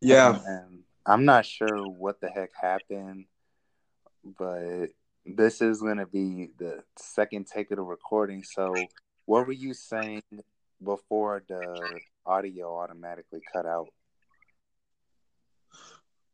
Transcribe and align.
Yeah. 0.00 0.38
And 0.44 0.80
I'm 1.06 1.24
not 1.24 1.46
sure 1.46 1.88
what 1.88 2.20
the 2.20 2.28
heck 2.28 2.50
happened, 2.60 3.26
but 4.38 4.86
this 5.26 5.60
is 5.60 5.80
going 5.80 5.98
to 5.98 6.06
be 6.06 6.50
the 6.58 6.82
second 6.96 7.46
take 7.46 7.70
of 7.70 7.76
the 7.76 7.82
recording. 7.82 8.42
So, 8.42 8.74
what 9.26 9.46
were 9.46 9.52
you 9.52 9.74
saying 9.74 10.22
before 10.82 11.42
the 11.48 12.00
audio 12.26 12.76
automatically 12.76 13.40
cut 13.52 13.66
out? 13.66 13.88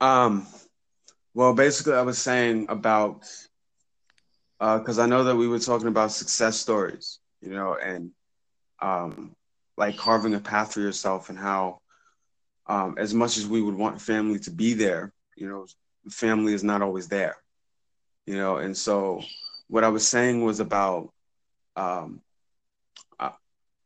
Um, 0.01 0.47
well, 1.35 1.55
basically, 1.55 1.95
I 1.95 2.03
was 2.03 2.19
saying 2.19 2.67
about 2.69 3.25
because 4.59 4.99
uh, 4.99 5.03
I 5.03 5.07
know 5.07 5.25
that 5.25 5.37
we 5.37 5.49
were 5.49 5.59
talking 5.59 5.89
about 5.89 6.13
success 6.13 6.57
stories, 6.57 7.19
you 7.43 7.51
know, 7.51 7.77
and 7.77 8.11
um, 8.81 9.35
like 9.77 9.97
carving 9.97 10.35
a 10.35 10.41
path 10.41 10.73
for 10.73 10.81
yourself, 10.81 11.29
and 11.29 11.39
how, 11.39 11.81
um, 12.69 12.97
as 12.99 13.15
much 13.15 13.37
as 13.37 13.47
we 13.47 13.63
would 13.63 13.75
want 13.75 14.01
family 14.01 14.39
to 14.41 14.51
be 14.51 14.75
there, 14.75 15.13
you 15.37 15.49
know, 15.49 15.67
family 16.11 16.53
is 16.55 16.65
not 16.65 16.83
always 16.83 17.09
there, 17.09 17.37
you 18.27 18.37
know, 18.37 18.57
and 18.57 18.77
so 18.77 19.23
what 19.69 19.85
I 19.85 19.89
was 19.89 20.07
saying 20.07 20.45
was 20.45 20.61
about, 20.61 21.13
um, 21.77 22.21
I, 23.19 23.33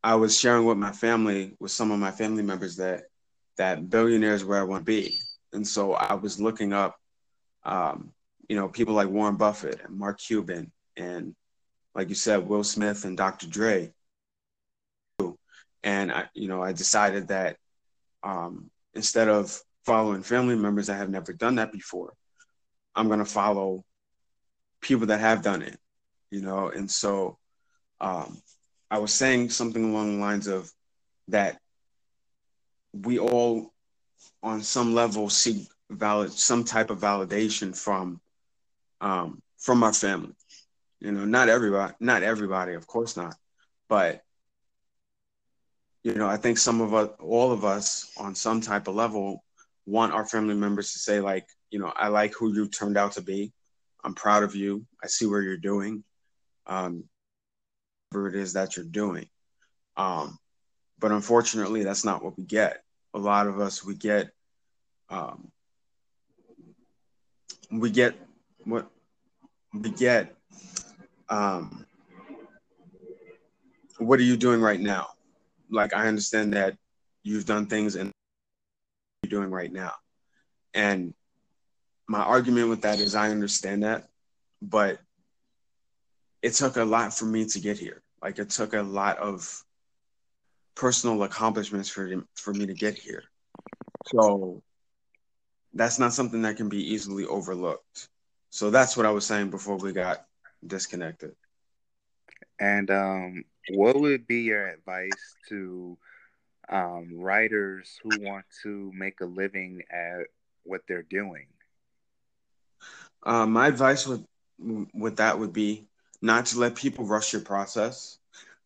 I 0.03 0.15
was 0.15 0.39
sharing 0.39 0.65
with 0.65 0.79
my 0.79 0.93
family, 0.93 1.57
with 1.59 1.71
some 1.71 1.91
of 1.91 1.99
my 1.99 2.11
family 2.11 2.43
members, 2.43 2.77
that 2.77 3.05
that 3.57 3.91
billionaire 3.91 4.35
is 4.35 4.45
where 4.45 4.59
I 4.59 4.65
want 4.65 4.83
to 4.83 4.93
be, 4.93 5.19
and 5.53 5.67
so 5.67 5.95
I 5.95 6.15
was 6.15 6.41
looking 6.41 6.73
up, 6.73 6.97
um, 7.65 8.13
you 8.49 8.57
know, 8.57 8.69
people 8.69 8.95
like 8.95 9.09
Warren 9.09 9.37
Buffett 9.37 9.81
and 9.85 9.97
Mark 9.97 10.19
Cuban 10.19 10.73
and, 10.97 11.35
like 11.95 12.09
you 12.09 12.15
said, 12.15 12.49
Will 12.49 12.65
Smith 12.65 13.05
and 13.05 13.17
Dr. 13.17 13.47
Dre. 13.47 13.93
And 15.83 16.13
I, 16.13 16.29
you 16.35 16.49
know, 16.49 16.63
I 16.63 16.73
decided 16.73 17.29
that 17.29 17.57
um, 18.23 18.71
instead 18.95 19.29
of 19.29 19.61
following 19.85 20.23
family 20.23 20.57
members 20.57 20.87
that 20.87 20.95
have 20.97 21.11
never 21.11 21.33
done 21.33 21.57
that 21.57 21.73
before, 21.73 22.15
I'm 22.95 23.07
going 23.07 23.19
to 23.21 23.25
follow 23.25 23.85
people 24.81 25.07
that 25.09 25.21
have 25.21 25.43
done 25.43 25.63
it, 25.63 25.79
you 26.31 26.41
know. 26.41 26.69
And 26.69 26.91
so 26.91 27.39
um, 28.01 28.41
I 28.91 28.99
was 28.99 29.13
saying 29.13 29.51
something 29.51 29.91
along 29.91 30.17
the 30.17 30.21
lines 30.21 30.47
of 30.47 30.71
that 31.29 31.59
we 32.93 33.19
all 33.19 33.73
on 34.43 34.63
some 34.63 34.95
level 34.95 35.29
seek 35.31 35.69
valid 35.91 36.33
some 36.33 36.65
type 36.65 36.91
of 36.91 37.01
validation 37.01 37.77
from 37.77 38.21
um, 39.01 39.43
from 39.59 39.83
our 39.83 39.93
family. 39.93 40.35
You 41.01 41.13
know, 41.13 41.25
not 41.25 41.49
everybody, 41.49 41.95
not 42.01 42.23
everybody, 42.23 42.75
of 42.75 42.87
course 42.87 43.17
not, 43.17 43.35
but 43.89 44.23
you 46.03 46.15
know, 46.15 46.29
I 46.29 46.37
think 46.37 46.59
some 46.59 46.81
of 46.81 46.95
us, 46.95 47.11
all 47.21 47.53
of 47.53 47.65
us, 47.65 48.13
on 48.17 48.35
some 48.35 48.61
type 48.61 48.89
of 48.89 48.95
level, 48.95 49.45
want 49.87 50.13
our 50.13 50.25
family 50.25 50.55
members 50.55 50.93
to 50.93 50.99
say 50.99 51.21
like, 51.21 51.47
you 51.71 51.79
know, 51.79 51.93
I 51.95 52.09
like 52.09 52.33
who 52.35 52.55
you 52.55 52.69
turned 52.69 52.97
out 52.97 53.13
to 53.13 53.23
be. 53.23 53.53
I'm 54.03 54.15
proud 54.15 54.43
of 54.43 54.55
you. 54.55 54.87
I 55.03 55.09
see 55.09 55.27
where 55.27 55.43
you're 55.43 55.57
doing. 55.57 56.05
Um, 56.67 57.05
whatever 58.11 58.29
it 58.29 58.35
is 58.35 58.55
that 58.55 58.77
you're 58.77 58.85
doing. 58.85 59.29
Um, 59.97 60.39
but 60.99 61.13
unfortunately, 61.13 61.85
that's 61.85 62.05
not 62.05 62.25
what 62.25 62.37
we 62.37 62.45
get. 62.45 62.83
A 63.15 63.19
lot 63.19 63.47
of 63.47 63.61
us, 63.61 63.85
we 63.85 63.95
get 63.95 64.31
um, 65.11 65.51
we 67.71 67.91
get 67.91 68.15
what 68.65 68.89
we 69.73 69.91
get 69.91 70.35
um, 71.29 71.85
what 73.99 74.19
are 74.19 74.25
you 74.25 74.37
doing 74.37 74.61
right 74.61 74.81
now 74.81 75.09
like 75.71 75.95
i 75.95 76.07
understand 76.07 76.55
that 76.55 76.77
you've 77.23 77.47
done 77.47 77.67
things 77.67 77.97
and 77.97 78.13
you're 79.23 79.41
doing 79.41 79.51
right 79.51 79.73
now 79.73 79.93
and 80.75 81.15
my 82.09 82.21
argument 82.21 82.69
with 82.69 82.83
that 82.83 82.99
is 83.01 83.15
i 83.15 83.31
understand 83.31 83.83
that 83.83 84.09
but 84.63 84.99
it 86.43 86.55
took 86.55 86.77
a 86.77 86.85
lot 86.85 87.13
for 87.15 87.27
me 87.27 87.45
to 87.45 87.61
get 87.61 87.79
here 87.79 88.03
like 88.23 88.39
it 88.39 88.51
took 88.51 88.75
a 88.75 88.83
lot 88.83 89.19
of 89.19 89.65
personal 90.75 91.23
accomplishments 91.23 91.89
for 91.89 92.25
for 92.35 92.55
me 92.55 92.67
to 92.67 92.75
get 92.75 92.97
here 92.97 93.25
so 94.07 94.63
that's 95.75 95.99
not 95.99 96.13
something 96.13 96.43
that 96.43 96.57
can 96.57 96.69
be 96.69 96.93
easily 96.93 97.25
overlooked. 97.25 98.09
So 98.51 98.71
that's 98.71 98.97
what 98.97 99.07
I 99.07 99.11
was 99.11 99.27
saying 99.27 99.51
before 99.51 99.77
we 99.77 99.93
got 99.93 100.27
disconnected. 100.67 101.35
And 102.59 102.91
um, 102.91 103.45
what 103.69 103.99
would 104.01 104.27
be 104.27 104.43
your 104.43 104.67
advice 104.69 105.37
to 105.49 105.99
um, 106.69 107.09
writers 107.19 107.99
who 108.03 108.15
want 108.15 108.47
to 108.63 108.93
make 108.95 109.21
a 109.21 109.27
living 109.27 109.83
at 109.91 110.27
what 110.65 110.83
they're 110.89 111.03
doing? 111.03 111.47
Uh, 113.23 113.47
my 113.47 113.69
advice 113.69 114.07
with 114.07 114.25
with 114.93 115.17
that 115.17 115.39
would 115.39 115.53
be 115.53 115.87
not 116.21 116.47
to 116.47 116.59
let 116.59 116.75
people 116.77 117.05
rush 117.05 117.33
your 117.33 117.43
process. 117.43 118.19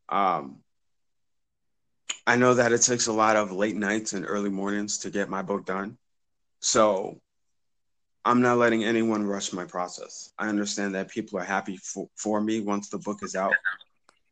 Um, 0.09 0.59
I 2.27 2.37
know 2.37 2.55
that 2.55 2.73
it 2.73 2.83
takes 2.83 3.07
a 3.07 3.13
lot 3.13 3.37
of 3.37 3.53
late 3.53 3.77
nights 3.77 4.13
and 4.13 4.25
early 4.27 4.51
mornings 4.51 4.99
to 4.99 5.11
get 5.11 5.29
my 5.29 5.43
book 5.43 5.65
done. 5.65 5.97
So 6.61 7.21
I'm 8.25 8.41
not 8.41 8.59
letting 8.59 8.85
anyone 8.85 9.25
rush 9.27 9.53
my 9.53 9.65
process. 9.65 10.33
I 10.39 10.49
understand 10.49 10.95
that 10.95 11.11
people 11.11 11.39
are 11.39 11.45
happy 11.45 11.77
for, 11.77 12.09
for 12.17 12.41
me 12.41 12.61
once 12.61 12.89
the 12.89 12.99
book 12.99 13.19
is 13.23 13.37
out 13.37 13.53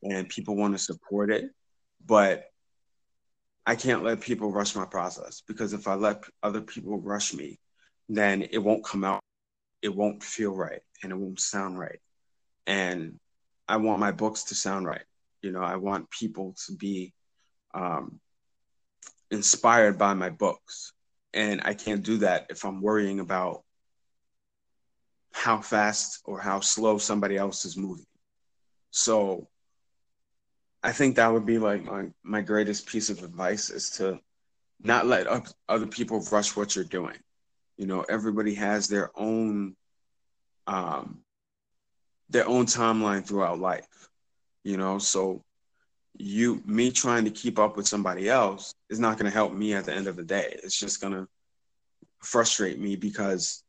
and 0.03 0.29
people 0.29 0.57
want 0.57 0.75
to 0.75 0.79
support 0.79 1.31
it, 1.31 1.51
but 2.05 2.45
I 3.65 3.77
can't 3.77 4.03
let 4.03 4.21
people 4.21 4.51
rush 4.51 4.75
my 4.75 4.85
process 4.85 5.43
because 5.47 5.73
if 5.73 5.87
I 5.87 5.95
let 5.95 6.25
other 6.43 6.61
people 6.61 6.99
rush 7.01 7.33
me, 7.33 7.59
then 8.09 8.43
it 8.43 8.59
won't 8.59 8.85
come 8.85 9.05
out, 9.05 9.21
it 9.81 9.95
won't 9.95 10.23
feel 10.23 10.55
right, 10.55 10.81
and 11.03 11.13
it 11.13 11.17
won't 11.17 11.41
sound 11.41 11.79
right. 11.79 12.01
And 12.67 13.19
I 13.69 13.77
want 13.77 14.01
my 14.01 14.13
books 14.13 14.45
to 14.45 14.55
sound 14.55 14.87
right. 14.87 15.05
You 15.43 15.53
know, 15.53 15.63
I 15.63 15.77
want 15.77 16.11
people 16.11 16.55
to 16.67 16.77
be 16.77 17.13
um, 17.75 18.21
inspired 19.31 19.99
by 19.99 20.15
my 20.15 20.31
books 20.31 20.93
and 21.35 21.63
I 21.65 21.75
can't 21.75 22.03
do 22.03 22.19
that 22.19 22.47
if 22.51 22.65
I'm 22.65 22.83
worrying 22.83 23.21
about 23.21 23.63
how 25.33 25.61
fast 25.61 26.21
or 26.25 26.39
how 26.39 26.61
slow 26.61 26.99
somebody 26.99 27.37
else 27.37 27.65
is 27.65 27.77
moving. 27.77 28.05
So 28.91 29.49
I 30.83 30.93
think 30.93 31.17
that 31.17 31.33
would 31.33 31.47
be 31.47 31.59
like 31.59 31.85
my, 31.85 32.07
my 32.23 32.41
greatest 32.41 32.87
piece 32.87 33.09
of 33.09 33.23
advice 33.23 33.71
is 33.71 33.91
to 33.91 34.21
not 34.83 35.07
let 35.07 35.27
other 35.69 35.87
people 35.87 36.21
rush 36.33 36.57
what 36.57 36.75
you're 36.75 36.85
doing. 36.85 37.17
You 37.77 37.87
know, 37.87 38.03
everybody 38.09 38.55
has 38.55 38.89
their 38.89 39.11
own 39.17 39.77
um 40.67 41.21
their 42.31 42.49
own 42.49 42.67
timeline 42.67 43.27
throughout 43.27 43.59
life. 43.59 44.09
You 44.65 44.77
know, 44.77 44.99
so 44.99 45.43
you 46.19 46.63
me 46.67 46.91
trying 46.91 47.25
to 47.25 47.31
keep 47.31 47.59
up 47.59 47.77
with 47.77 47.89
somebody 47.89 48.29
else 48.29 48.75
is 48.91 49.01
not 49.01 49.19
going 49.19 49.31
to 49.31 49.35
help 49.35 49.53
me 49.53 49.75
at 49.75 49.85
the 49.85 49.93
end 49.95 50.07
of 50.07 50.17
the 50.17 50.25
day 50.25 50.55
it's 50.63 50.79
just 50.79 51.01
going 51.01 51.13
to 51.13 51.27
frustrate 52.21 52.79
me 52.79 52.97
because 52.97 53.65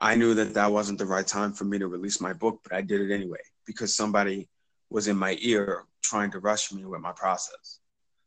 i 0.00 0.14
knew 0.14 0.34
that 0.34 0.54
that 0.54 0.70
wasn't 0.72 0.98
the 0.98 1.06
right 1.06 1.26
time 1.26 1.52
for 1.52 1.64
me 1.64 1.78
to 1.78 1.86
release 1.86 2.20
my 2.20 2.32
book 2.32 2.60
but 2.62 2.72
i 2.72 2.82
did 2.82 3.00
it 3.00 3.14
anyway 3.14 3.38
because 3.64 3.94
somebody 3.94 4.48
was 4.90 5.08
in 5.08 5.16
my 5.16 5.36
ear 5.40 5.84
trying 6.02 6.30
to 6.30 6.38
rush 6.38 6.72
me 6.72 6.84
with 6.84 7.00
my 7.00 7.12
process 7.12 7.80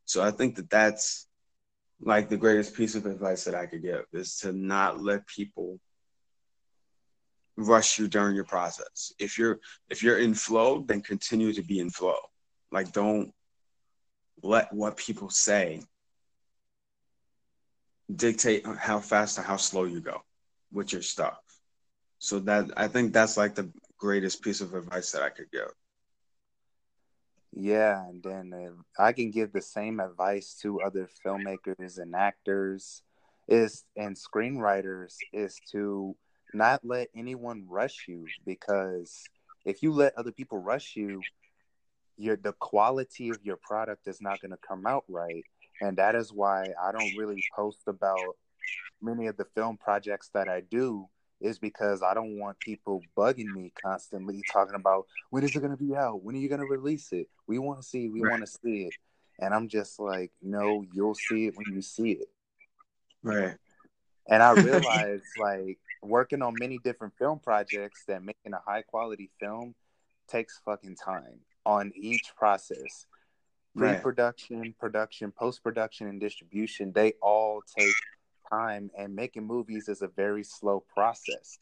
so 0.05 0.21
i 0.23 0.31
think 0.31 0.55
that 0.55 0.69
that's 0.69 1.27
like 2.01 2.29
the 2.29 2.37
greatest 2.37 2.75
piece 2.75 2.95
of 2.95 3.05
advice 3.05 3.43
that 3.43 3.55
i 3.55 3.65
could 3.65 3.81
give 3.81 4.05
is 4.13 4.37
to 4.37 4.51
not 4.51 5.01
let 5.01 5.25
people 5.27 5.79
rush 7.57 7.99
you 7.99 8.07
during 8.07 8.35
your 8.35 8.45
process 8.45 9.11
if 9.19 9.37
you're 9.37 9.59
if 9.89 10.01
you're 10.01 10.19
in 10.19 10.33
flow 10.33 10.81
then 10.87 11.01
continue 11.01 11.51
to 11.51 11.61
be 11.61 11.79
in 11.79 11.89
flow 11.89 12.15
like, 12.71 12.91
don't 12.91 13.33
let 14.41 14.71
what 14.71 14.97
people 14.97 15.29
say 15.29 15.81
dictate 18.13 18.65
how 18.65 18.99
fast 18.99 19.37
or 19.37 19.41
how 19.41 19.57
slow 19.57 19.83
you 19.83 20.01
go 20.01 20.21
with 20.71 20.93
your 20.93 21.01
stuff. 21.01 21.39
So 22.19 22.39
that 22.39 22.71
I 22.77 22.87
think 22.87 23.13
that's 23.13 23.37
like 23.37 23.55
the 23.55 23.71
greatest 23.97 24.41
piece 24.41 24.61
of 24.61 24.73
advice 24.73 25.11
that 25.11 25.21
I 25.21 25.29
could 25.29 25.51
give. 25.51 25.71
Yeah, 27.51 28.07
and 28.07 28.21
then 28.23 28.53
uh, 28.53 29.03
I 29.03 29.13
can 29.13 29.31
give 29.31 29.51
the 29.51 29.61
same 29.61 29.99
advice 29.99 30.55
to 30.61 30.81
other 30.81 31.09
filmmakers 31.25 31.97
and 31.97 32.15
actors 32.15 33.01
is 33.47 33.83
and 33.97 34.15
screenwriters 34.15 35.15
is 35.33 35.59
to 35.71 36.15
not 36.53 36.85
let 36.85 37.07
anyone 37.15 37.65
rush 37.67 38.05
you 38.07 38.25
because 38.45 39.23
if 39.65 39.81
you 39.81 39.91
let 39.91 40.15
other 40.15 40.31
people 40.31 40.59
rush 40.59 40.95
you, 40.95 41.21
your 42.17 42.35
the 42.35 42.53
quality 42.53 43.29
of 43.29 43.39
your 43.43 43.57
product 43.57 44.07
is 44.07 44.21
not 44.21 44.41
going 44.41 44.51
to 44.51 44.57
come 44.57 44.85
out 44.85 45.03
right. 45.07 45.43
And 45.81 45.97
that 45.97 46.15
is 46.15 46.31
why 46.31 46.67
i 46.81 46.91
don't 46.91 47.17
really 47.17 47.43
post 47.55 47.87
about 47.87 48.35
many 49.01 49.27
of 49.27 49.37
the 49.37 49.45
film 49.55 49.77
projects 49.77 50.29
that 50.33 50.49
i 50.49 50.61
do 50.61 51.07
is 51.41 51.59
because 51.59 52.01
i 52.03 52.13
don't 52.13 52.39
want 52.39 52.59
people 52.59 53.01
bugging 53.17 53.53
me 53.53 53.71
constantly 53.81 54.43
talking 54.51 54.75
about 54.75 55.05
when 55.29 55.43
is 55.43 55.55
it 55.55 55.59
going 55.59 55.75
to 55.75 55.83
be 55.83 55.95
out 55.95 56.23
when 56.23 56.35
are 56.35 56.39
you 56.39 56.49
going 56.49 56.61
to 56.61 56.67
release 56.67 57.11
it 57.11 57.27
we 57.47 57.59
want 57.59 57.81
to 57.81 57.87
see 57.87 58.09
we 58.09 58.21
right. 58.21 58.31
want 58.31 58.45
to 58.45 58.51
see 58.51 58.83
it 58.83 58.93
and 59.39 59.53
i'm 59.53 59.67
just 59.67 59.99
like 59.99 60.31
no 60.41 60.85
you'll 60.93 61.15
see 61.15 61.47
it 61.47 61.55
when 61.57 61.73
you 61.73 61.81
see 61.81 62.11
it 62.11 62.27
right 63.23 63.55
And 64.29 64.43
I 64.43 64.51
realized 64.61 65.25
like 65.39 65.79
working 66.01 66.41
on 66.41 66.53
many 66.59 66.79
different 66.83 67.13
film 67.17 67.39
projects 67.39 68.03
that 68.07 68.23
making 68.23 68.53
a 68.53 68.61
high 68.65 68.83
quality 68.83 69.29
film 69.39 69.75
takes 70.27 70.61
fucking 70.63 70.95
time 70.95 71.39
on 71.65 71.91
each 71.95 72.31
process. 72.37 73.07
Pre-production, 73.75 74.61
right. 74.61 74.79
production, 74.79 75.31
post-production, 75.31 76.07
and 76.07 76.19
distribution, 76.19 76.91
they 76.91 77.13
all 77.21 77.61
take 77.77 77.93
time 78.49 78.91
and 78.97 79.15
making 79.15 79.45
movies 79.45 79.87
is 79.87 80.01
a 80.01 80.07
very 80.07 80.43
slow 80.43 80.83
process. 80.93 81.57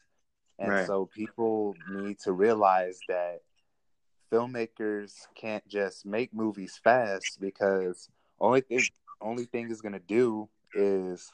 And 0.58 0.70
right. 0.70 0.86
so 0.86 1.06
people 1.06 1.76
need 1.90 2.18
to 2.20 2.32
realize 2.32 3.00
that 3.08 3.40
filmmakers 4.32 5.12
can't 5.34 5.66
just 5.68 6.04
make 6.04 6.34
movies 6.34 6.78
fast 6.82 7.40
because 7.40 8.08
only 8.40 8.60
thing 8.60 8.86
only 9.20 9.44
thing 9.44 9.70
is 9.70 9.80
gonna 9.80 9.98
do 9.98 10.48
is 10.74 11.32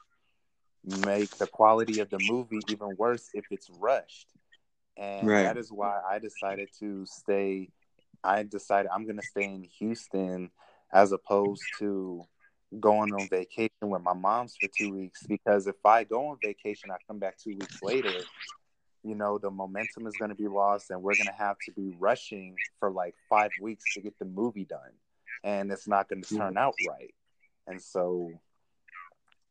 make 0.85 1.37
the 1.39 1.47
quality 1.47 2.01
of 2.01 2.11
the 2.11 2.19
movie 2.29 2.61
even 2.69 2.95
worse 2.97 3.31
if 3.35 3.45
it's 3.51 3.71
rushed. 3.71 4.29
And 4.97 5.27
right. 5.27 5.43
that 5.43 5.56
is 5.56 5.73
why 5.73 6.01
I 6.09 6.19
decided 6.19 6.69
to 6.81 7.05
stay 7.06 7.71
I 8.23 8.43
decided 8.43 8.91
I'm 8.95 9.06
gonna 9.06 9.23
stay 9.23 9.45
in 9.45 9.65
Houston 9.79 10.51
as 10.93 11.12
opposed 11.12 11.62
to 11.79 12.25
going 12.81 13.12
on 13.12 13.29
vacation 13.29 13.71
with 13.82 14.03
my 14.03 14.12
mom's 14.12 14.56
for 14.61 14.69
two 14.76 14.93
weeks 14.93 15.26
because 15.26 15.67
if 15.67 15.76
I 15.85 16.05
go 16.05 16.29
on 16.29 16.38
vacation 16.43 16.91
I 16.91 16.97
come 17.06 17.19
back 17.19 17.38
two 17.38 17.50
weeks 17.50 17.82
later 17.82 18.21
you 19.03 19.15
know 19.15 19.38
the 19.38 19.50
momentum 19.50 20.06
is 20.06 20.15
going 20.19 20.31
to 20.31 20.35
be 20.35 20.49
lost 20.49 20.91
and 20.91 21.03
we're 21.03 21.15
going 21.15 21.26
to 21.26 21.32
have 21.32 21.56
to 21.67 21.73
be 21.73 21.94
rushing 21.99 22.56
for 22.81 22.91
like 22.91 23.15
five 23.29 23.50
weeks 23.61 23.85
to 23.94 24.00
get 24.00 24.19
the 24.19 24.25
movie 24.25 24.65
done 24.65 24.93
and 25.44 25.71
it's 25.71 25.87
not 25.87 26.09
going 26.09 26.23
to 26.23 26.37
turn 26.37 26.56
out 26.56 26.75
right. 26.88 27.15
And 27.67 27.81
so 27.81 28.32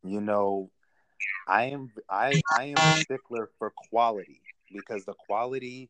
you 0.03 0.21
know 0.21 0.69
i 1.47 1.65
am 1.65 1.91
i 2.09 2.41
i 2.57 2.65
am 2.65 2.75
a 2.77 2.97
stickler 2.97 3.49
for 3.57 3.71
quality 3.89 4.41
because 4.73 5.05
the 5.05 5.13
quality 5.13 5.89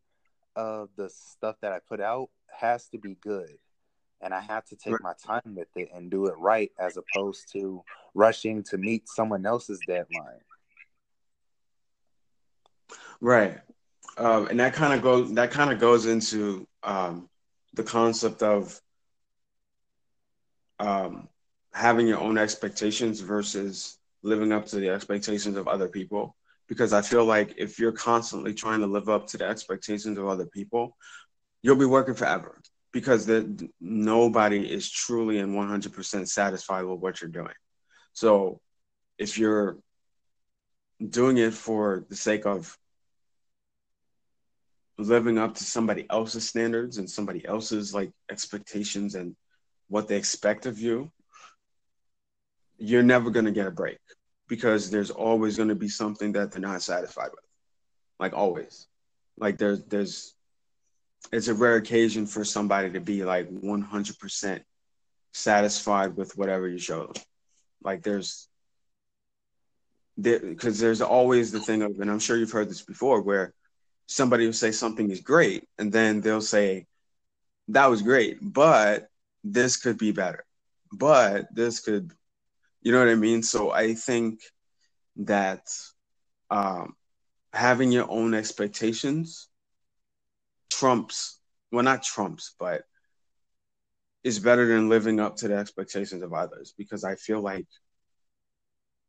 of 0.56 0.90
the 0.96 1.10
stuff 1.10 1.56
that 1.62 1.72
i 1.72 1.80
put 1.88 2.00
out 2.00 2.30
has 2.52 2.88
to 2.90 2.98
be 2.98 3.16
good 3.22 3.58
and 4.24 4.34
i 4.34 4.40
have 4.40 4.66
to 4.66 4.76
take 4.76 5.00
my 5.02 5.14
time 5.26 5.56
with 5.56 5.68
it 5.76 5.90
and 5.94 6.10
do 6.10 6.26
it 6.28 6.36
right 6.38 6.72
as 6.80 6.98
opposed 6.98 7.52
to 7.52 7.84
rushing 8.14 8.64
to 8.64 8.78
meet 8.78 9.08
someone 9.08 9.46
else's 9.46 9.80
deadline 9.88 10.40
Right. 13.24 13.58
Um, 14.18 14.48
and 14.48 14.60
that 14.60 14.74
kind 14.74 14.94
of 14.94 15.02
goes 15.02 15.34
that 15.36 15.50
kind 15.50 15.72
of 15.72 15.80
goes 15.80 16.06
into 16.06 16.68
um, 16.84 17.30
the 17.74 17.84
concept 17.84 18.44
of 18.44 18.80
um, 20.78 21.30
having 21.74 22.06
your 22.06 22.20
own 22.20 22.38
expectations 22.38 23.22
versus 23.22 23.98
living 24.24 24.52
up 24.52 24.66
to 24.68 24.76
the 24.76 24.90
expectations 24.90 25.56
of 25.56 25.70
other 25.70 25.88
people. 25.88 26.36
Because 26.68 26.92
I 26.92 27.02
feel 27.02 27.24
like 27.24 27.56
if 27.58 27.80
you're 27.80 27.94
constantly 27.94 28.54
trying 28.54 28.82
to 28.82 28.88
live 28.88 29.08
up 29.08 29.28
to 29.28 29.38
the 29.38 29.46
expectations 29.46 30.18
of 30.18 30.28
other 30.28 30.46
people, 30.46 30.98
you'll 31.62 31.78
be 31.78 31.86
working 31.86 32.16
forever. 32.16 32.62
Because 32.94 33.26
the, 33.26 33.70
nobody 33.82 34.72
is 34.72 34.90
truly 34.90 35.40
and 35.40 35.54
100% 35.54 36.28
satisfied 36.28 36.84
with 36.84 37.00
what 37.00 37.20
you're 37.20 37.30
doing. 37.30 37.54
So 38.14 38.62
if 39.18 39.38
you're 39.38 39.78
doing 41.10 41.38
it 41.38 41.54
for 41.54 42.06
the 42.10 42.16
sake 42.16 42.46
of 42.46 42.78
living 44.98 45.38
up 45.38 45.56
to 45.56 45.64
somebody 45.64 46.06
else's 46.10 46.48
standards 46.48 46.98
and 46.98 47.10
somebody 47.10 47.46
else's 47.46 47.94
like 47.94 48.12
expectations 48.30 49.16
and 49.16 49.36
what 49.88 50.08
they 50.08 50.16
expect 50.16 50.66
of 50.66 50.80
you, 50.80 51.12
you're 52.78 53.04
never 53.04 53.30
going 53.30 53.46
to 53.46 53.52
get 53.52 53.68
a 53.68 53.72
break 53.72 54.00
because 54.48 54.90
there's 54.90 55.12
always 55.12 55.58
going 55.58 55.70
to 55.70 55.76
be 55.76 55.90
something 55.90 56.32
that 56.34 56.52
they're 56.52 56.62
not 56.62 56.82
satisfied 56.82 57.30
with. 57.32 57.46
Like 58.20 58.34
always. 58.34 58.88
Like 59.38 59.58
there's 59.58 59.84
there's 59.86 60.36
it's 61.32 61.48
a 61.48 61.54
rare 61.54 61.76
occasion 61.76 62.26
for 62.26 62.44
somebody 62.46 62.92
to 62.92 63.00
be 63.00 63.24
like 63.24 63.50
100% 63.50 64.62
satisfied 65.34 66.16
with 66.16 66.38
whatever 66.38 66.68
you 66.68 66.78
show 66.78 67.08
them. 67.08 67.24
Like 67.84 68.04
there's 68.04 68.48
there 70.18 70.40
because 70.40 70.80
there, 70.80 70.90
there's 70.90 71.02
always 71.02 71.52
the 71.52 71.60
thing 71.60 71.82
of, 71.82 72.00
and 72.00 72.10
I'm 72.10 72.20
sure 72.20 72.38
you've 72.38 72.52
heard 72.52 72.70
this 72.70 72.84
before, 72.84 73.22
where 73.22 73.54
somebody 74.06 74.46
will 74.46 74.54
say 74.54 74.72
something 74.72 75.10
is 75.10 75.22
great 75.22 75.68
and 75.78 75.92
then 75.92 76.22
they'll 76.22 76.42
say 76.42 76.86
that 77.70 77.90
was 77.90 78.02
great 78.02 78.38
but 78.42 79.08
this 79.44 79.78
could 79.78 79.98
be 79.98 80.12
better 80.12 80.46
but 80.92 81.48
this 81.54 81.80
could 81.80 82.12
you 82.82 82.92
know 82.92 83.00
what 83.00 83.10
i 83.10 83.16
mean 83.16 83.42
so 83.42 83.72
i 83.72 83.94
think 83.94 84.42
that 85.16 85.62
um, 86.50 86.96
having 87.54 87.92
your 87.92 88.10
own 88.10 88.34
expectations 88.34 89.48
trumps 90.84 91.40
well 91.72 91.84
not 91.84 92.04
trumps 92.04 92.56
but 92.60 92.84
is 94.26 94.40
better 94.40 94.66
than 94.68 94.90
living 94.90 95.20
up 95.20 95.38
to 95.38 95.48
the 95.48 95.56
expectations 95.56 96.22
of 96.22 96.34
others. 96.34 96.74
Because 96.78 97.06
i 97.06 97.16
feel 97.16 97.40
like 97.40 97.68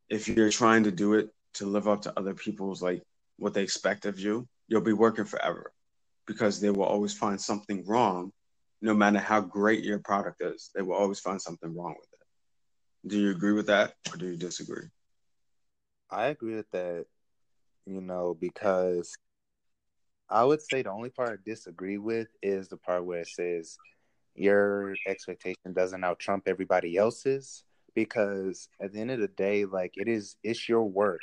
if 0.09 0.29
you're 0.29 0.49
trying 0.49 0.83
to 0.85 0.91
do 0.91 1.15
it 1.15 1.29
to 1.55 1.65
live 1.65 1.87
up 1.89 2.01
to 2.03 2.13
other 2.17 2.33
people's 2.33 2.81
like 2.81 3.03
what 3.37 3.53
they 3.53 3.63
expect 3.63 4.05
of 4.05 4.17
you 4.17 4.47
you'll 4.69 4.81
be 4.81 4.93
working 4.93 5.25
forever. 5.25 5.73
Because 6.27 6.61
they 6.61 6.69
will 6.69 6.85
always 6.85 7.13
find 7.13 7.39
something 7.39 7.83
wrong 7.85 8.31
no 8.81 8.93
matter 8.93 9.19
how 9.19 9.41
great 9.41 9.83
your 9.83 9.99
product 9.99 10.41
is 10.41 10.71
they 10.73 10.81
will 10.81 10.95
always 10.95 11.19
find 11.19 11.41
something 11.41 11.75
wrong 11.75 11.95
with 11.99 12.09
it. 12.13 13.09
Do 13.09 13.19
you 13.19 13.31
agree 13.31 13.51
with 13.51 13.67
that 13.67 13.95
or 14.13 14.17
do 14.17 14.27
you 14.27 14.37
disagree? 14.37 14.87
I 16.09 16.27
agree 16.27 16.55
with 16.55 16.71
that 16.71 17.05
you 17.85 17.99
know 17.99 18.33
because 18.39 19.17
i 20.29 20.43
would 20.43 20.61
say 20.61 20.81
the 20.81 20.91
only 20.91 21.09
part 21.09 21.29
i 21.29 21.35
disagree 21.45 21.97
with 21.97 22.27
is 22.41 22.67
the 22.67 22.77
part 22.77 23.05
where 23.05 23.21
it 23.21 23.27
says 23.27 23.77
your 24.35 24.93
expectation 25.07 25.73
doesn't 25.73 26.03
out 26.03 26.19
trump 26.19 26.43
everybody 26.47 26.97
else's 26.97 27.63
because 27.95 28.67
at 28.81 28.93
the 28.93 28.99
end 28.99 29.09
of 29.09 29.19
the 29.19 29.27
day 29.29 29.65
like 29.65 29.93
it 29.95 30.07
is 30.07 30.35
it's 30.43 30.69
your 30.69 30.83
work 30.83 31.21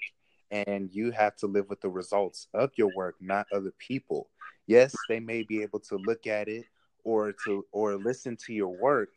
and 0.51 0.91
you 0.93 1.11
have 1.11 1.37
to 1.37 1.47
live 1.47 1.69
with 1.69 1.81
the 1.81 1.89
results 1.89 2.49
of 2.55 2.71
your 2.77 2.91
work 2.95 3.17
not 3.21 3.47
other 3.53 3.73
people. 3.79 4.29
Yes 4.67 4.95
they 5.09 5.21
may 5.21 5.43
be 5.43 5.63
able 5.63 5.81
to 5.81 5.97
look 5.97 6.27
at 6.27 6.49
it 6.49 6.65
or 7.05 7.33
to 7.45 7.65
or 7.73 7.97
listen 7.97 8.37
to 8.47 8.53
your 8.53 8.75
work 8.81 9.11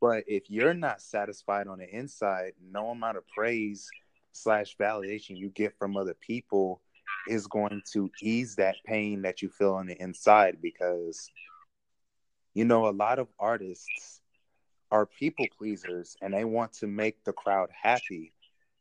but 0.00 0.24
if 0.26 0.50
you're 0.50 0.74
not 0.74 1.00
satisfied 1.00 1.68
on 1.68 1.78
the 1.78 1.88
inside 1.96 2.52
no 2.72 2.90
amount 2.90 3.16
of 3.16 3.24
praise 3.28 3.88
slash 4.32 4.76
validation 4.76 5.38
you 5.38 5.48
get 5.50 5.78
from 5.78 5.96
other 5.96 6.14
people 6.14 6.82
is 7.28 7.46
going 7.46 7.82
to 7.92 8.10
ease 8.22 8.56
that 8.56 8.76
pain 8.84 9.22
that 9.22 9.42
you 9.42 9.48
feel 9.48 9.74
on 9.74 9.86
the 9.86 10.00
inside 10.00 10.58
because 10.60 11.30
you 12.54 12.64
know 12.64 12.88
a 12.88 12.90
lot 12.90 13.18
of 13.18 13.28
artists 13.38 14.20
are 14.90 15.06
people 15.06 15.46
pleasers 15.58 16.16
and 16.22 16.32
they 16.32 16.44
want 16.44 16.72
to 16.72 16.86
make 16.86 17.22
the 17.24 17.32
crowd 17.32 17.68
happy 17.70 18.32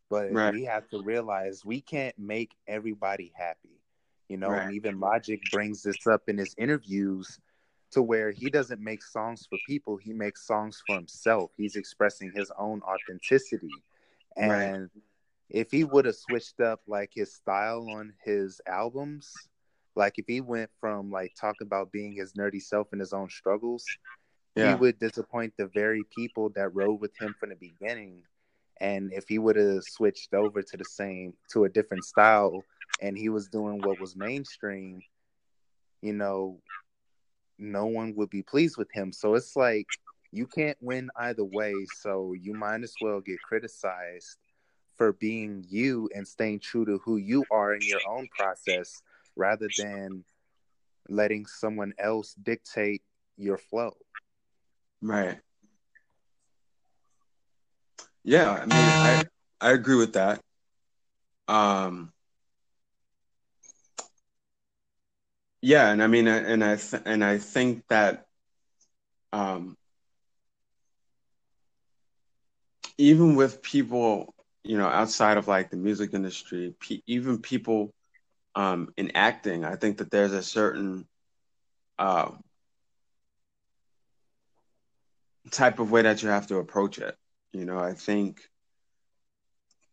but 0.10 0.32
right. 0.32 0.54
we 0.54 0.64
have 0.64 0.88
to 0.90 1.02
realize 1.02 1.66
we 1.66 1.82
can't 1.82 2.18
make 2.18 2.52
everybody 2.68 3.32
happy 3.36 3.82
you 4.30 4.38
know 4.38 4.50
right. 4.50 4.64
and 4.64 4.74
even 4.76 5.00
logic 5.00 5.42
brings 5.52 5.84
this 5.84 6.08
up 6.08 6.24
in 6.28 6.38
his 6.38 6.56
interviews 6.58 7.40
to 7.92 8.02
where 8.02 8.32
he 8.32 8.50
doesn't 8.50 8.82
make 8.82 9.04
songs 9.04 9.46
for 9.50 9.58
people 9.68 9.98
he 9.98 10.14
makes 10.14 10.46
songs 10.46 10.82
for 10.86 10.96
himself 10.96 11.52
he's 11.58 11.76
expressing 11.76 12.32
his 12.34 12.52
own 12.58 12.82
authenticity 12.82 13.70
and 14.36 14.52
right. 14.52 14.90
If 15.50 15.72
he 15.72 15.84
would 15.84 16.06
have 16.06 16.16
switched 16.16 16.60
up 16.60 16.82
like 16.88 17.12
his 17.14 17.34
style 17.34 17.88
on 17.90 18.14
his 18.24 18.62
albums 18.68 19.32
like 19.96 20.14
if 20.18 20.26
he 20.28 20.42
went 20.42 20.70
from 20.80 21.10
like 21.12 21.34
talking 21.40 21.66
about 21.66 21.92
being 21.92 22.14
his 22.14 22.34
nerdy 22.34 22.62
self 22.62 22.88
and 22.92 23.02
his 23.02 23.14
own 23.14 23.30
struggles 23.30 23.86
yeah. 24.56 24.70
he 24.70 24.76
would 24.76 25.00
disappoint 25.00 25.54
the 25.58 25.68
very 25.68 26.04
people 26.16 26.50
that 26.56 26.74
rode 26.76 27.00
with 27.00 27.12
him 27.20 27.34
from 27.40 27.50
the 27.50 27.56
beginning 27.56 28.22
and 28.80 29.12
if 29.14 29.28
he 29.28 29.40
would 29.40 29.56
have 29.56 29.84
switched 29.84 30.34
over 30.34 30.62
to 30.62 30.78
the 30.78 30.86
same 30.86 31.34
to 31.52 31.64
a 31.64 31.70
different 31.70 32.04
style 32.04 32.64
and 33.02 33.18
he 33.18 33.30
was 33.30 33.48
doing 33.48 33.80
what 33.82 34.00
was 34.00 34.16
mainstream, 34.16 35.02
you 36.02 36.14
know, 36.14 36.60
no 37.58 37.88
one 37.88 38.14
would 38.16 38.30
be 38.30 38.44
pleased 38.44 38.78
with 38.78 38.90
him. 38.94 39.12
So 39.12 39.34
it's 39.36 39.56
like 39.56 39.88
you 40.32 40.46
can't 40.46 40.78
win 40.82 41.10
either 41.18 41.44
way. 41.44 41.74
So 42.02 42.34
you 42.34 42.54
might 42.54 42.84
as 42.84 42.94
well 43.02 43.20
get 43.20 43.42
criticized 43.42 44.38
for 44.98 45.14
being 45.14 45.66
you 45.70 46.10
and 46.14 46.28
staying 46.28 46.60
true 46.60 46.86
to 46.86 46.98
who 47.00 47.18
you 47.18 47.46
are 47.52 47.74
in 47.74 47.82
your 47.82 48.02
own 48.10 48.28
process 48.38 49.02
rather 49.36 49.70
than 49.78 50.24
letting 51.08 51.46
someone 51.46 51.94
else 52.00 52.34
dictate 52.34 53.02
your 53.38 53.58
flow. 53.58 53.96
Right. 55.02 55.40
Yeah, 58.24 58.52
I 58.52 58.66
mean, 58.66 58.98
I 59.00 59.28
I 59.62 59.72
agree 59.72 59.96
with 59.96 60.14
that. 60.14 60.42
Um, 61.48 62.12
yeah, 65.62 65.92
and 65.92 66.04
I 66.04 66.08
mean, 66.08 66.28
and 66.28 66.64
I 66.64 66.76
th- 66.76 67.04
and 67.06 67.24
I 67.24 67.38
think 67.38 67.84
that 67.88 68.26
um, 69.32 69.78
even 72.98 73.36
with 73.36 73.62
people, 73.62 74.34
you 74.68 74.78
know, 74.78 74.88
outside 74.88 75.38
of 75.38 75.48
like 75.48 75.70
the 75.70 75.78
music 75.78 76.14
industry, 76.14 76.76
pe- 76.80 77.02
even 77.08 77.40
people 77.40 77.94
um, 78.54 78.90
in 78.98 79.12
acting, 79.16 79.64
I 79.64 79.76
think 79.76 80.00
that 80.00 80.12
there's 80.12 80.34
a 80.34 80.44
certain 80.44 81.08
uh, 81.98 82.32
type 85.52 85.80
of 85.80 85.90
way 85.92 86.02
that 86.02 86.22
you 86.22 86.30
have 86.30 86.48
to 86.48 86.58
approach 86.58 87.00
it. 87.00 87.16
You 87.54 87.66
know, 87.66 87.80
I 87.80 87.94
think, 87.94 88.42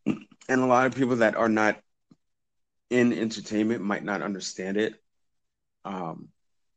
and 0.06 0.60
a 0.60 0.66
lot 0.66 0.86
of 0.86 0.96
people 0.96 1.16
that 1.16 1.36
are 1.36 1.48
not 1.48 1.80
in 2.90 3.12
entertainment 3.12 3.82
might 3.82 4.04
not 4.04 4.22
understand 4.22 4.76
it. 4.76 4.94
Um, 5.84 6.28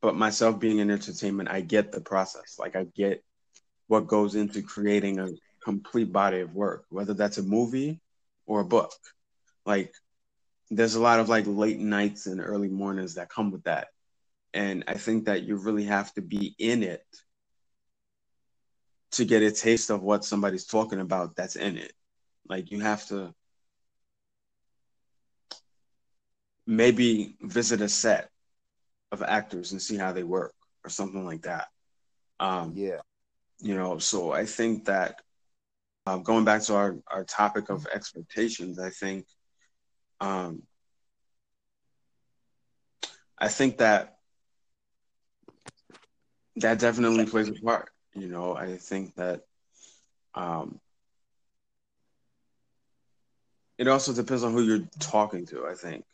but 0.02 0.16
myself 0.16 0.60
being 0.60 0.78
in 0.78 0.92
entertainment, 0.92 1.50
I 1.50 1.62
get 1.62 1.92
the 1.92 2.02
process. 2.02 2.58
Like 2.60 2.76
I 2.76 2.84
get 2.84 3.24
what 3.88 4.08
goes 4.08 4.36
into 4.36 4.62
creating 4.62 5.20
a 5.20 5.30
complete 5.68 6.14
body 6.14 6.40
of 6.40 6.56
work, 6.56 6.86
whether 6.88 7.14
that's 7.14 7.40
a 7.40 7.44
movie 7.44 8.00
or 8.46 8.62
a 8.62 8.66
book. 8.66 8.94
Like 9.66 9.94
there's 10.72 10.96
a 10.96 11.02
lot 11.02 11.20
of 11.20 11.28
like 11.28 11.44
late 11.46 11.78
nights 11.78 12.26
and 12.26 12.40
early 12.40 12.70
mornings 12.70 13.16
that 13.16 13.28
come 13.28 13.52
with 13.52 13.64
that. 13.66 13.90
And 14.54 14.86
I 14.88 14.94
think 14.94 15.26
that 15.26 15.44
you 15.44 15.58
really 15.58 15.84
have 15.84 16.14
to 16.14 16.22
be 16.22 16.56
in 16.58 16.84
it 16.84 17.06
to 19.12 19.26
get 19.26 19.44
a 19.44 19.52
taste 19.52 19.90
of 19.90 20.02
what 20.02 20.24
somebody's 20.24 20.66
talking 20.66 21.02
about 21.02 21.36
that's 21.36 21.58
in 21.58 21.78
it. 21.78 21.92
Like 22.48 22.72
you 22.72 22.80
have 22.80 23.06
to 23.08 23.34
maybe 26.66 27.36
visit 27.42 27.82
a 27.82 27.90
set 27.90 28.30
of 29.12 29.22
actors 29.22 29.74
and 29.74 29.82
see 29.82 29.98
how 29.98 30.14
they 30.14 30.24
work 30.24 30.54
or 30.86 30.90
something 30.90 31.26
like 31.26 31.42
that. 31.42 31.68
Um, 32.40 32.72
yeah. 32.74 33.02
You 33.60 33.76
know, 33.76 33.98
so 33.98 34.32
I 34.32 34.46
think 34.46 34.86
that 34.86 35.20
uh, 36.08 36.16
going 36.16 36.46
back 36.46 36.62
to 36.62 36.74
our, 36.74 36.96
our 37.12 37.26
topic 37.26 37.70
of 37.70 37.86
expectations, 37.94 38.80
I 38.80 38.90
think 38.90 39.26
um, 40.22 40.64
I 43.38 43.50
think 43.50 43.78
that 43.80 44.16
that 46.56 46.80
definitely 46.80 47.26
plays 47.26 47.50
a 47.50 47.54
part. 47.54 47.90
You 48.16 48.28
know, 48.28 48.56
I 48.56 48.78
think 48.78 49.16
that 49.16 49.42
um, 50.34 50.80
it 53.78 53.90
also 53.90 54.14
depends 54.14 54.46
on 54.46 54.54
who 54.54 54.64
you're 54.64 54.88
talking 55.00 55.46
to. 55.48 55.68
I 55.68 55.74
think. 55.74 56.06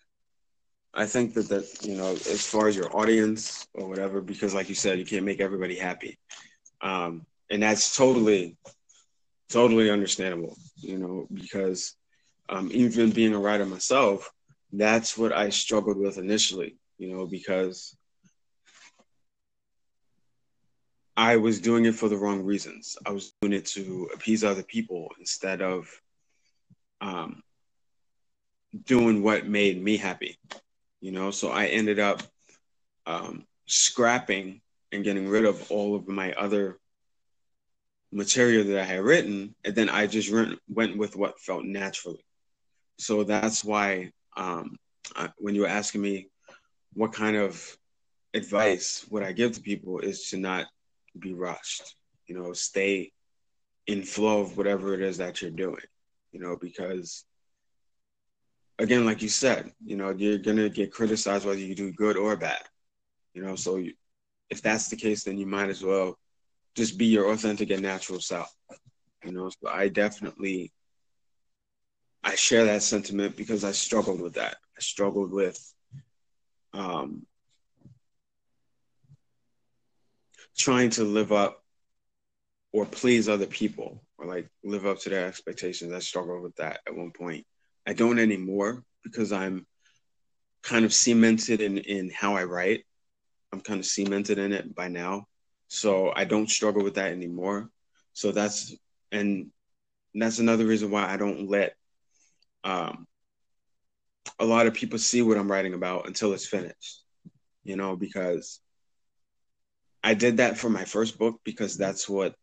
I 0.96 1.06
think 1.06 1.36
that 1.36 1.50
that 1.50 1.66
you 1.84 1.96
know, 1.98 2.14
as 2.14 2.46
far 2.48 2.68
as 2.68 2.76
your 2.76 2.96
audience 2.98 3.68
or 3.76 3.88
whatever, 3.88 4.22
because 4.22 4.56
like 4.56 4.70
you 4.70 4.76
said, 4.76 4.98
you 4.98 5.06
can't 5.06 5.26
make 5.26 5.40
everybody 5.40 5.76
happy, 5.76 6.18
um, 6.82 7.28
and 7.52 7.62
that's 7.62 7.96
totally, 7.96 8.58
totally 9.54 9.90
understandable. 9.90 10.58
You 10.78 10.98
know, 10.98 11.28
because 11.34 11.96
um, 12.50 12.70
even 12.74 13.12
being 13.12 13.34
a 13.34 13.40
writer 13.40 13.66
myself, 13.66 14.32
that's 14.72 15.18
what 15.18 15.32
I 15.32 15.50
struggled 15.50 15.98
with 15.98 16.18
initially. 16.18 16.78
You 16.98 17.16
know, 17.16 17.26
because 17.26 17.96
I 21.16 21.38
was 21.38 21.62
doing 21.62 21.86
it 21.86 21.96
for 21.96 22.10
the 22.10 22.18
wrong 22.18 22.44
reasons. 22.44 22.98
I 23.06 23.12
was 23.12 23.34
doing 23.42 23.54
it 23.54 23.68
to 23.68 24.10
appease 24.14 24.44
other 24.44 24.64
people 24.64 25.10
instead 25.20 25.62
of 25.62 25.88
um, 27.02 27.44
doing 28.86 29.22
what 29.22 29.46
made 29.46 29.82
me 29.82 29.98
happy. 29.98 30.38
You 31.02 31.12
know, 31.12 31.32
so 31.32 31.50
I 31.50 31.68
ended 31.68 32.00
up 32.00 32.24
um, 33.06 33.46
scrapping 33.68 34.62
and 34.92 35.04
getting 35.04 35.28
rid 35.28 35.46
of 35.46 35.72
all 35.72 35.96
of 35.96 36.08
my 36.08 36.34
other 36.34 36.80
material 38.14 38.64
that 38.66 38.80
I 38.80 38.84
had 38.84 39.02
written, 39.02 39.56
and 39.66 39.76
then 39.76 39.90
I 39.90 40.08
just 40.08 40.32
went, 40.32 40.60
went 40.70 40.98
with 40.98 41.16
what 41.16 41.40
felt 41.40 41.66
naturally. 41.66 42.24
So 43.00 43.24
that's 43.24 43.64
why 43.64 44.12
um, 44.38 44.78
I, 45.16 45.30
when 45.38 45.56
you 45.56 45.62
were 45.62 45.68
asking 45.68 46.02
me 46.02 46.28
what 46.94 47.14
kind 47.14 47.36
of 47.36 47.78
advice 48.34 49.06
would 49.10 49.24
I 49.24 49.32
give 49.32 49.54
to 49.54 49.62
people 49.62 50.00
is 50.00 50.30
to 50.30 50.38
not 50.38 50.68
be 51.20 51.34
rushed. 51.34 51.96
You 52.28 52.36
know, 52.36 52.54
stay 52.54 53.12
in 53.88 54.04
flow 54.04 54.42
of 54.42 54.58
whatever 54.58 54.94
it 54.94 55.02
is 55.02 55.18
that 55.18 55.42
you're 55.42 55.52
doing. 55.52 55.82
You 56.32 56.40
know, 56.40 56.58
because 56.60 57.26
again, 58.80 59.06
like 59.06 59.22
you 59.22 59.30
said, 59.30 59.72
you 59.86 59.98
know, 59.98 60.12
you're 60.12 60.38
gonna 60.38 60.70
get 60.70 60.94
criticized 60.94 61.46
whether 61.46 61.60
you 61.60 61.76
do 61.76 61.92
good 61.92 62.18
or 62.18 62.36
bad. 62.36 62.62
You 63.34 63.42
know, 63.44 63.56
so 63.56 63.78
you, 63.78 63.94
if 64.50 64.62
that's 64.62 64.90
the 64.90 64.96
case, 64.96 65.24
then 65.24 65.38
you 65.38 65.46
might 65.46 65.70
as 65.70 65.84
well 65.84 66.18
just 66.76 66.98
be 66.98 67.06
your 67.06 67.32
authentic 67.32 67.70
and 67.70 67.82
natural 67.82 68.20
self. 68.20 68.54
You 69.24 69.32
know, 69.32 69.50
so 69.50 69.70
I 69.70 69.88
definitely 69.90 70.72
I 72.24 72.36
share 72.36 72.66
that 72.66 72.84
sentiment 72.84 73.36
because 73.36 73.64
I 73.64 73.74
struggled 73.74 74.22
with 74.22 74.36
that. 74.36 74.56
I 74.78 74.80
struggled 74.80 75.32
with 75.32 75.60
um, 76.74 77.26
trying 80.58 80.90
to 80.92 81.04
live 81.04 81.32
up 81.32 81.64
or 82.72 82.86
please 82.86 83.28
other 83.28 83.46
people 83.46 84.04
or 84.18 84.26
like 84.26 84.50
live 84.64 84.86
up 84.86 85.00
to 85.00 85.10
their 85.10 85.28
expectations. 85.28 85.94
I 85.94 86.00
struggled 86.00 86.42
with 86.42 86.56
that 86.56 86.80
at 86.88 86.96
one 86.96 87.12
point. 87.12 87.46
I 87.86 87.94
don't 87.94 88.20
anymore 88.20 88.84
because 89.04 89.32
I'm 89.32 89.68
kind 90.64 90.86
of 90.86 90.94
cemented 90.94 91.60
in, 91.62 91.78
in 91.78 92.10
how 92.10 92.36
I 92.36 92.46
write. 92.46 92.86
I'm 93.52 93.60
kind 93.60 93.80
of 93.80 93.86
cemented 93.86 94.40
in 94.40 94.54
it 94.54 94.74
by 94.74 94.88
now. 94.88 95.28
So 95.74 96.14
I 96.16 96.26
don't 96.26 96.52
struggle 96.52 96.84
with 96.84 96.96
that 96.96 97.12
anymore. 97.12 97.68
So 98.14 98.32
that's 98.32 98.76
and 99.12 99.50
that's 100.14 100.38
another 100.38 100.68
reason 100.68 100.92
why 100.92 101.12
I 101.12 101.18
don't 101.18 101.50
let 101.50 101.74
um, 102.64 103.08
a 104.40 104.46
lot 104.46 104.68
of 104.68 104.76
people 104.76 105.00
see 105.00 105.24
what 105.24 105.36
I'm 105.36 105.52
writing 105.52 105.74
about 105.74 106.06
until 106.06 106.34
it's 106.34 106.46
finished. 106.46 107.02
You 107.64 107.76
know, 107.76 107.96
because 107.96 108.60
I 110.04 110.14
did 110.14 110.38
that 110.38 110.60
for 110.60 110.70
my 110.70 110.86
first 110.86 111.18
book 111.18 111.40
because 111.44 111.76
that's 111.76 112.08
what 112.08 112.36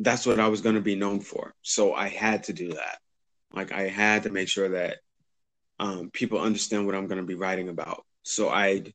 that's 0.00 0.26
what 0.26 0.40
I 0.40 0.48
was 0.48 0.62
going 0.62 0.74
to 0.74 0.80
be 0.80 0.96
known 0.96 1.20
for. 1.20 1.54
So 1.62 1.94
I 1.94 2.08
had 2.08 2.42
to 2.44 2.52
do 2.52 2.72
that. 2.72 2.98
Like 3.52 3.70
I 3.70 3.82
had 3.82 4.24
to 4.24 4.30
make 4.30 4.48
sure 4.48 4.70
that 4.70 4.96
um, 5.78 6.10
people 6.10 6.40
understand 6.40 6.86
what 6.86 6.96
I'm 6.96 7.06
going 7.06 7.20
to 7.20 7.26
be 7.26 7.36
writing 7.36 7.68
about. 7.68 8.04
So 8.24 8.48
I'd 8.48 8.92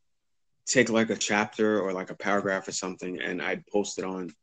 take 0.65 0.89
like 0.89 1.10
a 1.10 1.15
chapter 1.15 1.80
or 1.82 1.94
like 1.94 2.10
a 2.10 2.15
paragraph 2.15 2.68
or 2.68 2.72
something, 2.72 3.22
and 3.22 3.41
I'd 3.41 3.65
post 3.68 3.98
it 4.00 4.06
on 4.06 4.34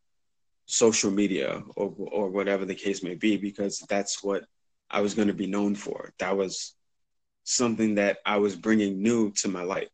social 0.66 1.10
media 1.10 1.62
or 1.76 1.94
or 1.98 2.30
whatever 2.30 2.64
the 2.64 2.74
case 2.74 3.02
may 3.02 3.14
be 3.14 3.36
because 3.36 3.78
that's 3.88 4.22
what 4.22 4.44
I 4.90 5.00
was 5.00 5.14
going 5.14 5.28
to 5.28 5.34
be 5.34 5.46
known 5.46 5.74
for. 5.74 6.12
That 6.18 6.36
was 6.36 6.74
something 7.44 7.94
that 7.96 8.18
I 8.26 8.36
was 8.36 8.54
bringing 8.56 9.02
new 9.02 9.32
to 9.36 9.48
my 9.48 9.62
life. 9.62 9.88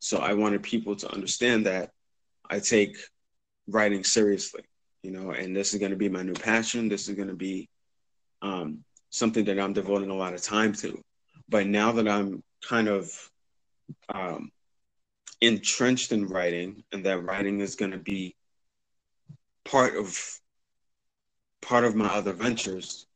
So 0.00 0.18
I 0.18 0.34
wanted 0.34 0.62
people 0.62 0.96
to 0.96 1.12
understand 1.12 1.66
that 1.66 1.90
I 2.48 2.60
take 2.60 2.96
writing 3.66 4.04
seriously, 4.04 4.62
you 5.02 5.10
know, 5.10 5.32
and 5.32 5.54
this 5.54 5.74
is 5.74 5.80
going 5.80 5.90
to 5.90 5.96
be 5.96 6.08
my 6.08 6.22
new 6.22 6.34
passion. 6.34 6.88
This 6.88 7.08
is 7.08 7.14
going 7.14 7.28
to 7.28 7.34
be 7.34 7.68
um, 8.40 8.84
something 9.10 9.44
that 9.46 9.58
I'm 9.58 9.72
devoting 9.72 10.10
a 10.10 10.14
lot 10.14 10.34
of 10.34 10.42
time 10.42 10.72
to. 10.74 11.02
But 11.48 11.66
now 11.66 11.92
that 11.92 12.08
I'm 12.08 12.42
kind 12.66 12.88
of 12.88 13.10
um, 14.08 14.50
entrenched 15.40 16.12
in 16.12 16.26
writing, 16.26 16.84
and 16.92 17.04
that 17.04 17.22
writing 17.24 17.60
is 17.60 17.76
going 17.76 17.92
to 17.92 17.98
be 17.98 18.36
part 19.64 19.96
of 19.96 20.18
part 21.62 21.84
of 21.84 21.94
my 21.94 22.06
other 22.06 22.32
ventures. 22.32 23.06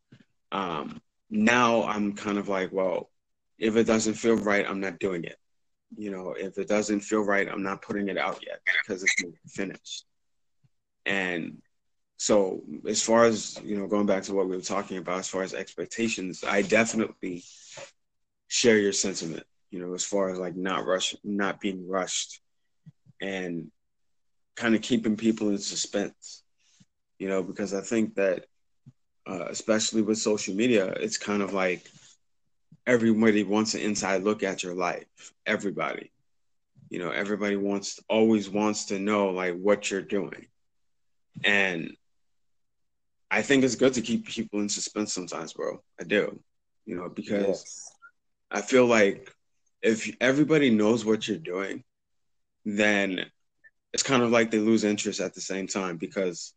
Um, 0.50 1.00
now 1.30 1.84
I'm 1.84 2.14
kind 2.14 2.38
of 2.38 2.48
like, 2.48 2.72
well, 2.72 3.10
if 3.58 3.76
it 3.76 3.84
doesn't 3.84 4.14
feel 4.14 4.36
right, 4.36 4.66
I'm 4.68 4.80
not 4.80 4.98
doing 4.98 5.24
it 5.24 5.38
you 5.96 6.10
know, 6.10 6.34
if 6.38 6.58
it 6.58 6.68
doesn't 6.68 7.00
feel 7.00 7.22
right, 7.22 7.48
I'm 7.48 7.62
not 7.62 7.82
putting 7.82 8.08
it 8.08 8.18
out 8.18 8.42
yet 8.44 8.60
because 8.82 9.02
it's 9.02 9.22
not 9.22 9.32
finished. 9.48 10.04
And 11.04 11.58
so, 12.16 12.62
as 12.86 13.02
far 13.02 13.24
as 13.24 13.60
you 13.64 13.76
know, 13.76 13.86
going 13.86 14.06
back 14.06 14.22
to 14.24 14.34
what 14.34 14.48
we 14.48 14.56
were 14.56 14.62
talking 14.62 14.98
about, 14.98 15.20
as 15.20 15.28
far 15.28 15.42
as 15.42 15.54
expectations, 15.54 16.44
I 16.44 16.62
definitely 16.62 17.44
share 18.48 18.78
your 18.78 18.92
sentiment. 18.92 19.44
You 19.72 19.80
know, 19.80 19.94
as 19.94 20.04
far 20.04 20.30
as 20.30 20.38
like 20.38 20.54
not 20.54 20.86
rush, 20.86 21.16
not 21.24 21.60
being 21.60 21.88
rushed, 21.88 22.40
and 23.20 23.72
kind 24.54 24.74
of 24.76 24.82
keeping 24.82 25.16
people 25.16 25.48
in 25.48 25.58
suspense. 25.58 26.44
You 27.18 27.28
know, 27.28 27.42
because 27.42 27.72
I 27.72 27.80
think 27.80 28.14
that, 28.16 28.44
uh, 29.26 29.46
especially 29.48 30.02
with 30.02 30.18
social 30.18 30.54
media, 30.54 30.86
it's 30.86 31.16
kind 31.16 31.42
of 31.42 31.52
like 31.52 31.84
everybody 32.86 33.44
wants 33.44 33.74
an 33.74 33.80
inside 33.80 34.22
look 34.22 34.42
at 34.42 34.62
your 34.62 34.74
life. 34.74 35.06
Everybody. 35.46 36.12
You 36.90 36.98
know, 36.98 37.10
everybody 37.10 37.56
wants 37.56 37.98
always 38.08 38.50
wants 38.50 38.86
to 38.86 38.98
know 38.98 39.30
like 39.30 39.56
what 39.56 39.90
you're 39.90 40.02
doing. 40.02 40.46
And 41.42 41.96
I 43.30 43.40
think 43.40 43.64
it's 43.64 43.76
good 43.76 43.94
to 43.94 44.02
keep 44.02 44.26
people 44.26 44.60
in 44.60 44.68
suspense 44.68 45.14
sometimes, 45.14 45.54
bro. 45.54 45.82
I 45.98 46.04
do. 46.04 46.38
You 46.84 46.96
know, 46.96 47.08
because 47.08 47.46
yes. 47.46 47.92
I 48.50 48.60
feel 48.60 48.84
like 48.84 49.32
if 49.82 50.14
everybody 50.20 50.70
knows 50.70 51.04
what 51.04 51.26
you're 51.28 51.38
doing, 51.38 51.84
then 52.64 53.26
it's 53.92 54.02
kind 54.02 54.22
of 54.22 54.30
like 54.30 54.50
they 54.50 54.58
lose 54.58 54.84
interest 54.84 55.20
at 55.20 55.34
the 55.34 55.40
same 55.40 55.66
time 55.66 55.96
because 55.96 56.54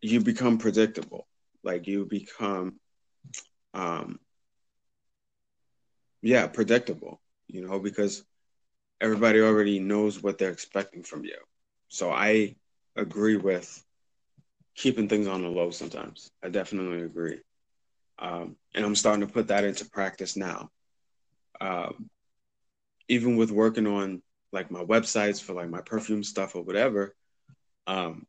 you 0.00 0.20
become 0.20 0.58
predictable 0.58 1.26
Like 1.62 1.86
you 1.86 2.06
become, 2.06 2.78
um, 3.74 4.18
yeah, 6.22 6.46
predictable. 6.46 7.20
You 7.48 7.66
know, 7.66 7.78
because 7.78 8.24
everybody 9.00 9.40
already 9.40 9.78
knows 9.80 10.22
what 10.22 10.38
they're 10.38 10.50
expecting 10.52 11.02
from 11.02 11.24
you. 11.24 11.36
So 11.88 12.10
I 12.10 12.56
agree 12.96 13.36
with 13.36 13.84
keeping 14.76 15.08
things 15.08 15.26
on 15.26 15.42
the 15.42 15.48
low 15.48 15.70
sometimes. 15.70 16.30
I 16.42 16.48
definitely 16.48 17.02
agree. 17.02 17.40
Um, 18.18 18.56
and 18.74 18.84
I'm 18.84 18.94
starting 18.94 19.26
to 19.26 19.32
put 19.32 19.48
that 19.48 19.64
into 19.64 19.88
practice 19.88 20.36
now. 20.36 20.70
Um, 21.60 22.10
even 23.08 23.36
with 23.36 23.50
working 23.50 23.86
on 23.86 24.22
like 24.52 24.70
my 24.70 24.84
websites 24.84 25.42
for 25.42 25.52
like 25.52 25.68
my 25.68 25.80
perfume 25.80 26.22
stuff 26.22 26.56
or 26.56 26.62
whatever, 26.62 27.14
um, 27.86 28.26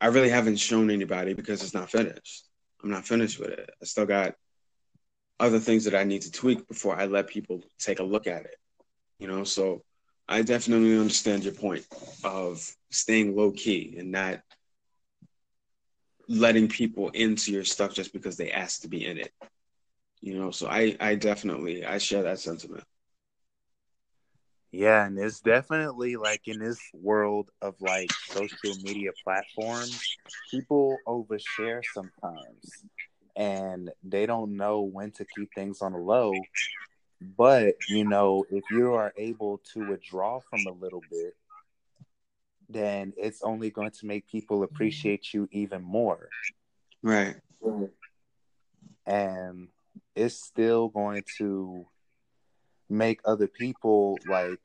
I 0.00 0.08
really 0.08 0.28
haven't 0.28 0.56
shown 0.56 0.90
anybody 0.90 1.34
because 1.34 1.62
it's 1.62 1.74
not 1.74 1.90
finished. 1.90 2.44
I'm 2.82 2.90
not 2.90 3.06
finished 3.06 3.38
with 3.38 3.50
it. 3.50 3.70
I 3.80 3.84
still 3.84 4.06
got 4.06 4.34
other 5.40 5.58
things 5.58 5.84
that 5.84 5.94
I 5.94 6.04
need 6.04 6.22
to 6.22 6.30
tweak 6.30 6.66
before 6.68 6.98
I 6.98 7.06
let 7.06 7.28
people 7.28 7.62
take 7.78 8.00
a 8.00 8.04
look 8.04 8.26
at 8.26 8.44
it. 8.44 8.56
You 9.18 9.28
know, 9.28 9.44
so 9.44 9.82
I 10.28 10.42
definitely 10.42 10.98
understand 10.98 11.44
your 11.44 11.54
point 11.54 11.86
of 12.24 12.68
staying 12.90 13.36
low 13.36 13.52
key 13.52 13.96
and 13.98 14.10
not 14.10 14.40
letting 16.28 16.68
people 16.68 17.08
into 17.10 17.52
your 17.52 17.64
stuff 17.64 17.94
just 17.94 18.12
because 18.12 18.36
they 18.36 18.50
asked 18.50 18.82
to 18.82 18.88
be 18.88 19.06
in 19.06 19.18
it. 19.18 19.32
You 20.20 20.38
know, 20.38 20.50
so 20.50 20.68
I 20.68 20.96
I 21.00 21.14
definitely 21.14 21.84
I 21.84 21.98
share 21.98 22.22
that 22.24 22.40
sentiment. 22.40 22.84
Yeah, 24.72 25.06
and 25.06 25.18
it's 25.18 25.40
definitely 25.40 26.16
like 26.16 26.42
in 26.46 26.58
this 26.58 26.78
world 26.92 27.50
of 27.62 27.74
like 27.80 28.10
social 28.12 28.74
media 28.84 29.10
platforms, 29.24 30.16
people 30.50 30.98
overshare 31.06 31.82
sometimes 31.94 32.84
and 33.36 33.90
they 34.02 34.26
don't 34.26 34.56
know 34.56 34.80
when 34.80 35.10
to 35.12 35.24
keep 35.36 35.52
things 35.54 35.82
on 35.82 35.92
the 35.92 35.98
low. 35.98 36.32
But, 37.20 37.74
you 37.88 38.04
know, 38.04 38.44
if 38.50 38.64
you 38.70 38.94
are 38.94 39.12
able 39.16 39.60
to 39.72 39.88
withdraw 39.88 40.40
from 40.40 40.66
a 40.66 40.72
little 40.72 41.02
bit, 41.10 41.34
then 42.68 43.12
it's 43.16 43.42
only 43.42 43.70
going 43.70 43.90
to 43.92 44.06
make 44.06 44.26
people 44.26 44.58
mm-hmm. 44.58 44.74
appreciate 44.74 45.32
you 45.32 45.48
even 45.52 45.82
more. 45.82 46.28
Right. 47.02 47.36
And 49.06 49.68
it's 50.14 50.34
still 50.34 50.88
going 50.88 51.22
to 51.38 51.86
make 52.88 53.20
other 53.24 53.46
people 53.46 54.18
like 54.28 54.60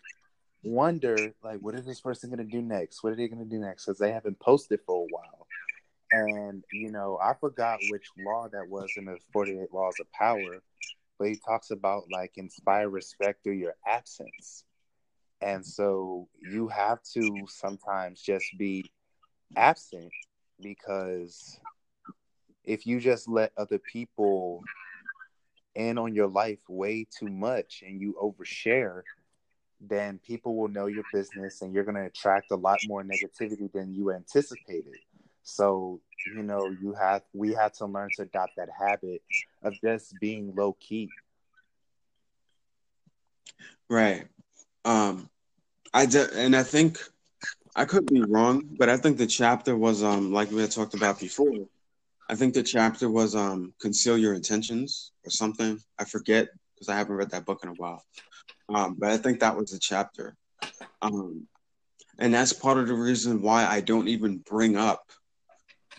wonder 0.63 1.33
like 1.43 1.59
what 1.59 1.73
is 1.73 1.85
this 1.85 2.01
person 2.01 2.29
going 2.29 2.45
to 2.45 2.51
do 2.51 2.61
next? 2.61 3.03
What 3.03 3.13
are 3.13 3.15
they 3.15 3.27
going 3.27 3.43
to 3.43 3.49
do 3.49 3.59
next? 3.59 3.85
Because 3.85 3.99
they 3.99 4.11
haven't 4.11 4.39
posted 4.39 4.79
for 4.85 5.03
a 5.03 5.07
while. 5.09 5.47
And 6.11 6.63
you 6.73 6.91
know 6.91 7.17
i 7.23 7.33
forgot 7.39 7.79
which 7.89 8.07
law 8.19 8.47
that 8.51 8.67
was 8.67 8.91
in 8.97 9.05
the 9.05 9.17
48 9.31 9.73
laws 9.73 9.95
of 10.01 10.11
power 10.11 10.61
but 11.17 11.29
he 11.29 11.35
talks 11.37 11.71
about 11.71 12.03
like 12.11 12.33
inspire 12.35 12.89
respect 12.89 13.43
through 13.43 13.53
your 13.53 13.75
absence 13.87 14.65
and 15.41 15.65
so 15.65 16.27
you 16.41 16.67
have 16.67 17.01
to 17.13 17.45
sometimes 17.47 18.21
just 18.21 18.45
be 18.57 18.91
absent 19.55 20.11
because 20.61 21.59
if 22.63 22.85
you 22.85 22.99
just 22.99 23.27
let 23.27 23.51
other 23.57 23.79
people 23.79 24.63
in 25.75 25.97
on 25.97 26.13
your 26.13 26.27
life 26.27 26.59
way 26.67 27.07
too 27.09 27.29
much 27.29 27.83
and 27.85 27.99
you 28.01 28.15
overshare, 28.21 29.01
then 29.79 30.19
people 30.19 30.55
will 30.55 30.67
know 30.67 30.85
your 30.85 31.05
business 31.11 31.61
and 31.61 31.73
you're 31.73 31.83
going 31.83 31.95
to 31.95 32.05
attract 32.05 32.51
a 32.51 32.55
lot 32.55 32.79
more 32.87 33.03
negativity 33.03 33.71
than 33.71 33.93
you 33.93 34.11
anticipated. 34.11 34.99
So, 35.43 36.01
you 36.35 36.43
know, 36.43 36.71
you 36.81 36.93
have 36.93 37.23
we 37.33 37.53
had 37.53 37.73
to 37.75 37.85
learn 37.87 38.09
to 38.17 38.23
adopt 38.23 38.57
that 38.57 38.69
habit 38.79 39.23
of 39.63 39.73
just 39.81 40.19
being 40.19 40.53
low 40.55 40.77
key. 40.79 41.09
Right. 43.89 44.27
Um 44.85 45.30
I 45.93 46.03
and 46.35 46.55
I 46.55 46.63
think 46.63 46.99
I 47.75 47.85
could 47.85 48.05
be 48.05 48.21
wrong, 48.21 48.63
but 48.77 48.89
I 48.89 48.97
think 48.97 49.17
the 49.17 49.27
chapter 49.27 49.75
was 49.77 50.03
um 50.03 50.31
like 50.31 50.51
we 50.51 50.61
had 50.61 50.71
talked 50.71 50.93
about 50.93 51.19
before. 51.19 51.67
I 52.29 52.35
think 52.35 52.53
the 52.53 52.63
chapter 52.63 53.09
was 53.09 53.35
um 53.35 53.73
conceal 53.79 54.17
your 54.17 54.33
intentions 54.33 55.11
or 55.25 55.31
something. 55.31 55.79
I 55.99 56.05
forget 56.05 56.47
because 56.73 56.89
I 56.89 56.97
haven't 56.97 57.15
read 57.15 57.31
that 57.31 57.45
book 57.45 57.61
in 57.63 57.69
a 57.69 57.73
while. 57.73 58.03
Um, 58.69 58.95
but 58.97 59.11
I 59.11 59.17
think 59.17 59.39
that 59.39 59.55
was 59.55 59.71
the 59.71 59.79
chapter. 59.79 60.35
Um, 61.01 61.47
and 62.19 62.33
that's 62.33 62.53
part 62.53 62.77
of 62.77 62.87
the 62.87 62.93
reason 62.93 63.41
why 63.41 63.65
I 63.65 63.81
don't 63.81 64.07
even 64.07 64.37
bring 64.37 64.77
up 64.77 65.11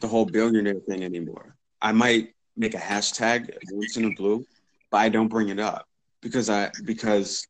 the 0.00 0.08
whole 0.08 0.24
billionaire 0.24 0.80
thing 0.88 1.04
anymore. 1.04 1.54
I 1.80 1.92
might 1.92 2.34
make 2.56 2.74
a 2.74 2.78
hashtag 2.78 3.50
once 3.70 3.96
in 3.96 4.06
a 4.06 4.14
blue, 4.14 4.46
but 4.90 4.98
I 4.98 5.08
don't 5.08 5.28
bring 5.28 5.48
it 5.48 5.58
up 5.58 5.86
because 6.20 6.48
I 6.48 6.70
because 6.84 7.46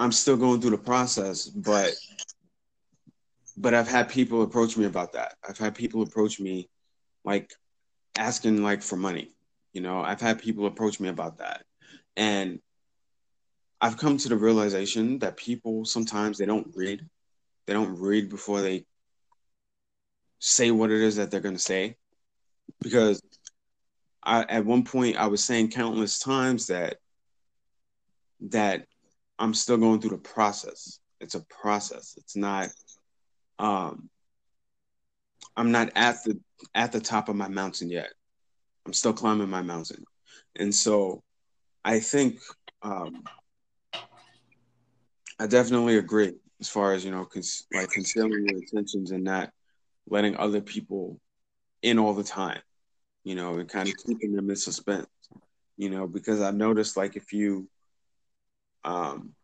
I'm 0.00 0.12
still 0.12 0.38
going 0.38 0.62
through 0.62 0.70
the 0.70 0.78
process, 0.78 1.46
but 1.46 1.92
but 3.58 3.74
I've 3.74 3.86
had 3.86 4.08
people 4.08 4.40
approach 4.40 4.78
me 4.78 4.86
about 4.86 5.12
that. 5.12 5.34
I've 5.46 5.58
had 5.58 5.74
people 5.74 6.00
approach 6.00 6.40
me 6.40 6.70
like 7.22 7.52
asking 8.16 8.62
like 8.62 8.80
for 8.80 8.96
money. 8.96 9.30
You 9.74 9.82
know, 9.82 10.00
I've 10.00 10.22
had 10.22 10.40
people 10.40 10.64
approach 10.64 11.00
me 11.00 11.10
about 11.10 11.38
that. 11.38 11.64
And 12.16 12.60
I've 13.78 13.98
come 13.98 14.16
to 14.16 14.30
the 14.30 14.38
realization 14.38 15.18
that 15.18 15.36
people 15.36 15.84
sometimes 15.84 16.38
they 16.38 16.46
don't 16.46 16.72
read. 16.74 17.04
They 17.66 17.74
don't 17.74 18.00
read 18.00 18.30
before 18.30 18.62
they 18.62 18.86
say 20.38 20.70
what 20.70 20.90
it 20.90 21.02
is 21.02 21.16
that 21.16 21.30
they're 21.30 21.40
going 21.40 21.56
to 21.56 21.60
say. 21.60 21.96
Because 22.80 23.20
I, 24.22 24.44
at 24.44 24.64
one 24.64 24.84
point 24.84 25.18
I 25.18 25.26
was 25.26 25.44
saying 25.44 25.72
countless 25.72 26.18
times 26.18 26.68
that 26.68 26.96
that 28.48 28.86
I'm 29.40 29.54
still 29.54 29.78
going 29.78 30.00
through 30.00 30.10
the 30.10 30.18
process. 30.18 31.00
It's 31.20 31.34
a 31.34 31.44
process. 31.62 32.14
It's 32.18 32.36
not 32.36 32.68
um, 33.58 34.08
I'm 35.56 35.72
not 35.72 35.90
at 35.96 36.22
the 36.24 36.38
at 36.74 36.92
the 36.92 37.00
top 37.00 37.28
of 37.28 37.36
my 37.36 37.48
mountain 37.48 37.90
yet. 37.90 38.10
I'm 38.86 38.92
still 38.92 39.12
climbing 39.12 39.50
my 39.50 39.62
mountain, 39.62 40.04
and 40.56 40.74
so 40.74 41.22
I 41.84 42.00
think 42.00 42.38
um, 42.82 43.24
I 45.38 45.46
definitely 45.46 45.96
agree 45.96 46.34
as 46.60 46.68
far 46.68 46.92
as 46.92 47.04
you 47.04 47.10
know, 47.10 47.24
cons- 47.24 47.66
like 47.72 47.90
concealing 47.90 48.46
your 48.46 48.58
intentions 48.58 49.10
and 49.10 49.24
not 49.24 49.50
letting 50.08 50.36
other 50.36 50.60
people 50.60 51.18
in 51.82 51.98
all 51.98 52.14
the 52.14 52.24
time, 52.24 52.60
you 53.24 53.34
know, 53.34 53.54
and 53.58 53.68
kind 53.68 53.88
of 53.88 53.94
keeping 54.06 54.32
them 54.34 54.50
in 54.50 54.56
suspense, 54.56 55.06
you 55.76 55.88
know, 55.88 56.06
because 56.06 56.40
I've 56.40 56.54
noticed 56.54 56.96
like 56.96 57.16
if 57.16 57.32
you 57.32 57.68
um, 58.84 59.34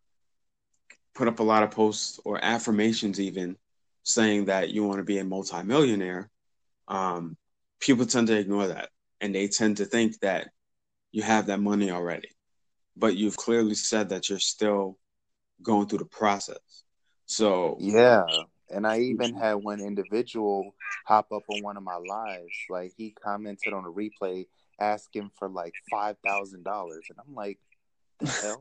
put 1.15 1.29
up 1.29 1.41
a 1.41 1.43
lot 1.43 1.63
of 1.63 1.71
posts 1.71 2.21
or 2.25 2.43
affirmations 2.43 3.21
even 3.21 3.57
saying 4.03 4.47
that 4.47 4.71
you 4.71 4.85
want 4.85 4.99
to 4.99 5.05
be 5.05 5.19
a 5.19 5.25
multimillionaire, 5.25 6.31
um, 6.89 7.37
people 7.81 8.07
tend 8.07 8.29
to 8.29 8.37
ignore 8.37 8.69
that 8.69 8.91
and 9.21 9.35
they 9.35 9.49
tend 9.49 9.79
to 9.79 9.85
think 9.85 10.19
that 10.21 10.49
you 11.13 11.23
have 11.23 11.47
that 11.47 11.61
money 11.61 11.91
already. 11.91 12.29
But 12.97 13.17
you've 13.17 13.37
clearly 13.37 13.75
said 13.75 14.11
that 14.11 14.29
you're 14.29 14.39
still 14.39 14.99
going 15.63 15.89
through 15.89 15.99
the 15.99 16.07
process. 16.07 16.59
So, 17.27 17.77
yeah. 17.81 18.25
And 18.71 18.87
I 18.87 18.99
even 18.99 19.35
had 19.35 19.55
one 19.55 19.81
individual 19.81 20.75
hop 21.07 21.31
up 21.33 21.43
on 21.49 21.63
one 21.63 21.77
of 21.77 21.83
my 21.83 21.97
lives. 21.97 22.53
Like 22.69 22.93
he 22.97 23.13
commented 23.13 23.73
on 23.73 23.85
a 23.85 23.91
replay 23.91 24.47
asking 24.81 25.31
for 25.39 25.49
like 25.49 25.73
five 25.91 26.17
thousand 26.25 26.65
dollars, 26.65 27.05
and 27.09 27.19
I'm 27.25 27.35
like, 27.35 27.59
the 28.21 28.33
hell. 28.43 28.61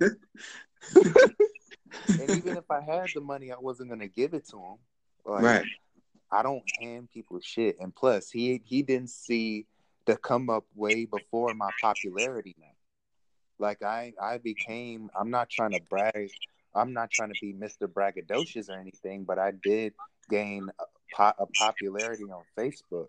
and 2.19 2.31
even 2.31 2.55
if 2.55 2.69
I 2.69 2.81
had 2.81 3.09
the 3.13 3.21
money, 3.21 3.51
I 3.51 3.57
wasn't 3.59 3.89
gonna 3.89 4.07
give 4.07 4.33
it 4.33 4.47
to 4.49 4.57
him. 4.57 4.77
Like, 5.25 5.43
right. 5.43 5.65
I 6.31 6.43
don't 6.43 6.63
hand 6.79 7.09
people 7.13 7.39
shit. 7.41 7.77
And 7.79 7.95
plus, 7.95 8.29
he 8.29 8.61
he 8.65 8.81
didn't 8.81 9.09
see 9.09 9.67
the 10.05 10.17
come 10.17 10.49
up 10.49 10.65
way 10.75 11.05
before 11.05 11.53
my 11.53 11.69
popularity 11.81 12.55
now. 12.59 12.65
Like 13.59 13.83
I 13.83 14.13
I 14.21 14.37
became. 14.37 15.09
I'm 15.19 15.29
not 15.29 15.49
trying 15.49 15.71
to 15.71 15.81
brag. 15.89 16.31
I'm 16.73 16.93
not 16.93 17.09
trying 17.09 17.29
to 17.29 17.39
be 17.41 17.53
Mr. 17.53 17.87
Braggadocious 17.87 18.69
or 18.69 18.77
anything, 18.77 19.23
but 19.23 19.39
I 19.39 19.51
did 19.51 19.93
gain 20.29 20.69
a, 20.77 20.83
po- 21.15 21.33
a 21.39 21.45
popularity 21.45 22.25
on 22.25 22.43
Facebook. 22.57 23.07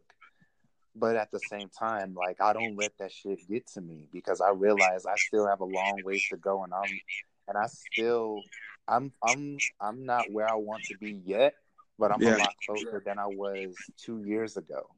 But 0.98 1.16
at 1.16 1.30
the 1.30 1.40
same 1.50 1.68
time, 1.68 2.14
like 2.14 2.40
I 2.40 2.52
don't 2.52 2.76
let 2.76 2.92
that 2.98 3.12
shit 3.12 3.46
get 3.48 3.66
to 3.74 3.80
me 3.80 4.06
because 4.12 4.40
I 4.40 4.50
realize 4.50 5.04
I 5.04 5.16
still 5.16 5.46
have 5.46 5.60
a 5.60 5.64
long 5.64 6.00
ways 6.04 6.26
to 6.30 6.36
go, 6.36 6.64
and 6.64 6.72
I'm 6.72 7.00
and 7.48 7.58
I 7.58 7.66
still 7.66 8.42
I'm 8.88 9.12
I'm 9.22 9.58
I'm 9.80 10.06
not 10.06 10.30
where 10.30 10.50
I 10.50 10.54
want 10.54 10.84
to 10.84 10.96
be 10.98 11.20
yet, 11.24 11.54
but 11.98 12.12
I'm 12.12 12.22
yeah. 12.22 12.36
a 12.36 12.38
lot 12.38 12.54
closer 12.66 13.02
than 13.04 13.18
I 13.18 13.26
was 13.26 13.74
two 13.98 14.22
years 14.24 14.56
ago. 14.56 14.88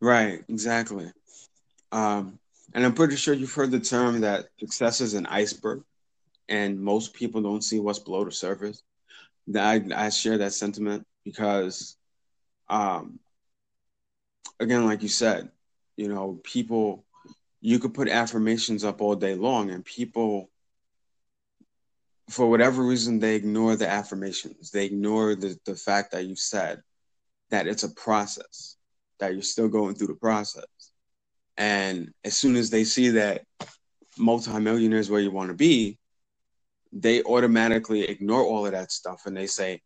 Right, 0.00 0.44
exactly. 0.48 1.10
Um, 1.92 2.38
and 2.74 2.84
I'm 2.84 2.94
pretty 2.94 3.16
sure 3.16 3.34
you've 3.34 3.54
heard 3.54 3.70
the 3.70 3.80
term 3.80 4.20
that 4.20 4.46
success 4.58 5.00
is 5.00 5.14
an 5.14 5.26
iceberg, 5.26 5.82
and 6.48 6.80
most 6.80 7.14
people 7.14 7.40
don't 7.40 7.62
see 7.62 7.80
what's 7.80 7.98
below 7.98 8.24
the 8.24 8.32
surface. 8.32 8.82
I, 9.54 9.82
I 9.94 10.10
share 10.10 10.38
that 10.38 10.52
sentiment 10.52 11.06
because 11.24 11.96
um, 12.68 13.18
again, 14.60 14.86
like 14.86 15.02
you 15.02 15.08
said, 15.08 15.50
you 15.96 16.08
know, 16.08 16.40
people, 16.42 17.04
you 17.60 17.78
could 17.78 17.94
put 17.94 18.08
affirmations 18.08 18.84
up 18.84 19.00
all 19.00 19.14
day 19.14 19.34
long, 19.34 19.70
and 19.70 19.84
people, 19.84 20.50
for 22.28 22.48
whatever 22.48 22.82
reason, 22.82 23.18
they 23.18 23.36
ignore 23.36 23.76
the 23.76 23.88
affirmations. 23.88 24.70
They 24.70 24.86
ignore 24.86 25.34
the, 25.34 25.58
the 25.64 25.74
fact 25.74 26.12
that 26.12 26.26
you 26.26 26.36
said 26.36 26.82
that 27.50 27.66
it's 27.66 27.84
a 27.84 27.90
process, 27.90 28.76
that 29.20 29.32
you're 29.32 29.42
still 29.42 29.68
going 29.68 29.94
through 29.94 30.08
the 30.08 30.14
process. 30.14 30.64
And 31.56 32.12
as 32.24 32.36
soon 32.36 32.56
as 32.56 32.70
they 32.70 32.84
see 32.84 33.10
that 33.10 33.44
multimillionaire 34.18 34.98
is 34.98 35.10
where 35.10 35.20
you 35.20 35.30
want 35.30 35.48
to 35.48 35.54
be, 35.54 35.98
they 36.92 37.22
automatically 37.22 38.02
ignore 38.02 38.42
all 38.42 38.66
of 38.66 38.72
that 38.72 38.92
stuff 38.92 39.22
and 39.26 39.36
they 39.36 39.46
say, 39.46 39.82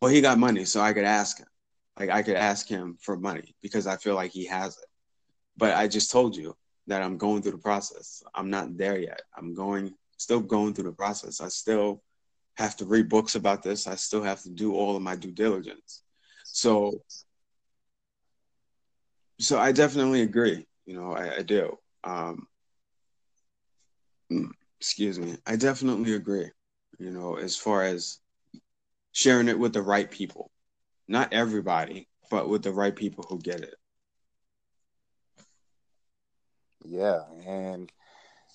well, 0.00 0.10
he 0.10 0.20
got 0.20 0.38
money, 0.38 0.64
so 0.64 0.80
I 0.80 0.92
could 0.92 1.04
ask 1.04 1.38
him. 1.38 1.46
Like 1.98 2.10
I 2.10 2.22
could 2.22 2.36
ask 2.36 2.68
him 2.68 2.98
for 3.00 3.16
money 3.16 3.54
because 3.62 3.86
I 3.86 3.96
feel 3.96 4.14
like 4.14 4.32
he 4.32 4.46
has 4.46 4.76
it. 4.76 4.88
But 5.56 5.74
I 5.74 5.88
just 5.88 6.10
told 6.10 6.36
you 6.36 6.54
that 6.86 7.02
I'm 7.02 7.16
going 7.16 7.42
through 7.42 7.52
the 7.52 7.58
process. 7.58 8.22
I'm 8.34 8.50
not 8.50 8.76
there 8.76 8.98
yet. 8.98 9.22
I'm 9.36 9.54
going 9.54 9.94
still 10.18 10.40
going 10.40 10.74
through 10.74 10.84
the 10.84 10.92
process. 10.92 11.40
I 11.40 11.48
still 11.48 12.02
have 12.56 12.76
to 12.76 12.86
read 12.86 13.08
books 13.08 13.34
about 13.34 13.62
this. 13.62 13.86
I 13.86 13.96
still 13.96 14.22
have 14.22 14.42
to 14.42 14.50
do 14.50 14.74
all 14.74 14.96
of 14.96 15.02
my 15.02 15.16
due 15.16 15.32
diligence. 15.32 16.02
So 16.44 17.02
so 19.38 19.58
I 19.58 19.72
definitely 19.72 20.22
agree. 20.22 20.66
You 20.86 20.94
know, 20.94 21.12
I, 21.12 21.36
I 21.38 21.42
do. 21.42 21.76
Um, 22.04 22.46
mm, 24.32 24.50
excuse 24.80 25.18
me. 25.18 25.36
I 25.46 25.56
definitely 25.56 26.14
agree. 26.14 26.50
You 26.98 27.10
know, 27.10 27.36
as 27.36 27.56
far 27.56 27.82
as 27.82 28.18
sharing 29.12 29.48
it 29.48 29.58
with 29.58 29.72
the 29.72 29.82
right 29.82 30.10
people, 30.10 30.50
not 31.08 31.32
everybody, 31.32 32.08
but 32.30 32.48
with 32.48 32.62
the 32.62 32.72
right 32.72 32.94
people 32.94 33.24
who 33.28 33.38
get 33.38 33.60
it. 33.60 33.74
Yeah, 36.84 37.22
and 37.46 37.90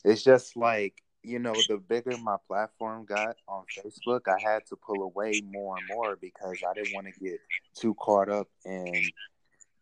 it's 0.04 0.24
just 0.24 0.56
like 0.56 0.96
you 1.24 1.38
know, 1.38 1.54
the 1.68 1.78
bigger 1.78 2.18
my 2.18 2.38
platform 2.48 3.06
got 3.06 3.36
on 3.48 3.64
Facebook, 3.78 4.22
I 4.28 4.42
had 4.42 4.66
to 4.70 4.76
pull 4.76 5.04
away 5.04 5.40
more 5.52 5.78
and 5.78 5.88
more 5.88 6.16
because 6.16 6.58
I 6.68 6.74
didn't 6.74 6.96
want 6.96 7.08
to 7.14 7.20
get 7.24 7.40
too 7.76 7.94
caught 7.94 8.28
up 8.28 8.48
in 8.66 9.04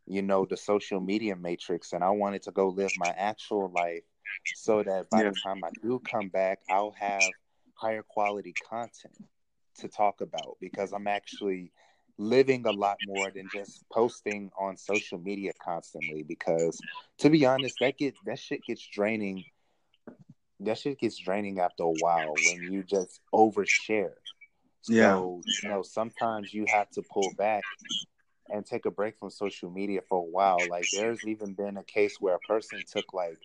you 0.10 0.24
know, 0.24 0.46
the 0.50 0.58
social 0.58 1.00
media 1.00 1.36
matrix 1.36 1.94
and 1.94 2.04
I 2.04 2.10
wanted 2.10 2.42
to 2.44 2.52
go 2.52 2.70
live 2.70 2.92
my 2.98 3.14
actual 3.16 3.72
life 3.74 4.04
so 4.56 4.84
that 4.84 5.10
by 5.12 5.22
yeah. 5.22 5.30
the 5.30 5.36
time 5.44 5.64
I 5.64 5.70
do 5.84 6.00
come 6.00 6.30
back, 6.30 6.60
I'll 6.70 6.96
have 7.00 7.22
higher 7.76 8.02
quality 8.02 8.54
content 8.68 9.16
to 9.78 9.88
talk 9.88 10.22
about 10.22 10.58
because 10.60 10.94
I'm 10.94 11.08
actually 11.08 11.72
living 12.20 12.66
a 12.68 12.72
lot 12.72 12.98
more 13.08 13.32
than 13.32 13.48
just 13.52 13.84
posting 13.92 14.52
on 14.60 14.78
social 14.78 15.18
media 15.18 15.52
constantly 15.64 16.24
because 16.24 16.80
to 17.18 17.30
be 17.30 17.46
honest 17.46 17.76
that 17.80 17.98
get 17.98 18.14
that 18.26 18.38
shit 18.38 18.62
gets 18.68 18.86
draining 18.86 19.44
that 20.60 20.78
shit 20.78 21.00
gets 21.00 21.18
draining 21.18 21.60
after 21.60 21.84
a 21.84 21.94
while 22.02 22.34
when 22.46 22.72
you 22.72 22.84
just 22.84 23.22
overshare 23.34 24.14
so 24.82 24.94
yeah. 24.94 25.18
you 25.64 25.70
know 25.70 25.82
sometimes 25.82 26.54
you 26.54 26.66
have 26.68 26.90
to 26.92 27.02
pull 27.12 27.32
back 27.38 27.64
and 28.50 28.66
take 28.66 28.86
a 28.86 28.92
break 28.92 29.18
from 29.18 29.30
social 29.30 29.70
media 29.70 30.02
for 30.08 30.18
a 30.18 30.30
while. 30.30 30.58
Like 30.70 30.86
there's 30.94 31.26
even 31.26 31.54
been 31.54 31.78
a 31.78 31.84
case 31.84 32.18
where 32.20 32.36
a 32.36 32.40
person 32.40 32.80
took 32.92 33.14
like 33.14 33.38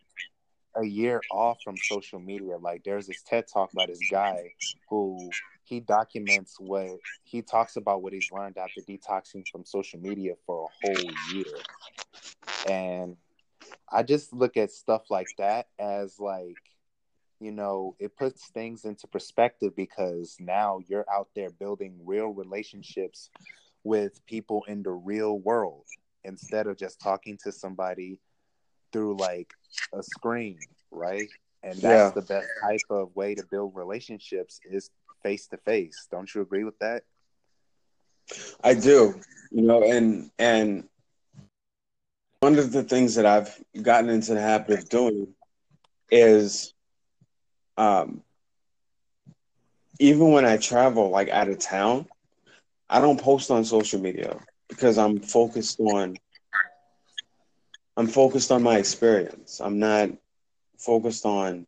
a 0.75 0.83
year 0.83 1.21
off 1.31 1.57
from 1.63 1.77
social 1.77 2.19
media. 2.19 2.57
Like 2.57 2.83
there's 2.83 3.07
this 3.07 3.21
TED 3.23 3.45
talk 3.51 3.71
by 3.73 3.85
this 3.85 3.99
guy 4.11 4.53
who 4.89 5.29
he 5.65 5.79
documents 5.79 6.55
what 6.59 6.99
he 7.23 7.41
talks 7.41 7.75
about 7.75 8.01
what 8.01 8.13
he's 8.13 8.31
learned 8.31 8.57
after 8.57 8.81
detoxing 8.81 9.43
from 9.51 9.65
social 9.65 9.99
media 9.99 10.33
for 10.45 10.67
a 10.67 10.87
whole 10.87 11.11
year. 11.33 11.45
And 12.69 13.17
I 13.91 14.03
just 14.03 14.33
look 14.33 14.57
at 14.57 14.71
stuff 14.71 15.03
like 15.09 15.27
that 15.37 15.67
as 15.79 16.19
like 16.19 16.55
you 17.39 17.51
know, 17.51 17.95
it 17.99 18.15
puts 18.15 18.47
things 18.49 18.85
into 18.85 19.07
perspective 19.07 19.75
because 19.75 20.37
now 20.39 20.79
you're 20.87 21.05
out 21.11 21.27
there 21.35 21.49
building 21.49 21.99
real 22.05 22.27
relationships 22.27 23.29
with 23.83 24.25
people 24.25 24.63
in 24.67 24.83
the 24.83 24.91
real 24.91 25.39
world 25.39 25.85
instead 26.23 26.65
of 26.65 26.77
just 26.77 26.99
talking 26.99 27.37
to 27.43 27.51
somebody 27.51 28.19
through 28.91 29.17
like 29.17 29.53
a 29.93 30.01
screen, 30.01 30.57
right? 30.91 31.27
And 31.61 31.73
that's 31.73 31.83
yeah. 31.83 32.11
the 32.15 32.21
best 32.21 32.47
type 32.61 32.81
of 32.89 33.15
way 33.15 33.35
to 33.35 33.43
build 33.51 33.75
relationships 33.75 34.59
is 34.69 34.89
face 35.25 35.47
to 35.49 35.57
face. 35.57 36.07
Don't 36.11 36.33
you 36.35 36.41
agree 36.43 36.65
with 36.69 36.79
that? 36.79 37.03
I 38.63 38.73
do. 38.75 39.19
You 39.51 39.61
know, 39.63 39.83
and 39.83 40.31
and 40.39 40.85
one 42.41 42.57
of 42.59 42.71
the 42.71 42.83
things 42.83 43.15
that 43.15 43.25
I've 43.25 43.63
gotten 43.81 44.09
into 44.09 44.33
the 44.33 44.41
habit 44.41 44.79
of 44.79 44.89
doing 44.89 45.35
is 46.11 46.73
um 47.77 48.23
even 49.99 50.31
when 50.31 50.45
I 50.45 50.57
travel 50.57 51.09
like 51.09 51.29
out 51.29 51.49
of 51.49 51.59
town, 51.59 52.07
I 52.89 53.01
don't 53.01 53.19
post 53.19 53.51
on 53.51 53.65
social 53.65 53.99
media 54.01 54.39
because 54.69 54.97
I'm 54.97 55.19
focused 55.19 55.79
on 55.79 56.19
I'm 57.97 58.07
focused 58.07 58.51
on 58.51 58.63
my 58.63 58.77
experience. 58.77 59.59
I'm 59.63 59.79
not 59.79 60.09
focused 60.77 61.25
on 61.25 61.67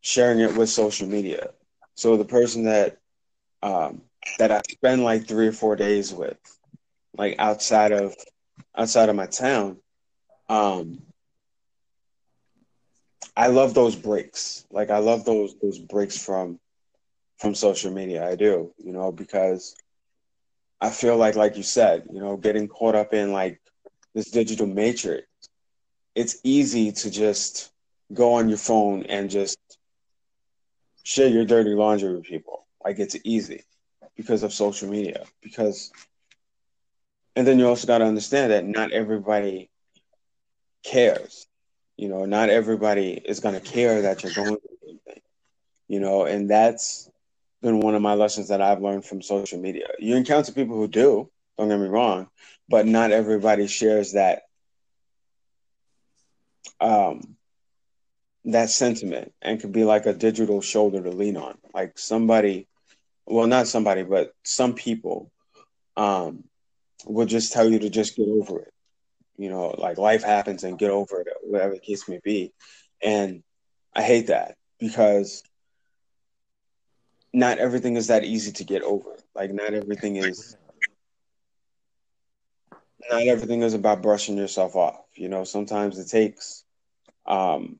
sharing 0.00 0.40
it 0.40 0.54
with 0.56 0.68
social 0.70 1.08
media. 1.08 1.50
So 1.96 2.16
the 2.16 2.24
person 2.24 2.64
that 2.64 2.98
um, 3.62 4.02
that 4.38 4.52
I 4.52 4.62
spend 4.70 5.04
like 5.04 5.26
three 5.28 5.48
or 5.48 5.52
four 5.52 5.76
days 5.76 6.14
with, 6.14 6.38
like 7.16 7.36
outside 7.38 7.92
of 7.92 8.14
outside 8.76 9.10
of 9.10 9.16
my 9.16 9.26
town, 9.26 9.78
um, 10.48 11.02
I 13.36 13.48
love 13.48 13.74
those 13.74 13.96
breaks. 13.96 14.66
Like 14.70 14.90
I 14.90 14.98
love 14.98 15.24
those 15.24 15.56
those 15.62 15.78
breaks 15.78 16.22
from 16.22 16.60
from 17.38 17.54
social 17.54 17.92
media. 17.92 18.26
I 18.28 18.36
do, 18.36 18.72
you 18.78 18.92
know, 18.92 19.12
because 19.12 19.74
I 20.80 20.90
feel 20.90 21.16
like, 21.16 21.36
like 21.36 21.56
you 21.56 21.62
said, 21.62 22.04
you 22.12 22.20
know, 22.20 22.36
getting 22.36 22.68
caught 22.68 22.94
up 22.94 23.14
in 23.14 23.32
like 23.32 23.60
this 24.14 24.30
digital 24.30 24.66
matrix, 24.66 25.26
it's 26.14 26.38
easy 26.44 26.92
to 26.92 27.10
just 27.10 27.72
go 28.12 28.34
on 28.34 28.48
your 28.48 28.58
phone 28.58 29.04
and 29.04 29.30
just 29.30 29.58
share 31.06 31.28
your 31.28 31.44
dirty 31.44 31.70
laundry 31.70 32.12
with 32.16 32.24
people. 32.24 32.66
Like 32.84 32.98
it's 32.98 33.16
easy 33.22 33.62
because 34.16 34.42
of 34.42 34.52
social 34.52 34.88
media. 34.90 35.24
Because, 35.40 35.92
and 37.36 37.46
then 37.46 37.60
you 37.60 37.68
also 37.68 37.86
got 37.86 37.98
to 37.98 38.04
understand 38.06 38.50
that 38.50 38.64
not 38.66 38.90
everybody 38.90 39.70
cares. 40.84 41.46
You 41.96 42.08
know, 42.08 42.24
not 42.24 42.50
everybody 42.50 43.12
is 43.12 43.38
going 43.38 43.54
to 43.54 43.60
care 43.60 44.02
that 44.02 44.24
you're 44.24 44.32
going 44.32 44.56
through 44.56 44.78
anything. 44.88 45.22
You 45.86 46.00
know, 46.00 46.24
and 46.24 46.50
that's 46.50 47.08
been 47.62 47.78
one 47.78 47.94
of 47.94 48.02
my 48.02 48.14
lessons 48.14 48.48
that 48.48 48.60
I've 48.60 48.82
learned 48.82 49.04
from 49.04 49.22
social 49.22 49.60
media. 49.60 49.86
You 50.00 50.16
encounter 50.16 50.50
people 50.50 50.74
who 50.76 50.88
do, 50.88 51.30
don't 51.56 51.68
get 51.68 51.78
me 51.78 51.86
wrong, 51.86 52.28
but 52.68 52.84
not 52.84 53.12
everybody 53.12 53.68
shares 53.68 54.12
that 54.14 54.42
um 56.80 57.35
that 58.46 58.70
sentiment 58.70 59.32
and 59.42 59.60
could 59.60 59.72
be 59.72 59.84
like 59.84 60.06
a 60.06 60.14
digital 60.14 60.60
shoulder 60.62 61.02
to 61.02 61.10
lean 61.10 61.36
on. 61.36 61.56
Like 61.74 61.98
somebody 61.98 62.66
well 63.26 63.46
not 63.46 63.68
somebody, 63.68 64.02
but 64.04 64.32
some 64.44 64.74
people 64.74 65.30
um 65.96 66.44
will 67.06 67.26
just 67.26 67.52
tell 67.52 67.68
you 67.70 67.78
to 67.80 67.90
just 67.90 68.16
get 68.16 68.28
over 68.28 68.60
it. 68.60 68.72
You 69.36 69.50
know, 69.50 69.68
like 69.78 69.98
life 69.98 70.24
happens 70.24 70.64
and 70.64 70.78
get 70.78 70.90
over 70.90 71.20
it, 71.22 71.28
whatever 71.42 71.74
the 71.74 71.80
case 71.80 72.08
may 72.08 72.20
be. 72.24 72.52
And 73.02 73.42
I 73.94 74.02
hate 74.02 74.28
that 74.28 74.56
because 74.80 75.42
not 77.32 77.58
everything 77.58 77.96
is 77.96 78.08
that 78.08 78.24
easy 78.24 78.52
to 78.52 78.64
get 78.64 78.82
over. 78.82 79.16
Like 79.34 79.52
not 79.52 79.74
everything 79.74 80.16
is 80.16 80.56
not 83.10 83.22
everything 83.26 83.62
is 83.62 83.74
about 83.74 84.02
brushing 84.02 84.36
yourself 84.36 84.76
off. 84.76 85.00
You 85.14 85.28
know, 85.28 85.44
sometimes 85.44 85.98
it 85.98 86.08
takes 86.08 86.64
um, 87.26 87.78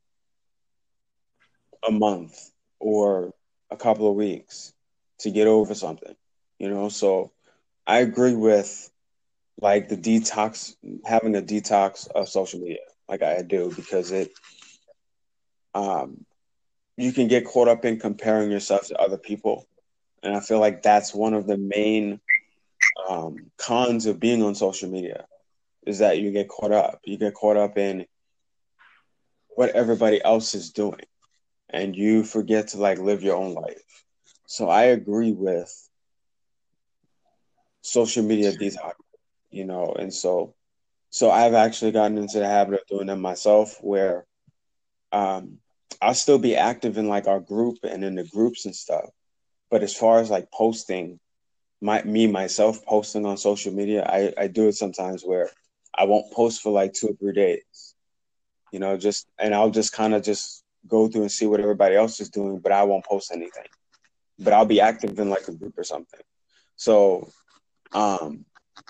a 1.86 1.92
month 1.92 2.50
or 2.78 3.32
a 3.70 3.76
couple 3.76 4.08
of 4.08 4.16
weeks 4.16 4.72
to 5.20 5.30
get 5.30 5.46
over 5.46 5.74
something. 5.74 6.14
You 6.58 6.70
know, 6.70 6.88
so 6.88 7.32
I 7.86 7.98
agree 7.98 8.34
with 8.34 8.90
like 9.60 9.88
the 9.88 9.96
detox, 9.96 10.74
having 11.04 11.36
a 11.36 11.42
detox 11.42 12.08
of 12.10 12.28
social 12.28 12.60
media, 12.60 12.78
like 13.08 13.22
I 13.22 13.42
do, 13.42 13.72
because 13.74 14.12
it 14.12 14.30
um, 15.74 16.24
you 16.96 17.12
can 17.12 17.28
get 17.28 17.44
caught 17.46 17.68
up 17.68 17.84
in 17.84 17.98
comparing 17.98 18.50
yourself 18.50 18.88
to 18.88 18.98
other 18.98 19.18
people. 19.18 19.66
And 20.22 20.34
I 20.34 20.40
feel 20.40 20.60
like 20.60 20.82
that's 20.82 21.14
one 21.14 21.34
of 21.34 21.46
the 21.46 21.58
main 21.58 22.20
um, 23.08 23.50
cons 23.58 24.06
of 24.06 24.18
being 24.18 24.42
on 24.42 24.54
social 24.54 24.88
media 24.90 25.26
is 25.86 25.98
that 25.98 26.18
you 26.18 26.32
get 26.32 26.48
caught 26.48 26.72
up. 26.72 27.00
You 27.04 27.18
get 27.18 27.34
caught 27.34 27.56
up 27.56 27.78
in 27.78 28.06
what 29.54 29.70
everybody 29.70 30.22
else 30.22 30.54
is 30.54 30.70
doing 30.70 31.00
and 31.76 31.96
you 31.96 32.24
forget 32.24 32.70
to 32.70 32.78
like 32.78 33.00
live 33.00 33.24
your 33.24 33.36
own 33.36 33.54
life. 33.54 34.04
So 34.46 34.70
I 34.70 34.84
agree 34.86 35.32
with 35.32 35.72
social 37.82 38.24
media 38.24 38.52
detox, 38.52 38.94
you 39.50 39.64
know, 39.66 39.94
and 39.98 40.12
so 40.14 40.54
So 41.10 41.30
I've 41.30 41.54
actually 41.54 41.92
gotten 41.92 42.18
into 42.18 42.40
the 42.40 42.46
habit 42.48 42.74
of 42.74 42.86
doing 42.90 43.08
them 43.08 43.22
myself, 43.22 43.78
where 43.82 44.26
um, 45.12 45.60
I'll 46.02 46.14
still 46.14 46.38
be 46.38 46.56
active 46.56 46.98
in 46.98 47.08
like 47.08 47.28
our 47.28 47.40
group 47.40 47.78
and 47.84 48.04
in 48.04 48.16
the 48.16 48.24
groups 48.24 48.66
and 48.66 48.76
stuff. 48.76 49.10
But 49.70 49.82
as 49.82 49.96
far 49.96 50.20
as 50.20 50.30
like 50.30 50.50
posting, 50.52 51.20
my 51.82 52.02
me 52.04 52.26
myself 52.28 52.84
posting 52.86 53.26
on 53.26 53.38
social 53.38 53.72
media, 53.72 54.04
I, 54.04 54.32
I 54.44 54.48
do 54.48 54.68
it 54.68 54.74
sometimes 54.76 55.24
where 55.24 55.50
I 55.96 56.04
won't 56.06 56.32
post 56.32 56.62
for 56.62 56.72
like 56.72 56.92
two 56.94 57.08
or 57.08 57.16
three 57.16 57.34
days. 57.34 57.94
You 58.72 58.80
know, 58.80 58.98
just 58.98 59.28
and 59.38 59.54
I'll 59.54 59.70
just 59.70 59.92
kind 59.92 60.14
of 60.14 60.22
just 60.24 60.64
go 60.88 61.08
through 61.08 61.22
and 61.22 61.32
see 61.32 61.46
what 61.46 61.60
everybody 61.60 61.96
else 61.96 62.20
is 62.20 62.30
doing, 62.30 62.58
but 62.58 62.72
I 62.72 62.82
won't 62.84 63.04
post 63.04 63.32
anything. 63.32 63.66
But 64.38 64.52
I'll 64.52 64.66
be 64.66 64.80
active 64.80 65.18
in 65.18 65.30
like 65.30 65.48
a 65.48 65.52
group 65.52 65.78
or 65.78 65.84
something. 65.84 66.20
So 66.76 67.28
um 67.92 68.44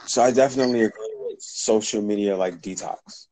so 0.06 0.22
I 0.22 0.30
definitely 0.30 0.82
agree 0.82 1.14
with 1.18 1.40
social 1.40 2.02
media 2.02 2.36
like 2.36 2.60
detox. 2.60 3.26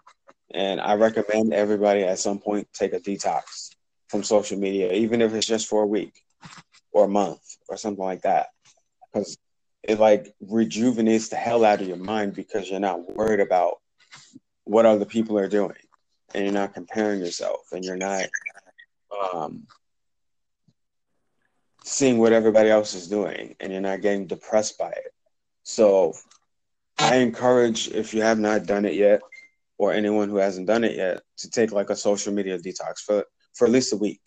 And 0.52 0.80
I 0.80 0.94
recommend 0.94 1.52
everybody 1.52 2.04
at 2.04 2.18
some 2.18 2.38
point 2.38 2.68
take 2.72 2.92
a 2.92 3.00
detox 3.00 3.70
from 4.08 4.22
social 4.22 4.58
media, 4.58 4.92
even 4.92 5.20
if 5.20 5.34
it's 5.34 5.46
just 5.46 5.68
for 5.68 5.82
a 5.82 5.86
week 5.86 6.14
or 6.92 7.06
a 7.06 7.08
month 7.08 7.40
or 7.68 7.76
something 7.76 8.04
like 8.04 8.22
that. 8.22 8.46
Because 9.12 9.36
it 9.82 9.98
like 9.98 10.34
rejuvenates 10.40 11.28
the 11.28 11.36
hell 11.36 11.64
out 11.64 11.80
of 11.80 11.88
your 11.88 11.96
mind 11.96 12.34
because 12.34 12.70
you're 12.70 12.80
not 12.80 13.14
worried 13.14 13.40
about 13.40 13.80
what 14.64 14.86
other 14.86 15.04
people 15.04 15.38
are 15.38 15.48
doing 15.48 15.76
and 16.34 16.44
you're 16.44 16.54
not 16.54 16.74
comparing 16.74 17.20
yourself 17.20 17.60
and 17.72 17.84
you're 17.84 17.96
not 17.96 18.26
um, 19.32 19.66
seeing 21.84 22.18
what 22.18 22.32
everybody 22.32 22.70
else 22.70 22.94
is 22.94 23.08
doing 23.08 23.54
and 23.60 23.70
you're 23.70 23.80
not 23.80 24.00
getting 24.00 24.26
depressed 24.26 24.78
by 24.78 24.88
it. 24.90 25.12
So 25.62 26.14
I 26.98 27.16
encourage 27.16 27.88
if 27.88 28.14
you 28.14 28.22
have 28.22 28.38
not 28.38 28.66
done 28.66 28.84
it 28.84 28.94
yet 28.94 29.20
or 29.78 29.92
anyone 29.92 30.28
who 30.28 30.36
hasn't 30.36 30.66
done 30.66 30.84
it 30.84 30.96
yet 30.96 31.22
to 31.38 31.50
take 31.50 31.72
like 31.72 31.90
a 31.90 31.96
social 31.96 32.32
media 32.32 32.58
detox 32.58 33.00
for 33.00 33.24
for 33.54 33.66
at 33.66 33.70
least 33.70 33.92
a 33.92 33.96
week, 33.96 34.20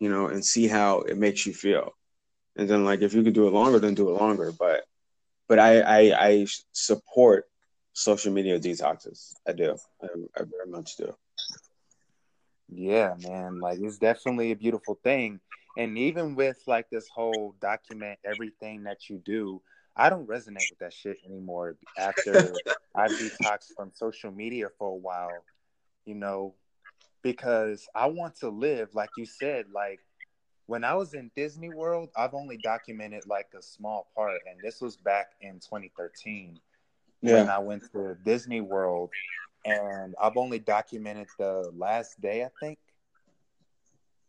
you 0.00 0.08
know, 0.08 0.26
and 0.28 0.44
see 0.44 0.66
how 0.66 1.00
it 1.00 1.16
makes 1.16 1.46
you 1.46 1.52
feel. 1.52 1.92
And 2.56 2.68
then 2.68 2.84
like 2.84 3.02
if 3.02 3.14
you 3.14 3.22
could 3.22 3.34
do 3.34 3.46
it 3.46 3.52
longer, 3.52 3.78
then 3.78 3.94
do 3.94 4.08
it 4.08 4.20
longer. 4.20 4.52
But 4.58 4.84
but 5.48 5.58
I 5.58 5.80
I, 5.80 6.26
I 6.28 6.46
support 6.72 7.44
social 7.92 8.32
media 8.32 8.58
detoxes. 8.58 9.34
I 9.46 9.52
do. 9.52 9.76
I, 10.02 10.06
I 10.36 10.42
very 10.44 10.68
much 10.68 10.96
do. 10.96 11.14
Yeah, 12.68 13.14
man. 13.20 13.60
Like 13.60 13.78
it's 13.80 13.98
definitely 13.98 14.52
a 14.52 14.56
beautiful 14.56 14.98
thing. 15.02 15.40
And 15.76 15.98
even 15.98 16.34
with 16.34 16.62
like 16.66 16.88
this 16.90 17.08
whole 17.08 17.54
document 17.60 18.18
everything 18.24 18.84
that 18.84 19.08
you 19.08 19.18
do, 19.18 19.60
I 19.96 20.10
don't 20.10 20.26
resonate 20.26 20.68
with 20.70 20.78
that 20.80 20.92
shit 20.92 21.18
anymore 21.24 21.76
after 21.98 22.52
I 22.94 23.08
detoxed 23.08 23.74
from 23.76 23.90
social 23.94 24.30
media 24.30 24.68
for 24.78 24.88
a 24.88 24.96
while, 24.96 25.44
you 26.04 26.14
know, 26.14 26.54
because 27.22 27.88
I 27.94 28.06
want 28.06 28.36
to 28.36 28.48
live, 28.48 28.94
like 28.94 29.10
you 29.16 29.26
said, 29.26 29.66
like 29.74 30.00
when 30.66 30.82
I 30.82 30.94
was 30.94 31.14
in 31.14 31.30
Disney 31.34 31.68
World, 31.68 32.10
I've 32.16 32.34
only 32.34 32.56
documented 32.56 33.26
like 33.26 33.48
a 33.56 33.62
small 33.62 34.08
part, 34.14 34.40
and 34.50 34.60
this 34.62 34.80
was 34.80 34.96
back 34.96 35.32
in 35.40 35.54
2013 35.54 36.58
yeah. 37.22 37.34
when 37.34 37.48
I 37.48 37.58
went 37.58 37.84
to 37.92 38.16
Disney 38.24 38.60
World, 38.60 39.10
and 39.66 40.14
I've 40.20 40.36
only 40.36 40.58
documented 40.58 41.28
the 41.38 41.70
last 41.76 42.20
day, 42.20 42.44
I 42.44 42.50
think, 42.60 42.78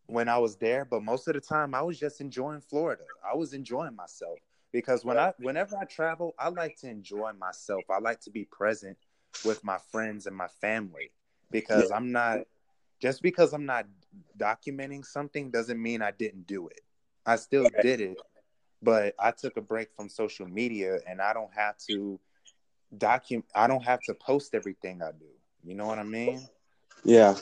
when 0.08 0.28
I 0.28 0.38
was 0.38 0.58
there. 0.58 0.84
But 0.84 1.04
most 1.04 1.28
of 1.28 1.36
the 1.36 1.41
time, 1.41 1.76
I 1.76 1.82
was 1.82 2.00
just 2.00 2.19
enjoying 2.21 2.62
Florida. 2.62 3.04
I 3.23 3.36
was 3.36 3.54
enjoying 3.54 3.95
myself 3.95 4.39
because 4.71 5.06
when 5.06 5.17
I 5.17 5.34
whenever 5.39 5.78
I 5.78 5.86
travel, 5.86 6.34
I 6.39 6.50
like 6.50 6.78
to 6.82 6.89
enjoy 6.89 7.32
myself. 7.39 7.84
I 7.89 8.00
like 8.00 8.19
to 8.21 8.32
be 8.32 8.45
present 8.45 8.97
with 9.45 9.63
my 9.63 9.78
friends 9.91 10.26
and 10.26 10.36
my 10.36 10.47
family 10.47 11.12
because. 11.52 11.91
I'm 11.91 12.12
not 12.12 12.39
just 13.00 13.21
because 13.21 13.54
I'm 13.54 13.65
not 13.65 13.86
documenting 14.38 15.06
something 15.06 15.52
doesn't 15.52 15.82
mean 15.82 16.02
I 16.02 16.12
didn't 16.12 16.47
do 16.47 16.67
it. 16.67 16.82
I 17.26 17.36
still 17.36 17.67
did 17.82 18.02
it, 18.02 18.17
but 18.82 19.13
I 19.19 19.32
took 19.32 19.58
a 19.58 19.62
break 19.62 19.93
from 19.95 20.10
social 20.10 20.47
media 20.47 21.00
and 21.08 21.21
I 21.21 21.34
don't 21.34 21.54
have 21.54 21.78
to 21.88 22.19
document 22.95 23.45
I 23.56 23.67
don't 23.67 23.84
have 23.84 24.04
to 24.04 24.13
post 24.13 24.54
everything 24.56 25.02
I 25.02 25.12
do. 25.12 25.26
You 25.63 25.76
know 25.76 25.86
what 25.88 26.00
I 26.00 26.04
mean? 26.04 26.47
Yeah. 27.04 27.36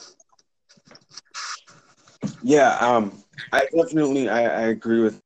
Yeah, 2.43 2.75
um 2.77 3.23
I 3.51 3.67
definitely 3.75 4.29
I, 4.29 4.43
I 4.43 4.61
agree 4.67 5.01
with 5.01 5.21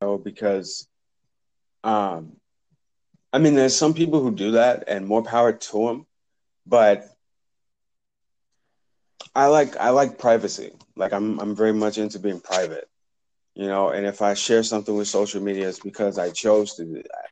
you 0.00 0.20
because 0.22 0.88
um 1.84 2.36
I 3.32 3.38
mean 3.38 3.54
there's 3.54 3.76
some 3.76 3.94
people 3.94 4.20
who 4.22 4.32
do 4.34 4.52
that 4.52 4.84
and 4.88 5.06
more 5.06 5.22
power 5.22 5.52
to 5.52 5.86
them, 5.86 6.06
but 6.66 7.08
I 9.34 9.46
like 9.46 9.76
I 9.76 9.90
like 9.90 10.18
privacy. 10.18 10.72
Like 10.96 11.12
I'm 11.12 11.38
I'm 11.40 11.54
very 11.54 11.72
much 11.72 11.98
into 11.98 12.18
being 12.18 12.40
private. 12.40 12.88
You 13.54 13.66
know, 13.66 13.88
and 13.90 14.06
if 14.06 14.22
I 14.22 14.34
share 14.34 14.62
something 14.62 14.94
with 14.96 15.08
social 15.08 15.42
media 15.42 15.68
it's 15.68 15.80
because 15.80 16.18
I 16.18 16.30
chose 16.30 16.74
to 16.76 16.84
do 16.84 16.94
that. 16.94 17.28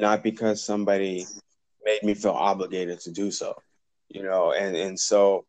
Not 0.00 0.22
because 0.22 0.64
somebody 0.64 1.26
made 1.90 2.02
me 2.02 2.14
feel 2.14 2.32
obligated 2.32 3.00
to 3.00 3.10
do 3.10 3.30
so. 3.30 3.54
You 4.08 4.22
know, 4.22 4.52
and 4.52 4.76
and 4.76 4.98
so 4.98 5.44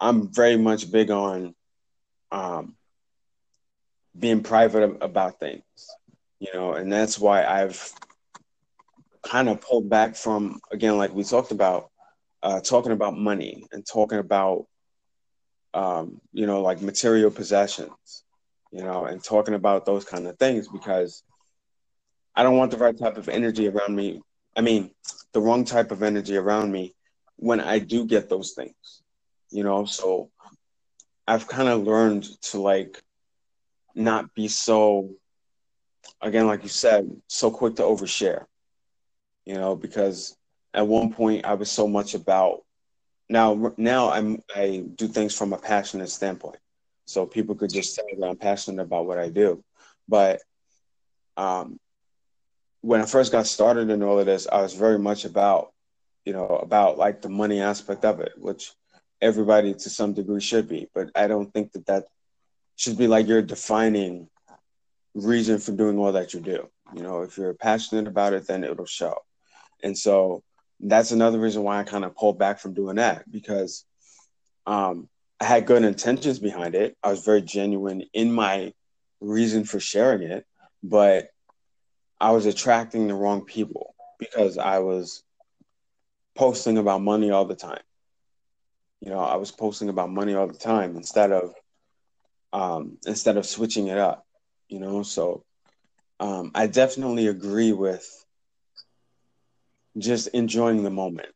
I'm 0.00 0.32
very 0.32 0.56
much 0.56 0.90
big 0.90 1.10
on 1.10 1.54
um 2.32 2.76
being 4.18 4.42
private 4.42 4.96
about 5.00 5.40
things. 5.40 5.62
You 6.38 6.52
know, 6.54 6.72
and 6.74 6.92
that's 6.92 7.18
why 7.18 7.44
I've 7.44 7.92
kind 9.22 9.48
of 9.48 9.60
pulled 9.60 9.88
back 9.90 10.14
from 10.14 10.60
again 10.70 10.96
like 10.98 11.12
we 11.12 11.24
talked 11.24 11.50
about 11.50 11.90
uh 12.42 12.60
talking 12.60 12.92
about 12.92 13.18
money 13.18 13.64
and 13.72 13.84
talking 13.84 14.18
about 14.18 14.66
um, 15.76 16.22
you 16.32 16.46
know, 16.46 16.62
like 16.62 16.80
material 16.80 17.30
possessions, 17.30 18.24
you 18.72 18.82
know, 18.82 19.04
and 19.04 19.22
talking 19.22 19.54
about 19.54 19.84
those 19.84 20.06
kind 20.06 20.26
of 20.26 20.38
things 20.38 20.68
because 20.68 21.22
I 22.34 22.42
don't 22.42 22.56
want 22.56 22.70
the 22.70 22.78
right 22.78 22.98
type 22.98 23.18
of 23.18 23.28
energy 23.28 23.68
around 23.68 23.94
me. 23.94 24.22
I 24.56 24.62
mean, 24.62 24.90
the 25.32 25.40
wrong 25.40 25.64
type 25.64 25.90
of 25.90 26.02
energy 26.02 26.36
around 26.36 26.72
me 26.72 26.94
when 27.36 27.60
I 27.60 27.78
do 27.78 28.06
get 28.06 28.28
those 28.28 28.52
things, 28.52 29.02
you 29.50 29.62
know. 29.62 29.84
So 29.84 30.30
I've 31.26 31.46
kind 31.46 31.68
of 31.68 31.82
learned 31.82 32.24
to 32.42 32.60
like 32.60 33.02
not 33.94 34.34
be 34.34 34.48
so, 34.48 35.10
again, 36.22 36.46
like 36.46 36.62
you 36.62 36.70
said, 36.70 37.10
so 37.28 37.50
quick 37.50 37.76
to 37.76 37.82
overshare, 37.82 38.46
you 39.44 39.54
know, 39.54 39.76
because 39.76 40.36
at 40.72 40.86
one 40.86 41.12
point 41.12 41.44
I 41.44 41.54
was 41.54 41.70
so 41.70 41.86
much 41.86 42.14
about 42.14 42.62
now 43.28 43.74
now 43.76 44.10
I'm 44.10 44.42
I 44.54 44.84
do 44.94 45.06
things 45.08 45.34
from 45.36 45.52
a 45.52 45.58
passionate 45.58 46.08
standpoint. 46.08 46.58
So 47.06 47.26
people 47.26 47.54
could 47.54 47.70
just 47.70 47.94
tell 47.94 48.04
that 48.18 48.26
I'm 48.26 48.36
passionate 48.36 48.82
about 48.82 49.06
what 49.06 49.18
I 49.18 49.28
do. 49.28 49.62
But 50.08 50.40
um, 51.36 51.78
when 52.80 53.00
I 53.00 53.06
first 53.06 53.32
got 53.32 53.46
started 53.46 53.90
in 53.90 54.02
all 54.02 54.18
of 54.18 54.26
this, 54.26 54.46
I 54.50 54.62
was 54.62 54.74
very 54.74 54.98
much 54.98 55.24
about, 55.24 55.72
you 56.24 56.32
know, 56.32 56.46
about 56.46 56.98
like 56.98 57.22
the 57.22 57.28
money 57.28 57.60
aspect 57.60 58.04
of 58.04 58.20
it, 58.20 58.32
which 58.36 58.72
everybody 59.20 59.74
to 59.74 59.90
some 59.90 60.12
degree 60.12 60.40
should 60.40 60.68
be. 60.68 60.88
But 60.94 61.10
I 61.14 61.26
don't 61.26 61.52
think 61.52 61.72
that 61.72 61.86
that 61.86 62.04
should 62.76 62.98
be 62.98 63.06
like 63.06 63.26
your 63.26 63.42
defining 63.42 64.28
reason 65.14 65.58
for 65.58 65.72
doing 65.72 65.98
all 65.98 66.12
that 66.12 66.34
you 66.34 66.40
do. 66.40 66.68
You 66.94 67.02
know, 67.02 67.22
if 67.22 67.36
you're 67.36 67.54
passionate 67.54 68.06
about 68.06 68.34
it, 68.34 68.46
then 68.46 68.62
it'll 68.62 68.86
show. 68.86 69.16
And 69.82 69.96
so 69.96 70.42
that's 70.80 71.10
another 71.10 71.38
reason 71.38 71.62
why 71.62 71.80
I 71.80 71.84
kind 71.84 72.04
of 72.04 72.14
pulled 72.14 72.38
back 72.38 72.58
from 72.58 72.74
doing 72.74 72.96
that 72.96 73.30
because 73.30 73.84
um, 74.66 75.08
I 75.40 75.44
had 75.44 75.66
good 75.66 75.82
intentions 75.82 76.38
behind 76.38 76.74
it. 76.74 76.96
I 77.02 77.10
was 77.10 77.24
very 77.24 77.42
genuine 77.42 78.04
in 78.12 78.32
my 78.32 78.72
reason 79.20 79.64
for 79.64 79.80
sharing 79.80 80.22
it, 80.22 80.44
but 80.82 81.30
I 82.20 82.32
was 82.32 82.46
attracting 82.46 83.08
the 83.08 83.14
wrong 83.14 83.44
people 83.44 83.94
because 84.18 84.58
I 84.58 84.78
was 84.78 85.22
posting 86.34 86.78
about 86.78 87.02
money 87.02 87.30
all 87.30 87.44
the 87.44 87.54
time. 87.54 87.82
You 89.00 89.10
know, 89.10 89.20
I 89.20 89.36
was 89.36 89.50
posting 89.50 89.88
about 89.88 90.10
money 90.10 90.34
all 90.34 90.46
the 90.46 90.58
time 90.58 90.96
instead 90.96 91.32
of 91.32 91.52
um, 92.52 92.98
instead 93.06 93.36
of 93.36 93.46
switching 93.46 93.88
it 93.88 93.98
up. 93.98 94.24
You 94.68 94.80
know, 94.80 95.02
so 95.02 95.44
um, 96.18 96.50
I 96.54 96.66
definitely 96.66 97.26
agree 97.26 97.72
with 97.72 98.06
just 99.98 100.28
enjoying 100.28 100.82
the 100.82 100.90
moment, 100.90 101.28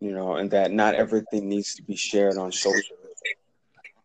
you 0.00 0.12
know, 0.12 0.36
and 0.36 0.50
that 0.50 0.70
not 0.70 0.94
everything 0.94 1.48
needs 1.48 1.74
to 1.76 1.82
be 1.82 1.96
shared 1.96 2.36
on 2.36 2.52
social. 2.52 2.96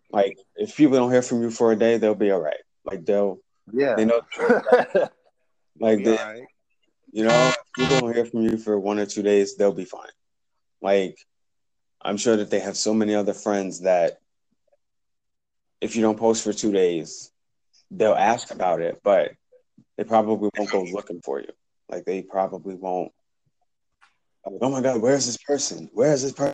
Like 0.09 0.37
if 0.55 0.75
people 0.75 0.97
don't 0.97 1.11
hear 1.11 1.21
from 1.21 1.41
you 1.41 1.51
for 1.51 1.71
a 1.71 1.75
day, 1.75 1.97
they'll 1.97 2.15
be 2.15 2.31
all 2.31 2.39
right. 2.39 2.55
Like 2.85 3.05
they'll, 3.05 3.39
yeah, 3.71 3.95
they 3.95 4.05
know, 4.05 4.21
like 5.79 6.03
they, 6.03 6.15
right. 6.15 6.43
you 7.11 7.23
know, 7.23 7.53
people 7.75 7.99
don't 7.99 8.13
hear 8.13 8.25
from 8.25 8.41
you 8.41 8.57
for 8.57 8.79
one 8.79 8.99
or 8.99 9.05
two 9.05 9.23
days, 9.23 9.55
they'll 9.55 9.73
be 9.73 9.85
fine. 9.85 10.09
Like 10.81 11.17
I'm 12.01 12.17
sure 12.17 12.37
that 12.37 12.49
they 12.49 12.59
have 12.59 12.77
so 12.77 12.93
many 12.93 13.15
other 13.15 13.33
friends 13.33 13.81
that 13.81 14.19
if 15.81 15.95
you 15.95 16.01
don't 16.01 16.19
post 16.19 16.43
for 16.43 16.53
two 16.53 16.71
days, 16.71 17.31
they'll 17.91 18.13
ask 18.13 18.51
about 18.51 18.81
it, 18.81 19.01
but 19.03 19.31
they 19.97 20.03
probably 20.03 20.49
won't 20.57 20.71
go 20.71 20.83
looking 20.83 21.21
for 21.21 21.39
you. 21.39 21.49
Like 21.89 22.05
they 22.05 22.21
probably 22.21 22.75
won't 22.75 23.11
Like, 24.45 24.55
oh 24.61 24.69
my 24.69 24.81
god, 24.81 25.01
where 25.01 25.15
is 25.15 25.25
this 25.25 25.37
person? 25.37 25.89
Where 25.93 26.13
is 26.13 26.23
this 26.23 26.33
person? 26.33 26.53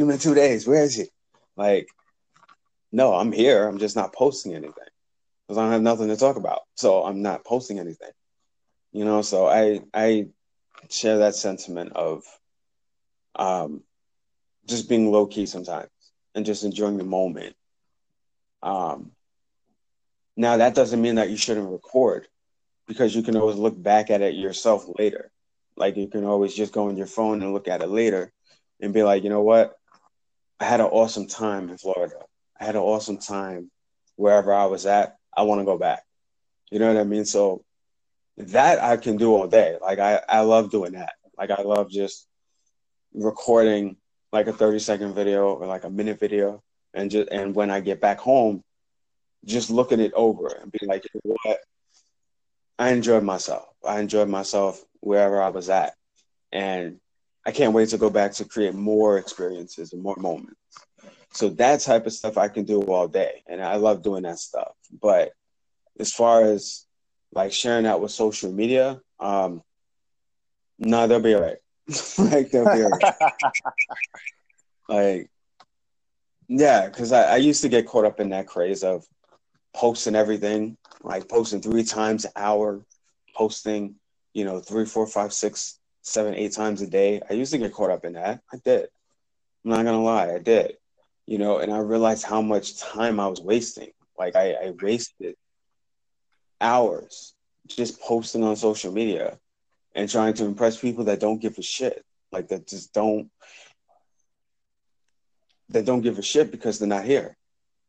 In 0.00 0.18
two 0.18 0.34
days, 0.34 0.66
where 0.66 0.82
is 0.82 0.94
he? 0.96 1.04
Like, 1.56 1.86
no, 2.90 3.14
I'm 3.14 3.32
here. 3.32 3.66
I'm 3.66 3.78
just 3.78 3.96
not 3.96 4.14
posting 4.14 4.54
anything 4.54 4.89
because 5.50 5.58
I 5.58 5.64
don't 5.64 5.72
have 5.72 5.82
nothing 5.82 6.06
to 6.06 6.16
talk 6.16 6.36
about. 6.36 6.60
So 6.76 7.02
I'm 7.02 7.22
not 7.22 7.44
posting 7.44 7.80
anything. 7.80 8.12
You 8.92 9.04
know, 9.04 9.20
so 9.20 9.48
I 9.48 9.80
I 9.92 10.28
share 10.88 11.18
that 11.18 11.34
sentiment 11.34 11.92
of 11.96 12.22
um 13.34 13.82
just 14.68 14.88
being 14.88 15.10
low 15.10 15.26
key 15.26 15.46
sometimes 15.46 15.90
and 16.36 16.46
just 16.46 16.62
enjoying 16.62 16.98
the 16.98 17.04
moment. 17.04 17.56
Um 18.62 19.10
now 20.36 20.58
that 20.58 20.76
doesn't 20.76 21.02
mean 21.02 21.16
that 21.16 21.30
you 21.30 21.36
shouldn't 21.36 21.68
record 21.68 22.28
because 22.86 23.12
you 23.16 23.24
can 23.24 23.36
always 23.36 23.56
look 23.56 23.80
back 23.82 24.08
at 24.08 24.22
it 24.22 24.36
yourself 24.36 24.84
later. 25.00 25.32
Like 25.76 25.96
you 25.96 26.06
can 26.06 26.24
always 26.24 26.54
just 26.54 26.72
go 26.72 26.90
on 26.90 26.96
your 26.96 27.08
phone 27.08 27.42
and 27.42 27.52
look 27.52 27.66
at 27.66 27.82
it 27.82 27.88
later 27.88 28.32
and 28.80 28.94
be 28.94 29.02
like, 29.02 29.24
you 29.24 29.30
know 29.30 29.42
what? 29.42 29.74
I 30.60 30.66
had 30.66 30.78
an 30.78 30.86
awesome 30.86 31.26
time 31.26 31.70
in 31.70 31.76
Florida. 31.76 32.20
I 32.60 32.66
had 32.66 32.76
an 32.76 32.82
awesome 32.82 33.18
time 33.18 33.72
wherever 34.14 34.54
I 34.54 34.66
was 34.66 34.86
at. 34.86 35.16
I 35.40 35.44
want 35.44 35.62
to 35.62 35.64
go 35.64 35.78
back. 35.78 36.02
You 36.70 36.78
know 36.78 36.88
what 36.92 37.00
I 37.00 37.04
mean? 37.04 37.24
So 37.24 37.64
that 38.36 38.82
I 38.82 38.98
can 38.98 39.16
do 39.16 39.34
all 39.34 39.48
day. 39.48 39.78
Like 39.80 39.98
I, 39.98 40.20
I 40.28 40.40
love 40.40 40.70
doing 40.70 40.92
that. 40.92 41.14
Like 41.38 41.50
I 41.50 41.62
love 41.62 41.90
just 41.90 42.26
recording 43.14 43.96
like 44.32 44.48
a 44.48 44.52
30 44.52 44.80
second 44.80 45.14
video 45.14 45.54
or 45.54 45.66
like 45.66 45.84
a 45.84 45.90
minute 45.90 46.20
video 46.20 46.62
and 46.92 47.10
just 47.10 47.30
and 47.30 47.54
when 47.54 47.70
I 47.70 47.80
get 47.80 48.02
back 48.02 48.18
home, 48.18 48.62
just 49.46 49.70
looking 49.70 49.98
it 49.98 50.12
over 50.14 50.48
and 50.48 50.70
be 50.70 50.86
like, 50.86 51.04
you 51.14 51.20
know 51.24 51.36
what? 51.44 51.60
I 52.78 52.90
enjoyed 52.90 53.24
myself. 53.24 53.66
I 53.82 54.00
enjoyed 54.00 54.28
myself 54.28 54.84
wherever 55.00 55.40
I 55.40 55.48
was 55.48 55.70
at. 55.70 55.94
And 56.52 57.00
I 57.46 57.52
can't 57.52 57.72
wait 57.72 57.88
to 57.90 57.98
go 57.98 58.10
back 58.10 58.32
to 58.34 58.44
create 58.44 58.74
more 58.74 59.16
experiences 59.16 59.94
and 59.94 60.02
more 60.02 60.16
moments. 60.16 60.60
So 61.32 61.48
that 61.50 61.80
type 61.80 62.04
of 62.04 62.12
stuff 62.12 62.36
I 62.36 62.48
can 62.48 62.64
do 62.64 62.82
all 62.82 63.08
day, 63.08 63.42
and 63.46 63.62
I 63.62 63.76
love 63.76 64.02
doing 64.02 64.24
that 64.24 64.38
stuff. 64.38 64.72
But 65.00 65.32
as 65.98 66.12
far 66.12 66.44
as 66.44 66.86
like 67.32 67.52
sharing 67.52 67.84
that 67.84 68.00
with 68.00 68.10
social 68.10 68.52
media, 68.52 69.00
um, 69.18 69.62
no, 70.78 71.06
they'll 71.06 71.20
be 71.20 71.34
all 71.34 71.42
right. 71.42 71.58
like 72.18 72.50
they'll 72.50 72.72
be 72.72 72.82
all 72.82 72.90
right. 72.90 73.14
like, 74.88 75.30
yeah, 76.48 76.86
because 76.86 77.12
I, 77.12 77.34
I 77.34 77.36
used 77.36 77.62
to 77.62 77.68
get 77.68 77.86
caught 77.86 78.04
up 78.04 78.18
in 78.18 78.30
that 78.30 78.46
craze 78.46 78.82
of 78.82 79.06
posting 79.74 80.16
everything, 80.16 80.76
like 81.02 81.28
posting 81.28 81.60
three 81.60 81.84
times 81.84 82.24
an 82.24 82.32
hour, 82.34 82.84
posting, 83.36 83.94
you 84.32 84.44
know, 84.44 84.60
three, 84.60 84.86
four, 84.86 85.06
five, 85.06 85.32
six, 85.32 85.78
seven, 86.02 86.34
eight 86.34 86.52
times 86.52 86.82
a 86.82 86.86
day. 86.86 87.20
I 87.28 87.34
used 87.34 87.52
to 87.52 87.58
get 87.58 87.72
caught 87.72 87.90
up 87.90 88.04
in 88.04 88.14
that. 88.14 88.40
I 88.52 88.56
did. 88.64 88.88
I'm 89.64 89.70
not 89.70 89.84
gonna 89.84 90.02
lie, 90.02 90.32
I 90.32 90.38
did. 90.38 90.76
You 91.26 91.38
know, 91.38 91.58
and 91.58 91.72
I 91.72 91.78
realized 91.78 92.24
how 92.24 92.42
much 92.42 92.78
time 92.78 93.20
I 93.20 93.28
was 93.28 93.40
wasting. 93.40 93.92
Like 94.20 94.36
I, 94.36 94.52
I 94.52 94.74
wasted 94.82 95.34
hours 96.60 97.34
just 97.68 98.02
posting 98.02 98.44
on 98.44 98.54
social 98.54 98.92
media 98.92 99.38
and 99.94 100.10
trying 100.10 100.34
to 100.34 100.44
impress 100.44 100.78
people 100.78 101.04
that 101.04 101.20
don't 101.20 101.40
give 101.40 101.56
a 101.56 101.62
shit. 101.62 102.04
Like 102.30 102.48
that 102.48 102.66
just 102.66 102.92
don't 102.92 103.30
that 105.70 105.86
don't 105.86 106.02
give 106.02 106.18
a 106.18 106.22
shit 106.22 106.50
because 106.50 106.78
they're 106.78 106.86
not 106.86 107.06
here. 107.06 107.34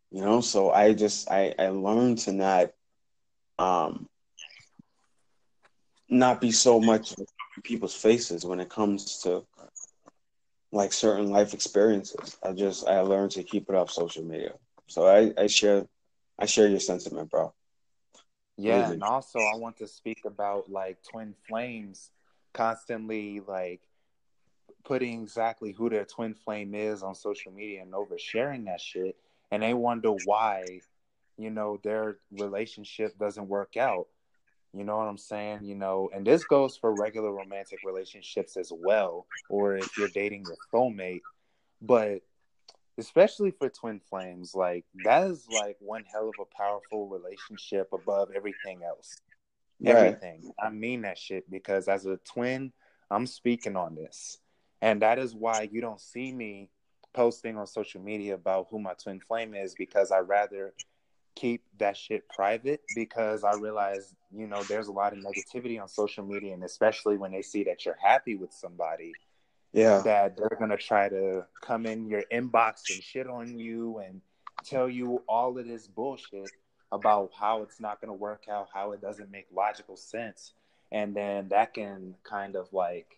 You 0.10 0.22
know, 0.22 0.40
so 0.40 0.72
I 0.72 0.94
just 0.94 1.30
I, 1.30 1.54
I 1.60 1.68
learned 1.68 2.20
to 2.20 2.32
not 2.32 2.72
um 3.60 4.08
not 6.08 6.40
be 6.40 6.54
so 6.54 6.80
much 6.80 7.14
people's 7.62 7.94
faces 7.96 8.46
when 8.46 8.62
it 8.62 8.70
comes 8.70 9.20
to 9.24 9.46
like 10.72 10.94
certain 10.94 11.30
life 11.30 11.54
experiences. 11.54 12.38
I 12.42 12.54
just 12.54 12.88
I 12.88 13.02
learned 13.02 13.32
to 13.32 13.44
keep 13.44 13.68
it 13.68 13.76
off 13.76 13.92
social 13.92 14.24
media. 14.24 14.54
So 14.88 15.08
I, 15.08 15.34
I 15.38 15.48
share 15.48 15.88
I 16.42 16.46
share 16.46 16.68
your 16.68 16.80
sentiment, 16.80 17.30
bro. 17.30 17.54
Yeah, 18.58 18.92
and 18.92 19.04
also 19.04 19.40
I 19.40 19.56
want 19.56 19.78
to 19.78 19.88
speak 19.88 20.26
about 20.26 20.70
like 20.70 20.98
twin 21.04 21.36
flames 21.48 22.10
constantly 22.54 23.42
like 23.48 23.82
putting 24.84 25.22
exactly 25.22 25.72
who 25.72 25.90
their 25.90 26.06
twin 26.06 26.34
flame 26.34 26.76
is 26.76 27.04
on 27.04 27.16
social 27.16 27.52
media 27.52 27.82
and 27.82 27.94
oversharing 27.94 28.66
that 28.66 28.82
shit 28.82 29.16
and 29.52 29.64
they 29.64 29.74
wonder 29.74 30.12
why 30.26 30.82
you 31.38 31.50
know 31.50 31.80
their 31.84 32.18
relationship 32.32 33.18
doesn't 33.18 33.48
work 33.48 33.78
out 33.78 34.08
you 34.74 34.86
know 34.86 34.98
what 34.98 35.08
I'm 35.08 35.18
saying? 35.18 35.60
You 35.64 35.76
know, 35.76 36.10
and 36.14 36.26
this 36.26 36.46
goes 36.46 36.78
for 36.78 36.94
regular 36.94 37.32
romantic 37.32 37.80
relationships 37.86 38.56
as 38.56 38.72
well, 38.74 39.26
or 39.50 39.76
if 39.76 39.98
you're 39.98 40.08
dating 40.08 40.46
your 40.46 40.56
soulmate. 40.74 41.22
But 41.82 42.22
especially 43.02 43.52
for 43.52 43.70
twin 43.70 44.00
flames, 44.00 44.54
like 44.54 44.86
that 45.04 45.28
is 45.28 45.48
like 45.52 45.78
one 45.80 46.04
hell 46.12 46.30
of 46.30 46.36
a 46.40 46.56
powerful 46.56 47.10
relationship 47.10 47.90
above 47.92 48.30
everything 48.36 48.84
else. 48.84 49.18
Right. 49.82 49.96
Everything. 49.96 50.52
I 50.60 50.70
mean 50.70 51.02
that 51.02 51.18
shit 51.18 51.50
because 51.50 51.88
as 51.88 52.06
a 52.06 52.18
twin, 52.18 52.72
I'm 53.10 53.26
speaking 53.26 53.76
on 53.76 53.96
this. 53.96 54.38
And 54.82 55.02
that 55.02 55.20
is 55.20 55.34
why 55.36 55.70
you 55.72 55.82
don't 55.82 56.00
see 56.00 56.32
me 56.32 56.70
posting 57.14 57.58
on 57.58 57.68
social 57.68 58.02
media 58.02 58.36
about 58.36 58.68
who 58.70 58.80
my 58.80 58.94
twin 58.94 59.20
flame 59.20 59.54
is 59.54 59.76
because 59.76 60.12
I 60.12 60.20
rather 60.20 60.74
keep 61.36 61.64
that 61.80 61.98
shit 61.98 62.28
private 62.30 62.82
because 62.96 63.44
I 63.44 63.56
realize, 63.56 64.14
you 64.32 64.48
know, 64.48 64.64
there's 64.64 64.88
a 64.88 64.92
lot 64.92 65.14
of 65.14 65.20
negativity 65.20 65.82
on 65.82 65.88
social 65.88 66.26
media, 66.26 66.54
and 66.54 66.64
especially 66.64 67.18
when 67.18 67.32
they 67.32 67.42
see 67.42 67.64
that 67.64 67.86
you're 67.86 67.98
happy 68.02 68.36
with 68.36 68.54
somebody, 68.54 69.14
yeah, 69.74 70.02
that 70.04 70.38
they're 70.38 70.58
gonna 70.60 70.78
try 70.78 71.10
to 71.10 71.46
come 71.62 71.86
in 71.86 72.08
your 72.08 72.24
inbox 72.32 72.90
and 72.90 73.02
shit 73.02 73.28
on 73.28 73.58
you 73.58 74.00
and 74.00 74.22
tell 74.64 74.90
you 74.90 75.24
all 75.28 75.58
of 75.58 75.68
this 75.68 75.88
bullshit 75.88 76.52
about 76.92 77.32
how 77.40 77.62
it's 77.64 77.80
not 77.80 78.02
gonna 78.02 78.14
work 78.14 78.46
out, 78.50 78.68
how 78.74 78.92
it 78.92 79.02
doesn't 79.02 79.32
make 79.32 79.48
logical 79.54 79.98
sense, 79.98 80.54
and 80.92 81.16
then 81.16 81.50
that 81.50 81.74
can 81.74 82.16
kind 82.24 82.56
of 82.56 82.72
like 82.74 83.18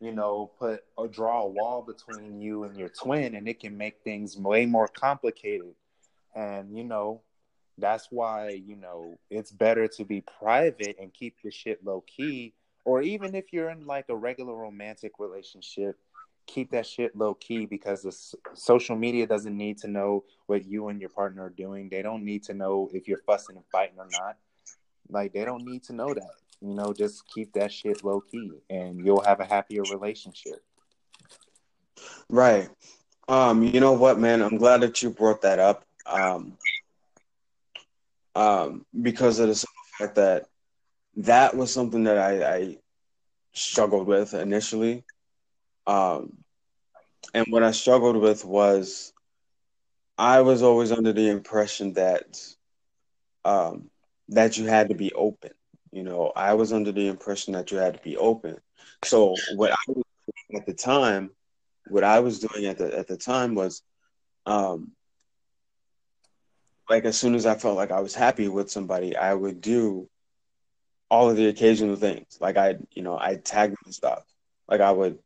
you 0.00 0.12
know, 0.12 0.48
put 0.60 0.84
or 0.96 1.08
draw 1.08 1.42
a 1.42 1.48
wall 1.48 1.82
between 1.82 2.40
you 2.40 2.62
and 2.62 2.76
your 2.76 2.88
twin, 2.88 3.34
and 3.34 3.48
it 3.48 3.58
can 3.58 3.76
make 3.76 3.96
things 4.04 4.36
way 4.36 4.64
more 4.64 4.86
complicated 4.86 5.74
and, 6.38 6.76
you 6.76 6.84
know, 6.84 7.22
that's 7.78 8.08
why, 8.10 8.50
you 8.50 8.76
know, 8.76 9.18
it's 9.30 9.50
better 9.50 9.88
to 9.88 10.04
be 10.04 10.20
private 10.20 10.96
and 11.00 11.12
keep 11.12 11.36
your 11.42 11.52
shit 11.52 11.84
low 11.84 12.02
key. 12.06 12.54
Or 12.88 13.02
even 13.02 13.34
if 13.34 13.52
you're 13.52 13.68
in 13.68 13.84
like 13.84 14.06
a 14.08 14.16
regular 14.16 14.56
romantic 14.56 15.18
relationship, 15.18 15.98
keep 16.46 16.70
that 16.70 16.86
shit 16.86 17.14
low 17.14 17.34
key 17.34 17.66
because 17.66 18.00
the 18.00 18.16
social 18.54 18.96
media 18.96 19.26
doesn't 19.26 19.54
need 19.54 19.76
to 19.80 19.88
know 19.88 20.24
what 20.46 20.64
you 20.64 20.88
and 20.88 20.98
your 20.98 21.10
partner 21.10 21.44
are 21.44 21.50
doing. 21.50 21.90
They 21.90 22.00
don't 22.00 22.24
need 22.24 22.44
to 22.44 22.54
know 22.54 22.88
if 22.94 23.06
you're 23.06 23.20
fussing 23.26 23.56
and 23.56 23.64
fighting 23.70 23.98
or 23.98 24.08
not. 24.10 24.38
Like 25.10 25.34
they 25.34 25.44
don't 25.44 25.66
need 25.66 25.82
to 25.84 25.92
know 25.92 26.14
that. 26.14 26.30
You 26.62 26.72
know, 26.72 26.94
just 26.94 27.24
keep 27.26 27.52
that 27.52 27.70
shit 27.70 28.02
low 28.02 28.22
key 28.22 28.52
and 28.70 29.04
you'll 29.04 29.20
have 29.20 29.40
a 29.40 29.44
happier 29.44 29.82
relationship. 29.82 30.64
Right. 32.30 32.70
Um, 33.28 33.62
you 33.62 33.80
know 33.80 33.92
what, 33.92 34.18
man? 34.18 34.40
I'm 34.40 34.56
glad 34.56 34.80
that 34.80 35.02
you 35.02 35.10
brought 35.10 35.42
that 35.42 35.58
up 35.58 35.84
um, 36.06 36.56
um, 38.34 38.86
because 39.02 39.40
of 39.40 39.48
the 39.48 39.66
fact 39.98 40.14
that 40.14 40.46
that 41.18 41.56
was 41.56 41.72
something 41.72 42.04
that 42.04 42.18
I, 42.18 42.56
I 42.56 42.76
struggled 43.52 44.06
with 44.06 44.34
initially. 44.34 45.04
Um, 45.86 46.38
and 47.34 47.46
what 47.50 47.62
I 47.62 47.72
struggled 47.72 48.16
with 48.16 48.44
was 48.44 49.12
I 50.18 50.40
was 50.42 50.62
always 50.62 50.92
under 50.92 51.12
the 51.12 51.28
impression 51.28 51.94
that 51.94 52.40
um, 53.44 53.90
that 54.28 54.58
you 54.58 54.66
had 54.66 54.88
to 54.90 54.94
be 54.94 55.12
open. 55.12 55.52
You 55.92 56.04
know, 56.04 56.32
I 56.36 56.54
was 56.54 56.72
under 56.72 56.92
the 56.92 57.08
impression 57.08 57.54
that 57.54 57.70
you 57.72 57.78
had 57.78 57.94
to 57.94 58.00
be 58.02 58.16
open. 58.16 58.58
So 59.04 59.34
what 59.54 59.72
I 59.72 59.76
was 59.88 60.04
at 60.56 60.66
the 60.66 60.74
time, 60.74 61.30
what 61.88 62.04
I 62.04 62.20
was 62.20 62.40
doing 62.40 62.66
at 62.66 62.78
the 62.78 62.96
at 62.96 63.08
the 63.08 63.16
time 63.16 63.54
was 63.54 63.82
um, 64.46 64.92
like 66.88 67.04
as 67.04 67.18
soon 67.18 67.34
as 67.34 67.46
I 67.46 67.54
felt 67.54 67.76
like 67.76 67.90
I 67.90 68.00
was 68.00 68.14
happy 68.14 68.48
with 68.48 68.70
somebody, 68.70 69.16
I 69.16 69.34
would 69.34 69.60
do 69.60 70.08
all 71.10 71.30
of 71.30 71.36
the 71.36 71.48
occasional 71.48 71.96
things. 71.96 72.38
Like 72.40 72.56
I, 72.56 72.76
you 72.92 73.02
know, 73.02 73.18
I 73.18 73.36
tag 73.36 73.70
them 73.70 73.92
stuff. 73.92 74.24
Like 74.68 74.80
I 74.80 74.90
would 74.90 75.18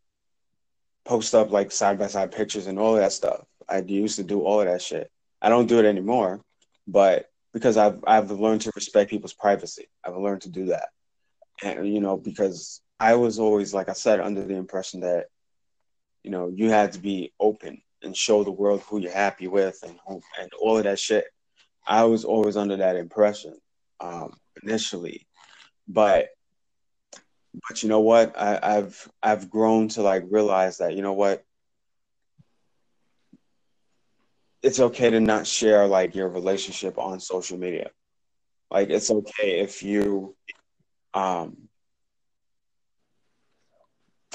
post 1.04 1.34
up 1.34 1.50
like 1.50 1.72
side 1.72 1.98
by 1.98 2.06
side 2.06 2.32
pictures 2.32 2.66
and 2.66 2.78
all 2.78 2.94
of 2.94 3.00
that 3.00 3.12
stuff. 3.12 3.44
I 3.68 3.78
used 3.78 4.16
to 4.16 4.24
do 4.24 4.40
all 4.40 4.60
of 4.60 4.66
that 4.66 4.82
shit. 4.82 5.10
I 5.40 5.48
don't 5.48 5.66
do 5.66 5.78
it 5.78 5.86
anymore, 5.86 6.40
but 6.86 7.26
because 7.52 7.76
I've 7.76 7.98
I've 8.06 8.30
learned 8.30 8.62
to 8.62 8.72
respect 8.74 9.10
people's 9.10 9.32
privacy. 9.32 9.88
I've 10.04 10.16
learned 10.16 10.42
to 10.42 10.50
do 10.50 10.66
that, 10.66 10.88
and 11.62 11.92
you 11.92 12.00
know, 12.00 12.16
because 12.16 12.80
I 13.00 13.14
was 13.14 13.38
always, 13.38 13.74
like 13.74 13.88
I 13.88 13.94
said, 13.94 14.20
under 14.20 14.44
the 14.44 14.54
impression 14.54 15.00
that 15.00 15.26
you 16.22 16.30
know 16.30 16.48
you 16.54 16.70
had 16.70 16.92
to 16.92 16.98
be 17.00 17.32
open 17.40 17.82
and 18.02 18.16
show 18.16 18.44
the 18.44 18.50
world 18.50 18.82
who 18.82 18.98
you're 18.98 19.12
happy 19.12 19.48
with 19.48 19.78
and 19.82 19.98
who, 20.06 20.20
and 20.40 20.50
all 20.60 20.78
of 20.78 20.84
that 20.84 20.98
shit. 20.98 21.24
I 21.86 22.04
was 22.04 22.24
always 22.24 22.56
under 22.56 22.76
that 22.76 22.94
impression 22.94 23.56
um, 24.00 24.34
initially, 24.62 25.26
but 25.88 26.28
but 27.68 27.82
you 27.82 27.88
know 27.88 28.00
what? 28.00 28.38
I, 28.38 28.58
I've 28.62 29.10
I've 29.22 29.50
grown 29.50 29.88
to 29.88 30.02
like 30.02 30.24
realize 30.30 30.78
that 30.78 30.94
you 30.94 31.02
know 31.02 31.12
what 31.12 31.44
it's 34.62 34.80
okay 34.80 35.10
to 35.10 35.20
not 35.20 35.46
share 35.46 35.86
like 35.86 36.14
your 36.14 36.28
relationship 36.28 36.98
on 36.98 37.20
social 37.20 37.58
media. 37.58 37.90
Like 38.70 38.90
it's 38.90 39.10
okay 39.10 39.60
if 39.60 39.82
you 39.82 40.34
um 41.14 41.68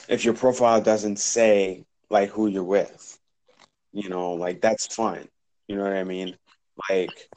if 0.08 0.26
your 0.26 0.34
profile 0.34 0.82
doesn't 0.82 1.18
say 1.18 1.86
like 2.10 2.30
who 2.30 2.48
you're 2.48 2.64
with. 2.64 3.20
You 3.93 4.10
know, 4.10 4.34
like 4.34 4.62
that's 4.62 4.93
fine. 4.93 5.28
You 5.68 5.78
know 5.78 5.84
what 5.84 5.93
I 5.93 6.04
mean? 6.04 6.38
Like 6.89 7.30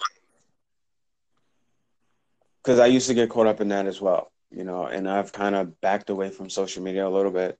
cuz 2.64 2.78
I 2.78 2.86
used 2.86 3.08
to 3.08 3.14
get 3.14 3.30
caught 3.30 3.46
up 3.46 3.60
in 3.60 3.68
that 3.68 3.86
as 3.86 4.00
well, 4.00 4.30
you 4.50 4.64
know, 4.64 4.86
and 4.86 5.08
I've 5.08 5.32
kind 5.32 5.54
of 5.54 5.80
backed 5.80 6.10
away 6.10 6.30
from 6.30 6.50
social 6.50 6.82
media 6.82 7.06
a 7.06 7.10
little 7.10 7.32
bit. 7.32 7.58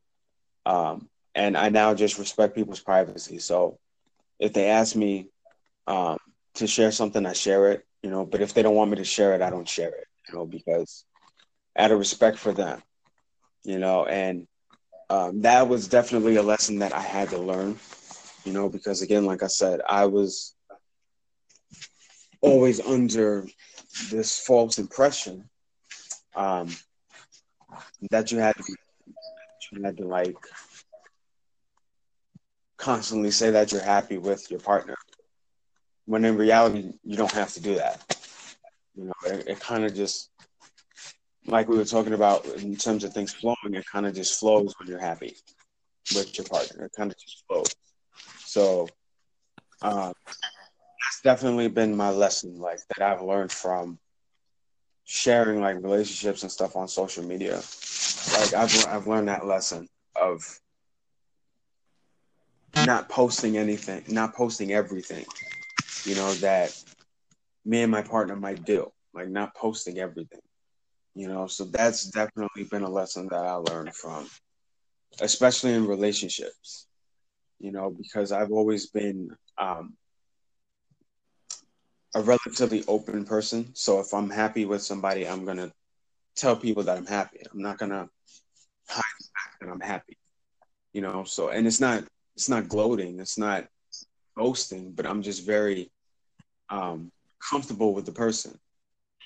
Um 0.67 1.09
and 1.35 1.57
I 1.57 1.69
now 1.69 1.95
just 1.95 2.19
respect 2.19 2.55
people's 2.55 2.81
privacy. 2.81 3.39
So 3.39 3.79
if 4.39 4.53
they 4.53 4.69
ask 4.69 4.97
me 4.97 5.29
um, 5.87 6.19
to 6.55 6.67
share 6.67 6.91
something, 6.91 7.25
I 7.27 7.33
share 7.33 7.71
it, 7.73 7.85
you 8.03 8.11
know. 8.11 8.25
But 8.27 8.41
if 8.41 8.55
they 8.55 8.63
don't 8.63 8.75
want 8.75 8.91
me 8.91 8.97
to 8.99 9.05
share 9.05 9.35
it, 9.35 9.43
I 9.43 9.51
don't 9.51 9.69
share 9.69 9.89
it, 9.91 10.07
you 10.29 10.35
know, 10.35 10.47
because 10.47 11.05
out 11.77 11.93
of 11.93 11.99
respect 11.99 12.39
for 12.39 12.53
them, 12.53 12.83
you 13.65 13.79
know. 13.79 14.05
And 14.07 14.47
um, 15.11 15.43
that 15.43 15.69
was 15.69 15.89
definitely 15.89 16.37
a 16.37 16.43
lesson 16.43 16.79
that 16.81 16.95
I 16.95 17.01
had 17.01 17.31
to 17.31 17.39
learn, 17.39 17.79
you 18.45 18.53
know, 18.53 18.69
because 18.69 19.03
again, 19.03 19.25
like 19.27 19.43
I 19.43 19.49
said, 19.49 19.81
I 19.89 20.07
was 20.07 20.55
always 22.41 22.81
under 22.81 23.47
this 24.11 24.38
false 24.41 24.78
impression 24.78 25.49
um, 26.36 26.68
that 28.11 28.32
you 28.32 28.38
had 28.38 28.57
to, 28.57 28.74
you 29.72 29.82
had 29.82 29.97
to 29.97 30.07
like 30.07 30.36
constantly 32.76 33.30
say 33.30 33.51
that 33.51 33.72
you're 33.72 33.82
happy 33.82 34.18
with 34.18 34.51
your 34.51 34.61
partner 34.61 34.97
when 36.07 36.24
in 36.24 36.36
reality 36.36 36.93
you 37.05 37.16
don't 37.16 37.32
have 37.32 37.53
to 37.53 37.61
do 37.61 37.74
that. 37.76 38.16
You 38.97 39.05
know 39.05 39.12
it, 39.26 39.49
it 39.49 39.61
kind 39.61 39.84
of 39.84 39.95
just 39.95 40.30
like 41.47 41.68
we 41.68 41.76
were 41.76 41.84
talking 41.84 42.14
about 42.14 42.45
in 42.47 42.76
terms 42.76 43.05
of 43.05 43.12
things 43.12 43.32
flowing 43.32 43.74
it 43.74 43.84
kind 43.86 44.07
of 44.07 44.14
just 44.14 44.38
flows 44.38 44.74
when 44.78 44.88
you're 44.88 44.99
happy 44.99 45.36
with 46.14 46.36
your 46.36 46.47
partner. 46.47 46.86
It 46.86 46.93
kind 46.97 47.11
of 47.11 47.18
just 47.18 47.45
flows. 47.47 47.74
So 48.38 48.88
um, 49.82 50.12
that's 51.11 51.23
definitely 51.23 51.69
been 51.69 51.97
my 51.97 52.11
lesson 52.11 52.59
like 52.61 52.79
that 52.89 53.13
i've 53.13 53.23
learned 53.23 53.51
from 53.53 53.99
sharing 55.05 55.61
like 55.61 55.83
relationships 55.83 56.43
and 56.43 56.53
stuff 56.53 56.77
on 56.77 56.87
social 56.87 57.25
media 57.25 57.61
like 58.39 58.55
i've, 58.55 58.87
I've 58.89 59.07
learned 59.09 59.29
that 59.29 59.47
lesson 59.47 59.89
of 60.21 60.61
not 62.87 63.09
posting 63.09 63.59
anything, 63.59 64.05
not 64.09 64.35
posting 64.35 64.73
everything, 64.73 65.25
you 66.05 66.15
know, 66.15 66.33
that 66.35 66.75
me 67.65 67.83
and 67.83 67.93
my 67.93 68.03
partner 68.03 68.37
might 68.37 68.65
do, 68.65 68.91
like 69.15 69.29
not 69.29 69.55
posting 69.55 69.99
everything, 69.99 70.41
you 71.15 71.29
know. 71.29 71.47
So 71.47 71.65
that's 71.65 72.05
definitely 72.11 72.65
been 72.65 72.83
a 72.83 72.91
lesson 72.91 73.29
that 73.31 73.45
I 73.45 73.55
learned 73.55 73.95
from, 73.95 74.29
especially 75.21 75.75
in 75.75 75.87
relationships, 75.87 76.87
you 77.59 77.73
know, 77.73 77.91
because 77.91 78.33
I've 78.33 78.53
always 78.53 78.87
been 78.89 79.31
um, 79.59 79.95
a 82.15 82.21
relatively 82.21 82.85
open 82.89 83.25
person. 83.25 83.71
So 83.75 84.01
if 84.01 84.13
I'm 84.13 84.31
happy 84.31 84.65
with 84.65 84.83
somebody, 84.83 85.29
I'm 85.29 85.45
gonna 85.45 85.73
tell 86.37 86.57
people 86.57 86.83
that 86.85 86.97
I'm 86.97 87.07
happy. 87.07 87.39
I'm 87.53 87.63
not 87.63 87.79
gonna 87.79 88.09
hide 88.89 89.03
the 89.19 89.27
fact 89.35 89.61
that 89.61 89.69
I'm 89.69 89.81
happy, 89.81 90.17
you 90.93 91.03
know. 91.03 91.25
So 91.25 91.49
and 91.51 91.67
it's 91.67 91.81
not 91.81 92.05
it's 92.37 92.49
not 92.49 92.69
gloating, 92.69 93.21
it's 93.21 93.39
not 93.39 93.67
boasting, 94.37 94.93
but 94.93 95.07
I'm 95.07 95.23
just 95.23 95.47
very 95.47 95.91
um, 96.71 97.11
comfortable 97.49 97.95
with 97.95 98.07
the 98.07 98.13
person, 98.13 98.59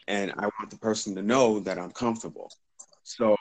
and 0.09 0.32
I 0.32 0.43
want 0.43 0.70
the 0.70 0.78
person 0.78 1.14
to 1.16 1.22
know 1.22 1.61
that 1.61 1.78
I'm 1.78 1.93
comfortable. 1.93 2.51
So 3.03 3.37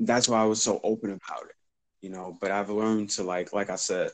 that's 0.00 0.28
why 0.28 0.40
I 0.40 0.44
was 0.44 0.62
so 0.62 0.80
open 0.82 1.10
about 1.10 1.44
it, 1.44 1.56
you 2.00 2.10
know. 2.10 2.36
But 2.40 2.50
I've 2.50 2.70
learned 2.70 3.10
to 3.10 3.22
like, 3.22 3.52
like 3.52 3.70
I 3.70 3.76
said, 3.76 4.10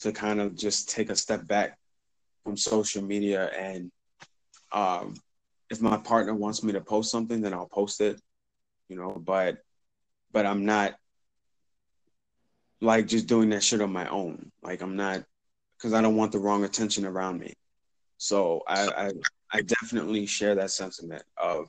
to 0.00 0.12
kind 0.12 0.40
of 0.40 0.56
just 0.56 0.90
take 0.90 1.10
a 1.10 1.16
step 1.16 1.46
back 1.46 1.78
from 2.44 2.56
social 2.56 3.02
media 3.02 3.46
and 3.56 3.90
um, 4.72 5.14
if 5.70 5.80
my 5.80 5.96
partner 5.96 6.34
wants 6.34 6.62
me 6.62 6.72
to 6.72 6.80
post 6.80 7.10
something, 7.10 7.40
then 7.40 7.54
I'll 7.54 7.66
post 7.66 8.00
it, 8.00 8.20
you 8.88 8.96
know. 8.96 9.20
But 9.24 9.58
but 10.32 10.46
I'm 10.46 10.64
not 10.64 10.94
like 12.80 13.06
just 13.06 13.26
doing 13.26 13.50
that 13.50 13.62
shit 13.62 13.80
on 13.80 13.92
my 13.92 14.08
own. 14.08 14.50
Like 14.62 14.82
I'm 14.82 14.96
not 14.96 15.24
because 15.76 15.92
I 15.92 16.02
don't 16.02 16.16
want 16.16 16.32
the 16.32 16.38
wrong 16.38 16.64
attention 16.64 17.06
around 17.06 17.40
me. 17.40 17.54
So 18.18 18.62
I, 18.68 18.88
I 18.88 19.10
I 19.52 19.62
definitely 19.62 20.26
share 20.26 20.56
that 20.56 20.70
sentiment 20.70 21.22
of 21.36 21.68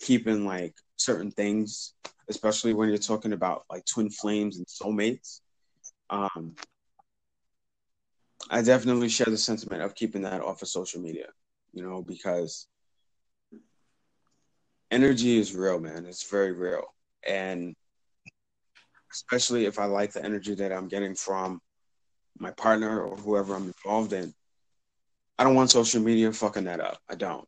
keeping 0.00 0.46
like 0.46 0.74
certain 0.96 1.30
things, 1.30 1.94
especially 2.28 2.74
when 2.74 2.88
you're 2.88 2.98
talking 2.98 3.32
about 3.32 3.64
like 3.70 3.84
twin 3.84 4.10
flames 4.10 4.58
and 4.58 4.66
soulmates. 4.66 5.40
Um, 6.10 6.54
I 8.50 8.62
definitely 8.62 9.08
share 9.08 9.26
the 9.26 9.36
sentiment 9.36 9.82
of 9.82 9.94
keeping 9.94 10.22
that 10.22 10.40
off 10.40 10.62
of 10.62 10.68
social 10.68 11.00
media, 11.00 11.26
you 11.72 11.82
know, 11.82 12.02
because 12.02 12.66
energy 14.90 15.38
is 15.38 15.54
real, 15.54 15.78
man. 15.78 16.06
It's 16.06 16.28
very 16.30 16.52
real. 16.52 16.84
And 17.26 17.74
especially 19.12 19.66
if 19.66 19.78
I 19.78 19.84
like 19.84 20.12
the 20.12 20.24
energy 20.24 20.54
that 20.54 20.72
I'm 20.72 20.88
getting 20.88 21.14
from 21.14 21.60
my 22.38 22.50
partner 22.52 23.02
or 23.02 23.16
whoever 23.16 23.54
I'm 23.54 23.66
involved 23.66 24.12
in, 24.12 24.32
I 25.38 25.44
don't 25.44 25.54
want 25.54 25.70
social 25.70 26.00
media 26.00 26.32
fucking 26.32 26.64
that 26.64 26.80
up. 26.80 26.98
I 27.08 27.14
don't. 27.14 27.46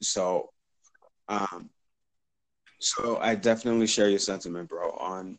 So, 0.00 0.50
um, 1.28 1.70
so 2.80 3.18
I 3.20 3.36
definitely 3.36 3.86
share 3.86 4.08
your 4.08 4.18
sentiment, 4.18 4.68
bro, 4.68 4.90
on 4.90 5.38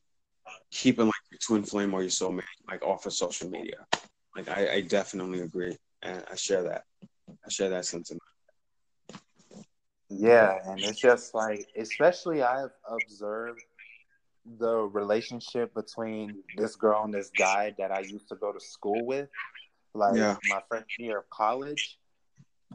keeping 0.72 1.06
like 1.06 1.14
your 1.30 1.40
twin 1.40 1.64
flame 1.64 1.94
or 1.94 2.02
your 2.02 2.10
soulmate 2.10 2.44
like 2.68 2.84
off 2.84 3.06
of 3.06 3.14
social 3.14 3.50
media. 3.50 3.86
Like 4.36 4.50
I, 4.50 4.74
I 4.76 4.82
definitely 4.82 5.42
agree, 5.42 5.78
and 6.02 6.24
I 6.32 6.36
share 6.36 6.64
that. 6.64 6.86
I 7.46 7.50
share 7.50 7.70
that 7.70 7.86
sentiment. 7.86 8.22
Yeah, 10.10 10.60
and 10.66 10.80
it's 10.80 11.00
just 11.00 11.34
like, 11.34 11.68
especially 11.78 12.44
I've 12.44 12.72
observed 12.88 13.64
the 14.60 14.76
relationship 14.76 15.74
between 15.74 16.44
this 16.58 16.76
girl 16.76 17.04
and 17.04 17.14
this 17.14 17.32
guy 17.38 17.74
that 17.78 17.92
I 17.92 18.00
used 18.02 18.28
to 18.30 18.36
go 18.36 18.52
to 18.52 18.60
school 18.60 19.06
with, 19.06 19.30
like 19.94 20.16
yeah. 20.16 20.36
my 20.50 20.62
freshman 20.68 21.08
year 21.08 21.20
of 21.20 21.30
college, 21.30 21.98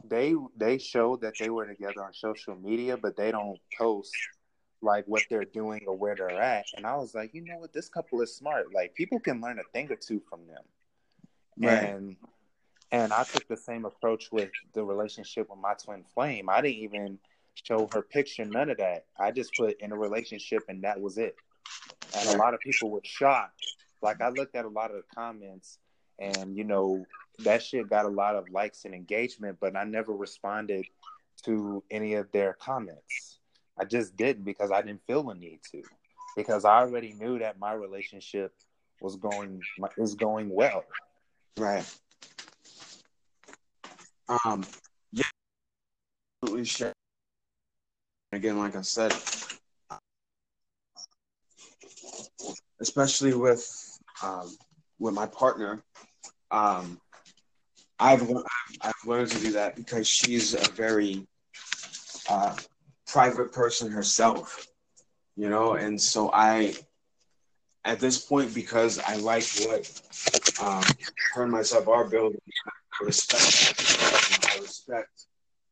they 0.05 0.35
they 0.57 0.77
showed 0.77 1.21
that 1.21 1.33
they 1.39 1.49
were 1.49 1.67
together 1.67 2.03
on 2.03 2.13
social 2.13 2.55
media, 2.55 2.97
but 2.97 3.15
they 3.15 3.31
don't 3.31 3.59
post 3.77 4.11
like 4.81 5.05
what 5.07 5.23
they're 5.29 5.45
doing 5.45 5.81
or 5.87 5.97
where 5.97 6.15
they're 6.15 6.41
at. 6.41 6.65
And 6.75 6.85
I 6.85 6.95
was 6.95 7.13
like, 7.13 7.33
you 7.33 7.43
know 7.43 7.57
what, 7.57 7.73
this 7.73 7.89
couple 7.89 8.21
is 8.21 8.35
smart. 8.35 8.73
Like 8.73 8.95
people 8.95 9.19
can 9.19 9.41
learn 9.41 9.59
a 9.59 9.63
thing 9.73 9.91
or 9.91 9.97
two 9.97 10.21
from 10.29 10.47
them. 10.47 10.63
Right. 11.59 11.83
And 11.83 12.15
and 12.91 13.13
I 13.13 13.23
took 13.23 13.47
the 13.47 13.57
same 13.57 13.85
approach 13.85 14.31
with 14.31 14.49
the 14.73 14.83
relationship 14.83 15.49
with 15.49 15.59
my 15.59 15.73
twin 15.75 16.03
flame. 16.15 16.49
I 16.49 16.61
didn't 16.61 16.77
even 16.77 17.19
show 17.53 17.87
her 17.93 18.01
picture, 18.01 18.45
none 18.45 18.69
of 18.69 18.77
that. 18.77 19.05
I 19.19 19.31
just 19.31 19.53
put 19.55 19.79
in 19.79 19.91
a 19.91 19.97
relationship 19.97 20.63
and 20.69 20.83
that 20.83 20.99
was 20.99 21.17
it 21.17 21.35
and 22.15 22.29
a 22.29 22.37
lot 22.37 22.53
of 22.53 22.59
people 22.59 22.89
were 22.89 23.01
shocked. 23.03 23.61
Like 24.01 24.21
I 24.21 24.29
looked 24.29 24.55
at 24.55 24.65
a 24.65 24.69
lot 24.69 24.91
of 24.91 24.97
the 24.97 25.15
comments, 25.15 25.79
and 26.19 26.55
you 26.55 26.63
know 26.63 27.05
that 27.39 27.63
shit 27.63 27.89
got 27.89 28.05
a 28.05 28.09
lot 28.09 28.35
of 28.35 28.49
likes 28.49 28.85
and 28.85 28.93
engagement, 28.93 29.57
but 29.59 29.75
I 29.75 29.83
never 29.83 30.13
responded 30.13 30.85
to 31.43 31.83
any 31.89 32.15
of 32.15 32.31
their 32.31 32.53
comments. 32.53 33.39
I 33.77 33.85
just 33.85 34.15
didn't 34.17 34.43
because 34.43 34.71
I 34.71 34.81
didn't 34.81 35.05
feel 35.07 35.23
the 35.23 35.33
need 35.33 35.59
to, 35.71 35.81
because 36.35 36.65
I 36.65 36.79
already 36.79 37.13
knew 37.13 37.39
that 37.39 37.59
my 37.59 37.73
relationship 37.73 38.53
was 39.01 39.15
going 39.15 39.61
is 39.97 40.15
going 40.15 40.49
well. 40.49 40.83
Right. 41.57 41.85
Um. 44.45 44.65
Yeah. 45.11 45.23
Absolutely 46.43 46.65
sure. 46.65 46.93
Again, 48.31 48.57
like 48.59 48.75
I 48.75 48.81
said, 48.81 49.13
especially 52.79 53.33
with 53.33 53.67
um, 54.23 54.55
with 54.99 55.13
my 55.13 55.25
partner. 55.27 55.83
Um, 56.51 56.99
I've 57.99 58.29
I've 58.81 58.93
learned 59.05 59.31
to 59.31 59.39
do 59.39 59.51
that 59.53 59.75
because 59.75 60.07
she's 60.07 60.53
a 60.53 60.71
very 60.71 61.27
uh, 62.29 62.55
private 63.07 63.51
person 63.51 63.91
herself, 63.91 64.67
you 65.35 65.49
know, 65.49 65.73
and 65.73 66.01
so 66.01 66.31
I, 66.33 66.75
at 67.83 67.99
this 67.99 68.19
point, 68.19 68.53
because 68.53 68.99
I 68.99 69.15
like 69.17 69.45
what 69.65 70.01
um, 70.61 70.83
and 71.35 71.51
myself 71.51 71.87
are 71.87 72.05
building, 72.05 72.39
respect 73.01 74.55
I 74.55 74.59
respect 74.59 75.25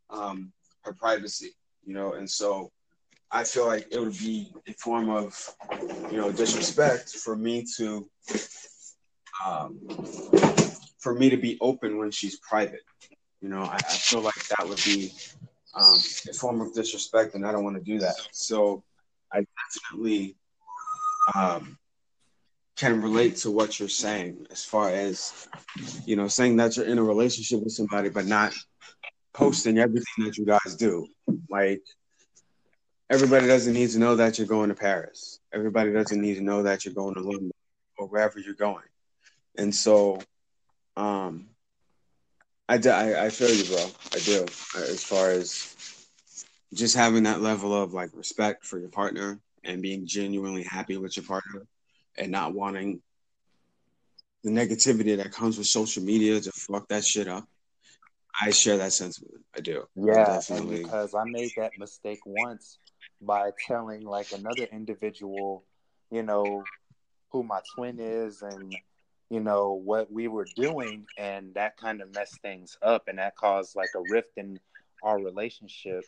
um, 0.10 0.52
her 0.84 0.94
privacy, 0.94 1.52
you 1.86 1.94
know, 1.94 2.14
and 2.14 2.30
so 2.30 2.72
I 3.32 3.44
feel 3.44 3.66
like 3.68 3.88
it 3.92 4.00
would 4.00 4.18
be 4.18 4.54
a 4.68 4.74
form 4.74 5.10
of, 5.10 5.38
you 6.12 6.18
know, 6.18 6.32
disrespect 6.32 7.10
for 7.10 7.36
me 7.36 7.66
to, 7.78 8.10
um, 9.46 9.78
for 11.00 11.14
me 11.14 11.30
to 11.30 11.38
be 11.38 11.58
open 11.60 11.98
when 11.98 12.12
she's 12.12 12.40
private. 12.40 12.84
You 13.42 13.50
know, 13.50 13.62
I, 13.62 13.76
I 13.76 13.80
feel 13.80 14.22
like 14.22 14.48
that 14.58 14.68
would 14.68 14.82
be 14.86 15.12
um, 15.76 15.98
a 16.30 16.34
form 16.34 16.62
of 16.62 16.74
disrespect, 16.74 17.36
and 17.36 17.46
I 17.46 17.52
don't 17.52 17.64
want 17.64 17.76
to 17.76 17.84
do 17.84 18.00
that. 18.00 18.16
So 18.32 18.84
I 19.34 19.46
definitely 19.82 20.38
um, 21.36 21.78
can 22.78 23.02
relate 23.02 23.36
to 23.38 23.50
what 23.52 23.80
you're 23.80 23.90
saying 23.90 24.46
as 24.52 24.64
far 24.64 24.90
as, 24.90 25.48
you 26.06 26.16
know, 26.16 26.28
saying 26.28 26.56
that 26.58 26.78
you're 26.78 26.86
in 26.86 27.00
a 27.00 27.04
relationship 27.04 27.64
with 27.64 27.74
somebody, 27.74 28.10
but 28.10 28.28
not 28.28 28.54
posting 29.34 29.80
everything 29.80 30.26
that 30.26 30.38
you 30.38 30.46
guys 30.46 30.76
do. 30.76 31.08
Like, 31.50 31.82
everybody 33.10 33.48
doesn't 33.48 33.74
need 33.74 33.90
to 33.90 34.00
know 34.00 34.16
that 34.16 34.38
you're 34.38 34.48
going 34.48 34.70
to 34.70 34.76
Paris. 34.76 35.40
Everybody 35.52 35.92
doesn't 35.92 36.22
need 36.22 36.36
to 36.36 36.44
know 36.44 36.64
that 36.64 36.86
you're 36.86 36.94
going 36.94 37.16
to 37.16 37.22
London 37.22 37.52
or 37.98 38.08
wherever 38.08 38.40
you're 38.40 38.54
going. 38.54 38.86
And 39.58 39.74
so, 39.74 40.20
um, 40.96 41.48
I, 42.70 42.76
I, 42.76 43.26
I 43.26 43.30
feel 43.30 43.50
you, 43.50 43.64
bro. 43.66 43.86
I 44.14 44.20
do. 44.20 44.44
As 44.76 45.04
far 45.04 45.32
as 45.32 45.74
just 46.76 46.96
having 46.96 47.24
that 47.24 47.42
level 47.42 47.74
of 47.74 47.94
like 47.94 48.12
respect 48.14 48.66
for 48.66 48.78
your 48.78 48.90
partner 48.90 49.40
and 49.64 49.82
being 49.82 50.06
genuinely 50.06 50.64
happy 50.64 50.98
with 50.98 51.18
your 51.18 51.26
partner 51.26 51.66
and 52.18 52.32
not 52.32 52.54
wanting 52.54 53.02
the 54.44 54.52
negativity 54.52 55.18
that 55.18 55.32
comes 55.32 55.58
with 55.58 55.68
social 55.68 56.04
media 56.04 56.40
to 56.40 56.52
fuck 56.52 56.88
that 56.90 57.04
shit 57.04 57.28
up. 57.28 57.46
I 58.40 58.52
share 58.52 58.78
that 58.78 58.94
sentiment. 58.94 59.44
I 59.56 59.62
do. 59.62 59.86
Yeah, 59.96 60.26
definitely. 60.26 60.84
because 60.84 61.16
I 61.16 61.24
made 61.26 61.52
that 61.58 61.72
mistake 61.80 62.20
once 62.26 62.78
by 63.20 63.50
telling 63.68 64.06
like 64.06 64.32
another 64.32 64.68
individual, 64.72 65.64
you 66.12 66.22
know, 66.22 66.64
who 67.32 67.44
my 67.44 67.62
twin 67.76 67.98
is 68.00 68.42
and 68.42 68.76
you 69.30 69.40
know 69.40 69.74
what 69.74 70.12
we 70.12 70.28
were 70.28 70.48
doing 70.56 71.06
and 71.18 71.54
that 71.56 71.76
kind 71.78 72.02
of 72.02 72.14
messed 72.14 72.40
things 72.42 72.78
up 72.82 73.08
and 73.08 73.20
that 73.20 73.36
caused 73.36 73.76
like 73.76 73.90
a 73.96 74.14
rift 74.14 74.32
in 74.38 74.58
our 75.04 75.20
relationship 75.20 76.04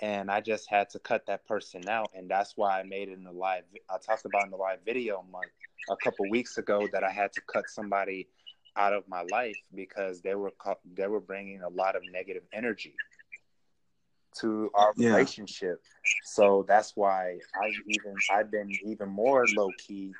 and 0.00 0.30
I 0.30 0.40
just 0.40 0.68
had 0.68 0.90
to 0.90 0.98
cut 0.98 1.26
that 1.26 1.46
person 1.46 1.88
out, 1.88 2.10
and 2.14 2.30
that's 2.30 2.54
why 2.56 2.80
I 2.80 2.82
made 2.82 3.08
it 3.08 3.12
in 3.12 3.24
the 3.24 3.32
live. 3.32 3.64
I 3.88 3.98
talked 3.98 4.24
about 4.24 4.44
in 4.44 4.50
the 4.50 4.56
live 4.56 4.78
video 4.84 5.24
month 5.30 5.50
a 5.90 5.96
couple 5.96 6.28
weeks 6.28 6.58
ago 6.58 6.88
that 6.92 7.04
I 7.04 7.10
had 7.10 7.32
to 7.34 7.40
cut 7.42 7.68
somebody 7.68 8.28
out 8.76 8.92
of 8.92 9.06
my 9.08 9.22
life 9.30 9.56
because 9.74 10.22
they 10.22 10.34
were 10.34 10.52
they 10.96 11.06
were 11.06 11.20
bringing 11.20 11.62
a 11.62 11.68
lot 11.68 11.96
of 11.96 12.02
negative 12.12 12.44
energy 12.52 12.94
to 14.40 14.70
our 14.74 14.92
yeah. 14.96 15.10
relationship. 15.10 15.82
So 16.24 16.64
that's 16.66 16.96
why 16.96 17.38
I 17.54 17.72
even 17.86 18.14
I've 18.32 18.50
been 18.50 18.70
even 18.84 19.08
more 19.08 19.44
low 19.54 19.70
key 19.78 20.12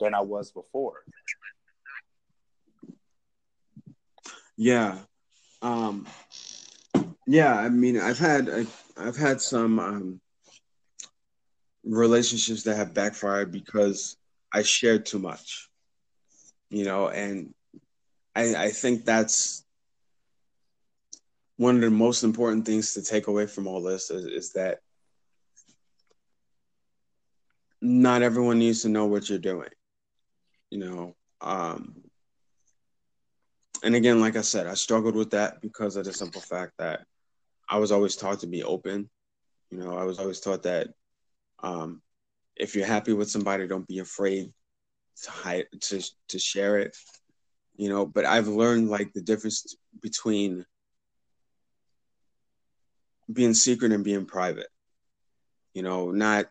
than 0.00 0.14
I 0.14 0.20
was 0.20 0.52
before. 0.52 1.02
Yeah. 4.56 4.98
Um 5.62 6.06
yeah, 7.26 7.54
I 7.54 7.68
mean 7.68 7.98
I've 7.98 8.18
had 8.18 8.48
I, 8.48 8.66
I've 8.96 9.16
had 9.16 9.40
some 9.40 9.78
um 9.78 10.20
relationships 11.84 12.62
that 12.64 12.76
have 12.76 12.94
backfired 12.94 13.52
because 13.52 14.16
I 14.52 14.62
shared 14.62 15.06
too 15.06 15.18
much. 15.18 15.68
You 16.70 16.84
know, 16.84 17.08
and 17.08 17.54
I 18.34 18.54
I 18.56 18.70
think 18.70 19.04
that's 19.04 19.64
one 21.56 21.76
of 21.76 21.82
the 21.82 21.90
most 21.90 22.24
important 22.24 22.66
things 22.66 22.94
to 22.94 23.02
take 23.02 23.28
away 23.28 23.46
from 23.46 23.66
all 23.66 23.82
this 23.82 24.10
is, 24.10 24.24
is 24.26 24.52
that 24.54 24.78
not 27.80 28.22
everyone 28.22 28.58
needs 28.58 28.82
to 28.82 28.88
know 28.88 29.06
what 29.06 29.28
you're 29.28 29.38
doing. 29.38 29.68
You 30.70 30.78
know, 30.78 31.16
um, 31.40 31.94
and 33.84 33.94
again, 33.94 34.20
like 34.20 34.36
I 34.36 34.40
said, 34.40 34.66
I 34.66 34.74
struggled 34.74 35.14
with 35.14 35.30
that 35.30 35.60
because 35.60 35.96
of 35.96 36.06
the 36.06 36.12
simple 36.12 36.40
fact 36.40 36.72
that 36.78 37.06
I 37.68 37.78
was 37.78 37.92
always 37.92 38.16
taught 38.16 38.40
to 38.40 38.46
be 38.46 38.62
open. 38.62 39.08
You 39.70 39.78
know, 39.78 39.96
I 39.96 40.04
was 40.04 40.18
always 40.18 40.40
taught 40.40 40.62
that 40.64 40.88
um, 41.62 42.02
if 42.56 42.74
you're 42.74 42.86
happy 42.86 43.12
with 43.12 43.30
somebody, 43.30 43.66
don't 43.66 43.88
be 43.88 43.98
afraid 43.98 44.52
to 45.22 45.30
hide 45.30 45.66
to 45.80 46.02
to 46.28 46.38
share 46.38 46.78
it. 46.78 46.96
You 47.76 47.88
know, 47.88 48.06
but 48.06 48.24
I've 48.24 48.48
learned 48.48 48.88
like 48.88 49.12
the 49.12 49.22
difference 49.22 49.76
between 50.00 50.64
being 53.32 53.54
secret 53.54 53.92
and 53.92 54.04
being 54.04 54.26
private. 54.26 54.68
You 55.72 55.82
know, 55.82 56.10
not 56.10 56.46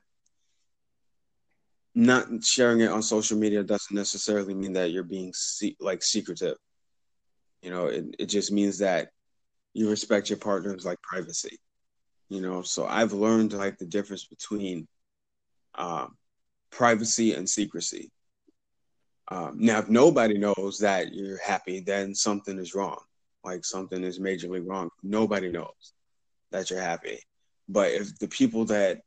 not 1.95 2.43
sharing 2.43 2.81
it 2.81 2.89
on 2.91 3.03
social 3.03 3.37
media 3.37 3.63
doesn't 3.63 3.95
necessarily 3.95 4.53
mean 4.53 4.73
that 4.73 4.91
you're 4.91 5.03
being 5.03 5.31
se- 5.33 5.77
like 5.79 6.03
secretive. 6.03 6.57
You 7.61 7.69
know, 7.69 7.85
it, 7.85 8.15
it 8.19 8.25
just 8.25 8.51
means 8.51 8.79
that 8.79 9.09
you 9.73 9.89
respect 9.89 10.29
your 10.29 10.39
partner's 10.39 10.85
like 10.85 11.01
privacy. 11.01 11.59
You 12.29 12.41
know, 12.41 12.61
so 12.61 12.85
I've 12.85 13.13
learned 13.13 13.53
like 13.53 13.77
the 13.77 13.85
difference 13.85 14.25
between 14.25 14.87
um, 15.75 16.15
privacy 16.71 17.33
and 17.33 17.49
secrecy. 17.49 18.11
Um, 19.29 19.57
now, 19.59 19.79
if 19.79 19.89
nobody 19.89 20.37
knows 20.37 20.79
that 20.79 21.13
you're 21.13 21.39
happy, 21.39 21.79
then 21.79 22.13
something 22.13 22.57
is 22.57 22.75
wrong. 22.75 22.99
Like 23.43 23.65
something 23.65 24.03
is 24.03 24.19
majorly 24.19 24.65
wrong. 24.65 24.89
Nobody 25.01 25.51
knows 25.51 25.93
that 26.51 26.69
you're 26.69 26.81
happy. 26.81 27.19
But 27.67 27.91
if 27.91 28.17
the 28.19 28.27
people 28.27 28.65
that 28.65 29.01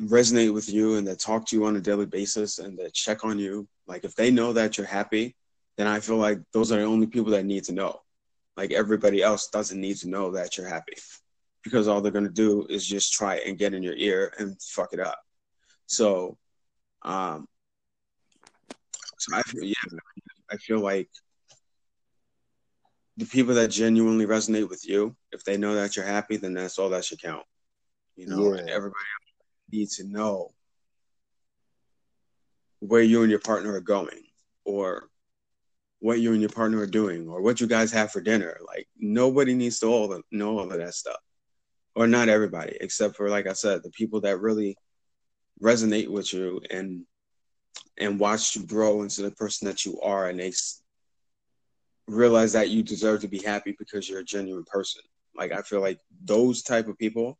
resonate 0.00 0.54
with 0.54 0.68
you 0.72 0.96
and 0.96 1.06
that 1.08 1.18
talk 1.18 1.46
to 1.46 1.56
you 1.56 1.66
on 1.66 1.76
a 1.76 1.80
daily 1.80 2.06
basis 2.06 2.58
and 2.58 2.78
that 2.78 2.94
check 2.94 3.24
on 3.24 3.38
you, 3.38 3.68
like 3.86 4.04
if 4.04 4.14
they 4.14 4.30
know 4.30 4.52
that 4.52 4.78
you're 4.78 4.86
happy, 4.86 5.34
then 5.76 5.86
I 5.86 6.00
feel 6.00 6.16
like 6.16 6.40
those 6.52 6.72
are 6.72 6.78
the 6.78 6.84
only 6.84 7.06
people 7.06 7.32
that 7.32 7.44
need 7.44 7.64
to 7.64 7.72
know. 7.72 8.00
Like 8.58 8.72
everybody 8.72 9.22
else 9.22 9.46
doesn't 9.46 9.80
need 9.80 9.98
to 9.98 10.08
know 10.08 10.32
that 10.32 10.58
you're 10.58 10.68
happy 10.68 10.96
because 11.62 11.86
all 11.86 12.00
they're 12.00 12.10
going 12.10 12.26
to 12.26 12.30
do 12.30 12.66
is 12.68 12.84
just 12.84 13.12
try 13.12 13.36
and 13.36 13.56
get 13.56 13.72
in 13.72 13.84
your 13.84 13.94
ear 13.94 14.34
and 14.36 14.60
fuck 14.60 14.92
it 14.92 14.98
up. 14.98 15.20
So, 15.86 16.36
um, 17.02 17.46
so 19.16 19.36
I 19.36 19.42
feel, 19.42 19.62
yeah, 19.62 19.98
I 20.50 20.56
feel 20.56 20.80
like 20.80 21.08
the 23.16 23.26
people 23.26 23.54
that 23.54 23.68
genuinely 23.68 24.26
resonate 24.26 24.68
with 24.68 24.84
you, 24.84 25.14
if 25.30 25.44
they 25.44 25.56
know 25.56 25.76
that 25.76 25.94
you're 25.94 26.04
happy, 26.04 26.36
then 26.36 26.54
that's 26.54 26.80
all 26.80 26.88
that 26.88 27.04
should 27.04 27.22
count. 27.22 27.44
You 28.16 28.26
know, 28.26 28.54
yeah. 28.54 28.62
everybody 28.62 29.04
needs 29.70 29.98
to 29.98 30.04
know 30.04 30.50
where 32.80 33.02
you 33.02 33.22
and 33.22 33.30
your 33.30 33.38
partner 33.38 33.72
are 33.74 33.80
going 33.80 34.24
or 34.64 35.10
what 36.00 36.20
you 36.20 36.32
and 36.32 36.40
your 36.40 36.50
partner 36.50 36.78
are 36.78 36.86
doing 36.86 37.28
or 37.28 37.42
what 37.42 37.60
you 37.60 37.66
guys 37.66 37.92
have 37.92 38.10
for 38.10 38.20
dinner. 38.20 38.58
Like 38.66 38.86
nobody 38.98 39.54
needs 39.54 39.80
to 39.80 39.86
all 39.86 40.20
know 40.30 40.58
all 40.58 40.70
of 40.70 40.78
that 40.78 40.94
stuff. 40.94 41.18
Or 41.94 42.06
not 42.06 42.28
everybody, 42.28 42.76
except 42.80 43.16
for 43.16 43.28
like 43.28 43.46
I 43.46 43.54
said, 43.54 43.82
the 43.82 43.90
people 43.90 44.20
that 44.20 44.40
really 44.40 44.76
resonate 45.60 46.08
with 46.08 46.32
you 46.32 46.60
and 46.70 47.04
and 47.96 48.20
watch 48.20 48.54
you 48.54 48.64
grow 48.64 49.02
into 49.02 49.22
the 49.22 49.32
person 49.32 49.66
that 49.66 49.84
you 49.84 50.00
are 50.00 50.28
and 50.28 50.38
they 50.38 50.52
realize 52.06 52.52
that 52.52 52.70
you 52.70 52.82
deserve 52.82 53.20
to 53.20 53.28
be 53.28 53.38
happy 53.38 53.74
because 53.78 54.08
you're 54.08 54.20
a 54.20 54.24
genuine 54.24 54.64
person. 54.64 55.02
Like 55.36 55.52
I 55.52 55.62
feel 55.62 55.80
like 55.80 55.98
those 56.24 56.62
type 56.62 56.86
of 56.86 56.98
people 56.98 57.38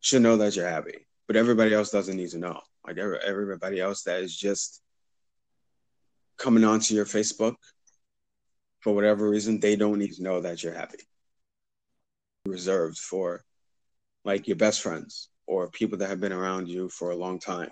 should 0.00 0.22
know 0.22 0.36
that 0.38 0.56
you're 0.56 0.68
happy, 0.68 1.06
but 1.28 1.36
everybody 1.36 1.72
else 1.72 1.90
doesn't 1.90 2.16
need 2.16 2.30
to 2.30 2.38
know. 2.38 2.60
Like 2.86 2.98
everybody 2.98 3.80
else 3.80 4.02
that 4.02 4.22
is 4.22 4.36
just 4.36 4.82
coming 6.38 6.64
onto 6.64 6.94
your 6.94 7.06
Facebook 7.06 7.54
for 8.80 8.94
whatever 8.94 9.28
reason, 9.28 9.60
they 9.60 9.76
don't 9.76 9.98
need 9.98 10.12
to 10.14 10.22
know 10.22 10.40
that 10.40 10.62
you're 10.62 10.74
happy. 10.74 10.98
Reserved 12.46 12.98
for 12.98 13.44
like 14.24 14.46
your 14.46 14.56
best 14.56 14.80
friends 14.80 15.28
or 15.46 15.70
people 15.70 15.98
that 15.98 16.10
have 16.10 16.20
been 16.20 16.32
around 16.32 16.68
you 16.68 16.88
for 16.88 17.10
a 17.10 17.16
long 17.16 17.38
time. 17.38 17.70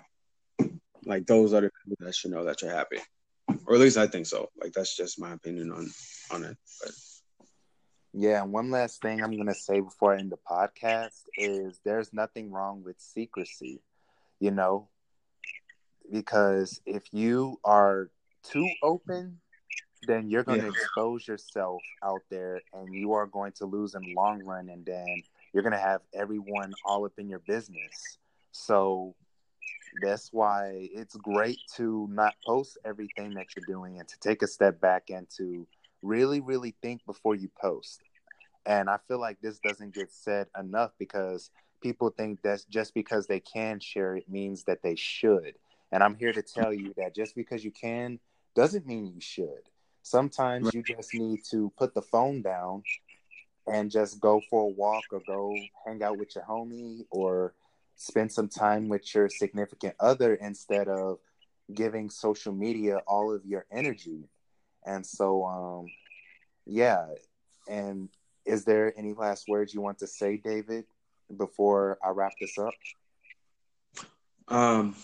Like 1.05 1.25
those 1.25 1.53
are 1.53 1.61
the 1.61 1.71
people 1.83 2.05
that 2.05 2.15
should 2.15 2.31
know 2.31 2.45
that 2.45 2.61
you're 2.61 2.71
happy 2.71 2.97
or 3.65 3.75
at 3.75 3.81
least 3.81 3.97
I 3.97 4.07
think 4.07 4.25
so. 4.25 4.49
Like 4.61 4.73
that's 4.73 4.95
just 4.95 5.19
my 5.19 5.33
opinion 5.33 5.71
on 5.71 5.89
on 6.31 6.43
it. 6.43 6.57
But 6.81 6.91
yeah, 8.13 8.41
and 8.41 8.51
one 8.51 8.71
last 8.71 9.01
thing 9.01 9.21
I'm 9.21 9.37
gonna 9.37 9.53
say 9.53 9.79
before 9.79 10.15
I 10.15 10.19
end 10.19 10.31
the 10.31 10.37
podcast 10.49 11.23
is 11.37 11.79
there's 11.83 12.13
nothing 12.13 12.51
wrong 12.51 12.83
with 12.83 12.99
secrecy, 12.99 13.81
you 14.39 14.51
know, 14.51 14.87
because 16.11 16.81
if 16.85 17.03
you 17.11 17.59
are 17.63 18.09
too 18.49 18.69
open, 18.83 19.39
then 20.07 20.29
you're 20.29 20.43
going 20.43 20.59
to 20.59 20.65
yeah. 20.65 20.71
expose 20.71 21.27
yourself 21.27 21.81
out 22.03 22.21
there, 22.29 22.61
and 22.73 22.93
you 22.93 23.13
are 23.13 23.25
going 23.25 23.51
to 23.53 23.65
lose 23.65 23.95
in 23.95 24.01
the 24.01 24.13
long 24.15 24.43
run, 24.43 24.69
and 24.69 24.85
then 24.85 25.23
you're 25.53 25.63
going 25.63 25.73
to 25.73 25.79
have 25.79 26.01
everyone 26.13 26.73
all 26.85 27.05
up 27.05 27.13
in 27.17 27.29
your 27.29 27.39
business. 27.39 28.17
So 28.51 29.15
that's 30.01 30.31
why 30.31 30.89
it's 30.93 31.15
great 31.15 31.59
to 31.75 32.07
not 32.11 32.35
post 32.45 32.77
everything 32.85 33.33
that 33.35 33.47
you're 33.55 33.65
doing 33.65 33.99
and 33.99 34.07
to 34.07 34.19
take 34.19 34.41
a 34.41 34.47
step 34.47 34.79
back 34.81 35.09
and 35.09 35.27
to 35.37 35.65
really, 36.01 36.41
really 36.41 36.75
think 36.81 37.05
before 37.05 37.35
you 37.35 37.49
post. 37.59 38.01
And 38.65 38.89
I 38.89 38.97
feel 39.07 39.19
like 39.19 39.39
this 39.41 39.59
doesn't 39.59 39.93
get 39.93 40.11
said 40.11 40.47
enough 40.59 40.91
because 40.97 41.51
people 41.81 42.09
think 42.09 42.41
that 42.41 42.65
just 42.69 42.93
because 42.93 43.27
they 43.27 43.39
can 43.39 43.79
share 43.79 44.15
it 44.15 44.29
means 44.29 44.63
that 44.63 44.81
they 44.81 44.95
should. 44.95 45.55
And 45.91 46.03
I'm 46.03 46.15
here 46.15 46.33
to 46.33 46.41
tell 46.41 46.73
you 46.73 46.93
that 46.97 47.15
just 47.15 47.35
because 47.35 47.63
you 47.63 47.71
can 47.71 48.19
doesn't 48.55 48.87
mean 48.87 49.05
you 49.05 49.21
should. 49.21 49.69
Sometimes 50.01 50.73
you 50.73 50.83
just 50.83 51.13
need 51.13 51.43
to 51.51 51.71
put 51.77 51.93
the 51.93 52.01
phone 52.01 52.41
down 52.41 52.83
and 53.67 53.89
just 53.91 54.19
go 54.19 54.41
for 54.49 54.63
a 54.63 54.73
walk 54.73 55.03
or 55.11 55.21
go 55.25 55.55
hang 55.85 56.01
out 56.03 56.17
with 56.17 56.35
your 56.35 56.43
homie 56.45 57.05
or 57.09 57.53
spend 57.95 58.31
some 58.31 58.47
time 58.47 58.87
with 58.87 59.13
your 59.15 59.29
significant 59.29 59.95
other 59.99 60.35
instead 60.35 60.87
of 60.87 61.17
giving 61.73 62.09
social 62.09 62.53
media 62.53 63.01
all 63.07 63.33
of 63.33 63.45
your 63.45 63.65
energy. 63.71 64.29
And 64.85 65.05
so 65.05 65.45
um 65.45 65.87
yeah, 66.65 67.07
and 67.67 68.09
is 68.45 68.65
there 68.65 68.93
any 68.97 69.13
last 69.13 69.47
words 69.47 69.73
you 69.73 69.81
want 69.81 69.99
to 69.99 70.07
say, 70.07 70.37
David, 70.37 70.85
before 71.35 71.97
I 72.05 72.09
wrap 72.09 72.33
this 72.39 72.57
up? 72.57 72.73
Um 74.47 74.95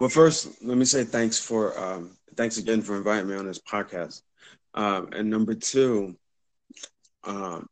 well 0.00 0.10
first 0.10 0.62
let 0.62 0.76
me 0.76 0.84
say 0.84 1.04
thanks 1.04 1.38
for 1.38 1.78
um 1.78 2.10
thanks 2.36 2.58
again 2.58 2.82
for 2.82 2.96
inviting 2.96 3.28
me 3.28 3.36
on 3.36 3.46
this 3.46 3.60
podcast. 3.60 4.22
Um, 4.74 5.10
and 5.12 5.30
number 5.30 5.54
two, 5.54 6.16
um, 7.24 7.68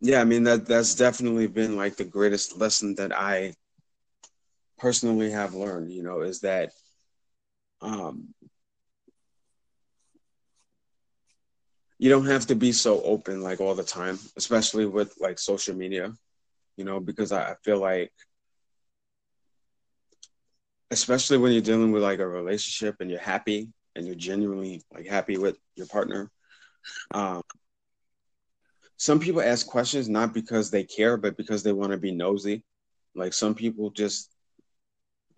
yeah, 0.00 0.20
I 0.20 0.24
mean 0.24 0.44
that 0.44 0.66
that's 0.66 0.94
definitely 0.94 1.46
been 1.46 1.76
like 1.76 1.96
the 1.96 2.04
greatest 2.04 2.58
lesson 2.58 2.94
that 2.96 3.12
I 3.16 3.54
personally 4.78 5.30
have 5.30 5.54
learned. 5.54 5.92
You 5.92 6.02
know, 6.02 6.20
is 6.20 6.40
that 6.40 6.70
um, 7.80 8.34
you 11.98 12.10
don't 12.10 12.26
have 12.26 12.46
to 12.46 12.54
be 12.54 12.72
so 12.72 13.02
open 13.02 13.42
like 13.42 13.60
all 13.60 13.74
the 13.74 13.82
time, 13.84 14.18
especially 14.36 14.86
with 14.86 15.14
like 15.20 15.38
social 15.38 15.74
media. 15.74 16.12
You 16.76 16.84
know, 16.84 17.00
because 17.00 17.32
I, 17.32 17.52
I 17.52 17.54
feel 17.64 17.80
like 17.80 18.12
especially 20.90 21.38
when 21.38 21.52
you're 21.52 21.60
dealing 21.62 21.92
with 21.92 22.02
like 22.02 22.18
a 22.18 22.26
relationship 22.26 22.96
and 23.00 23.10
you're 23.10 23.20
happy 23.20 23.68
and 23.94 24.06
you're 24.06 24.16
genuinely 24.16 24.82
like 24.92 25.06
happy 25.06 25.36
with 25.36 25.58
your 25.74 25.86
partner. 25.86 26.30
Um, 27.12 27.42
some 28.96 29.20
people 29.20 29.42
ask 29.42 29.66
questions 29.66 30.08
not 30.08 30.34
because 30.34 30.70
they 30.70 30.84
care, 30.84 31.16
but 31.16 31.36
because 31.36 31.62
they 31.62 31.72
want 31.72 31.92
to 31.92 31.98
be 31.98 32.12
nosy. 32.12 32.64
Like 33.14 33.32
some 33.32 33.54
people 33.54 33.90
just 33.90 34.34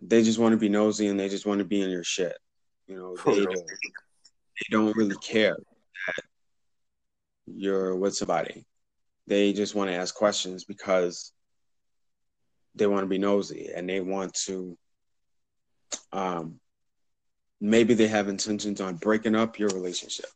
they 0.02 0.22
just 0.22 0.38
want 0.38 0.52
to 0.52 0.58
be 0.58 0.68
nosy 0.68 1.08
and 1.08 1.18
they 1.18 1.28
just 1.28 1.46
want 1.46 1.58
to 1.58 1.64
be 1.64 1.82
in 1.82 1.90
your 1.90 2.04
shit. 2.04 2.36
You 2.86 2.96
know, 2.96 3.16
they, 3.24 3.44
they 3.44 4.66
don't 4.70 4.96
really 4.96 5.16
care 5.16 5.56
that 6.06 6.24
you're 7.46 7.96
with 7.96 8.16
somebody. 8.16 8.64
They 9.26 9.52
just 9.52 9.74
want 9.74 9.90
to 9.90 9.96
ask 9.96 10.14
questions 10.14 10.64
because 10.64 11.32
they 12.74 12.86
want 12.86 13.02
to 13.02 13.08
be 13.08 13.18
nosy 13.18 13.70
and 13.74 13.88
they 13.88 14.00
want 14.00 14.34
to 14.46 14.76
um 16.12 16.60
maybe 17.60 17.94
they 17.94 18.08
have 18.08 18.28
intentions 18.28 18.80
on 18.80 18.96
breaking 18.96 19.34
up 19.34 19.58
your 19.58 19.68
relationship 19.70 20.30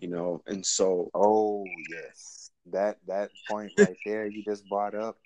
you 0.00 0.08
know? 0.08 0.42
And 0.46 0.64
so 0.64 1.10
oh 1.14 1.64
yes. 1.90 2.50
That 2.70 2.98
that 3.06 3.30
point 3.48 3.72
right 3.78 3.96
there 4.04 4.26
you 4.26 4.42
just 4.44 4.68
brought 4.68 4.94
up 4.94 5.16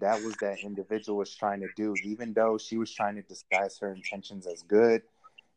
that 0.00 0.22
was 0.22 0.34
that 0.40 0.58
individual 0.62 1.18
was 1.18 1.34
trying 1.34 1.60
to 1.60 1.68
do. 1.76 1.94
Even 2.04 2.32
though 2.32 2.58
she 2.58 2.76
was 2.78 2.92
trying 2.94 3.16
to 3.16 3.22
disguise 3.22 3.78
her 3.80 3.92
intentions 3.92 4.46
as 4.46 4.62
good 4.62 5.02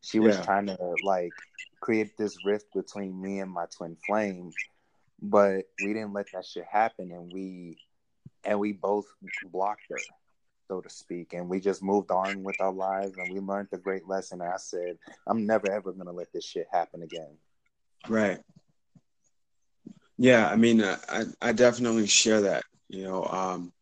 she 0.00 0.18
was 0.18 0.36
yeah. 0.36 0.42
trying 0.42 0.66
to 0.66 0.94
like 1.04 1.30
create 1.80 2.16
this 2.16 2.44
rift 2.44 2.66
between 2.74 3.20
me 3.20 3.38
and 3.38 3.50
my 3.50 3.66
twin 3.76 3.96
flame. 4.04 4.50
But 5.20 5.66
we 5.80 5.92
didn't 5.92 6.12
let 6.12 6.26
that 6.32 6.44
shit 6.44 6.64
happen 6.64 7.12
and 7.12 7.32
we 7.32 7.78
and 8.44 8.58
we 8.58 8.72
both 8.72 9.06
blocked 9.52 9.82
her 9.90 9.98
so 10.68 10.80
to 10.80 10.90
speak. 10.90 11.32
And 11.32 11.48
we 11.48 11.60
just 11.60 11.82
moved 11.82 12.10
on 12.10 12.42
with 12.42 12.60
our 12.60 12.72
lives 12.72 13.16
and 13.18 13.32
we 13.32 13.40
learned 13.40 13.68
the 13.70 13.78
great 13.78 14.06
lesson. 14.08 14.40
I 14.40 14.56
said, 14.56 14.98
I'm 15.26 15.46
never 15.46 15.70
ever 15.70 15.92
going 15.92 16.06
to 16.06 16.12
let 16.12 16.32
this 16.32 16.44
shit 16.44 16.66
happen 16.72 17.02
again. 17.02 17.36
Right. 18.08 18.40
Yeah. 20.18 20.48
I 20.48 20.56
mean, 20.56 20.82
I, 20.82 21.24
I 21.40 21.52
definitely 21.52 22.06
share 22.06 22.42
that, 22.42 22.64
you 22.88 23.04
know, 23.04 23.24
um, 23.24 23.72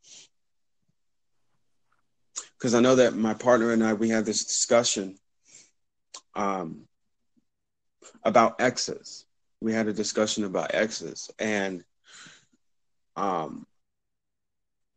because 2.58 2.74
I 2.74 2.80
know 2.80 2.96
that 2.96 3.14
my 3.14 3.32
partner 3.32 3.72
and 3.72 3.82
I, 3.82 3.94
we 3.94 4.10
had 4.10 4.26
this 4.26 4.44
discussion 4.44 5.16
um, 6.34 6.82
about 8.22 8.60
exes. 8.60 9.24
We 9.60 9.72
had 9.72 9.88
a 9.88 9.92
discussion 9.92 10.44
about 10.44 10.74
exes, 10.74 11.30
and 11.38 11.84
um, 13.16 13.66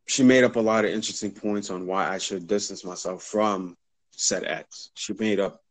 she 0.05 0.23
made 0.23 0.43
up 0.43 0.55
a 0.55 0.59
lot 0.59 0.85
of 0.85 0.91
interesting 0.91 1.31
points 1.31 1.69
on 1.69 1.87
why 1.87 2.09
I 2.09 2.17
should 2.17 2.47
distance 2.47 2.83
myself 2.83 3.23
from 3.23 3.75
said 4.11 4.43
X. 4.43 4.91
She 4.93 5.13
made 5.13 5.39
up, 5.39 5.61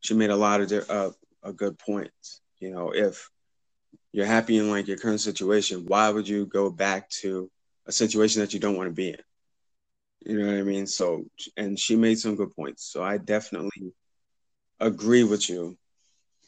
she 0.00 0.14
made 0.14 0.30
a 0.30 0.36
lot 0.36 0.60
of 0.60 0.90
uh, 0.90 1.10
a 1.42 1.52
good 1.52 1.78
points. 1.78 2.40
You 2.58 2.70
know, 2.70 2.90
if 2.94 3.30
you're 4.12 4.26
happy 4.26 4.58
in 4.58 4.70
like 4.70 4.88
your 4.88 4.96
current 4.96 5.20
situation, 5.20 5.84
why 5.86 6.08
would 6.08 6.26
you 6.26 6.46
go 6.46 6.70
back 6.70 7.08
to 7.10 7.50
a 7.86 7.92
situation 7.92 8.40
that 8.40 8.54
you 8.54 8.60
don't 8.60 8.76
want 8.76 8.88
to 8.88 8.94
be 8.94 9.10
in? 9.10 9.18
You 10.24 10.38
know 10.38 10.46
what 10.46 10.56
I 10.56 10.62
mean? 10.62 10.86
So, 10.86 11.26
and 11.56 11.78
she 11.78 11.96
made 11.96 12.18
some 12.18 12.36
good 12.36 12.54
points. 12.56 12.84
So 12.84 13.02
I 13.02 13.18
definitely 13.18 13.92
agree 14.80 15.24
with 15.24 15.48
you 15.50 15.76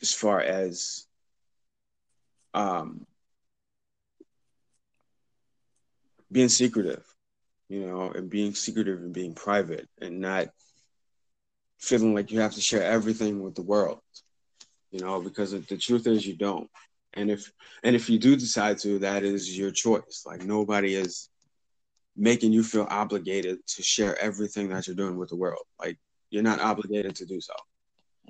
as 0.01 0.13
far 0.13 0.41
as 0.41 1.07
um, 2.55 3.07
being 6.33 6.49
secretive 6.49 7.05
you 7.69 7.87
know, 7.87 8.11
and 8.11 8.31
being 8.31 8.55
secretive 8.55 8.99
and 8.99 9.13
being 9.13 9.35
private 9.35 9.89
and 10.01 10.21
not 10.21 10.49
feeling 11.79 12.15
like 12.15 12.31
you 12.31 12.41
have 12.41 12.55
to 12.55 12.61
share 12.61 12.83
everything 12.83 13.43
with 13.43 13.55
the 13.55 13.63
world, 13.63 14.01
you 14.91 15.01
know, 15.01 15.21
because 15.21 15.51
the 15.51 15.77
truth 15.77 16.07
is 16.07 16.27
you 16.27 16.37
don't. 16.37 16.71
And 17.15 17.31
if 17.31 17.51
and 17.83 17.97
if 17.97 18.11
you 18.11 18.19
do 18.19 18.37
decide 18.37 18.79
to, 18.79 18.99
that 19.01 19.23
is 19.23 19.57
your 19.57 19.71
choice. 19.71 20.25
Like 20.27 20.45
nobody 20.45 20.95
is 20.95 21.29
making 22.17 22.53
you 22.53 22.63
feel 22.63 22.87
obligated 22.89 23.59
to 23.67 23.83
share 23.83 24.19
everything 24.21 24.69
that 24.69 24.87
you're 24.87 24.97
doing 24.97 25.17
with 25.17 25.31
the 25.31 25.37
world. 25.37 25.65
Like 25.79 25.99
you're 26.31 26.43
not 26.43 26.61
obligated 26.61 27.17
to 27.17 27.27
do 27.27 27.41
so. 27.41 27.55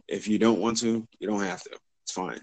If 0.08 0.28
you 0.28 0.38
don't 0.38 0.60
want 0.60 0.78
to, 0.78 1.06
you 1.18 1.28
don't 1.28 1.42
have 1.42 1.62
to. 1.64 1.70
It's 2.04 2.12
fine. 2.12 2.40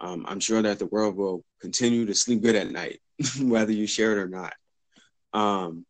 Um, 0.00 0.24
I'm 0.28 0.40
sure 0.40 0.62
that 0.62 0.78
the 0.78 0.86
world 0.86 1.16
will 1.16 1.44
continue 1.60 2.06
to 2.06 2.14
sleep 2.14 2.42
good 2.42 2.54
at 2.54 2.70
night, 2.70 3.00
whether 3.40 3.72
you 3.72 3.86
share 3.86 4.12
it 4.12 4.22
or 4.22 4.28
not. 4.28 4.54
Um, 5.32 5.84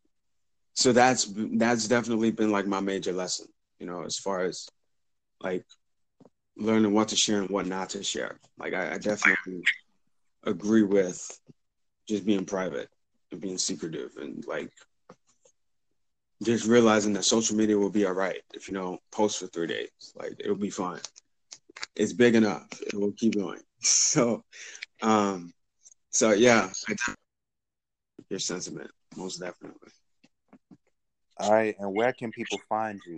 so 0.79 0.93
that's 0.93 1.29
that's 1.55 1.89
definitely 1.89 2.31
been 2.31 2.53
like 2.53 2.65
my 2.65 2.79
major 2.79 3.11
lesson, 3.11 3.47
you 3.79 3.85
know, 3.85 4.03
as 4.03 4.17
far 4.17 4.45
as 4.45 4.65
like 5.41 5.65
learning 6.55 6.93
what 6.93 7.09
to 7.09 7.17
share 7.17 7.41
and 7.41 7.49
what 7.49 7.67
not 7.67 7.89
to 7.89 8.01
share. 8.01 8.39
Like 8.57 8.73
I, 8.73 8.93
I 8.93 8.97
definitely 8.97 9.61
agree 10.45 10.83
with 10.83 11.19
just 12.07 12.25
being 12.25 12.45
private 12.45 12.87
and 13.29 13.41
being 13.41 13.57
secretive 13.57 14.11
and 14.21 14.41
like 14.47 14.71
just 16.43 16.65
realizing 16.65 17.11
that 17.11 17.25
social 17.25 17.57
media 17.57 17.77
will 17.77 17.89
be 17.89 18.05
all 18.05 18.13
right 18.13 18.41
if 18.53 18.69
you 18.69 18.73
don't 18.73 19.01
post 19.11 19.39
for 19.39 19.47
three 19.47 19.67
days. 19.67 20.13
Like 20.15 20.37
it'll 20.39 20.55
be 20.55 20.69
fine. 20.69 21.01
It's 21.97 22.13
big 22.13 22.35
enough. 22.35 22.69
It 22.79 22.93
will 22.93 23.11
keep 23.11 23.35
going. 23.35 23.59
So, 23.81 24.43
um, 25.01 25.53
so 26.09 26.31
yeah, 26.31 26.69
your 28.29 28.39
sentiment 28.39 28.91
most 29.15 29.39
definitely. 29.39 29.89
All 31.39 31.53
right, 31.53 31.75
and 31.79 31.93
where 31.93 32.11
can 32.11 32.31
people 32.31 32.59
find 32.67 32.99
you? 33.07 33.17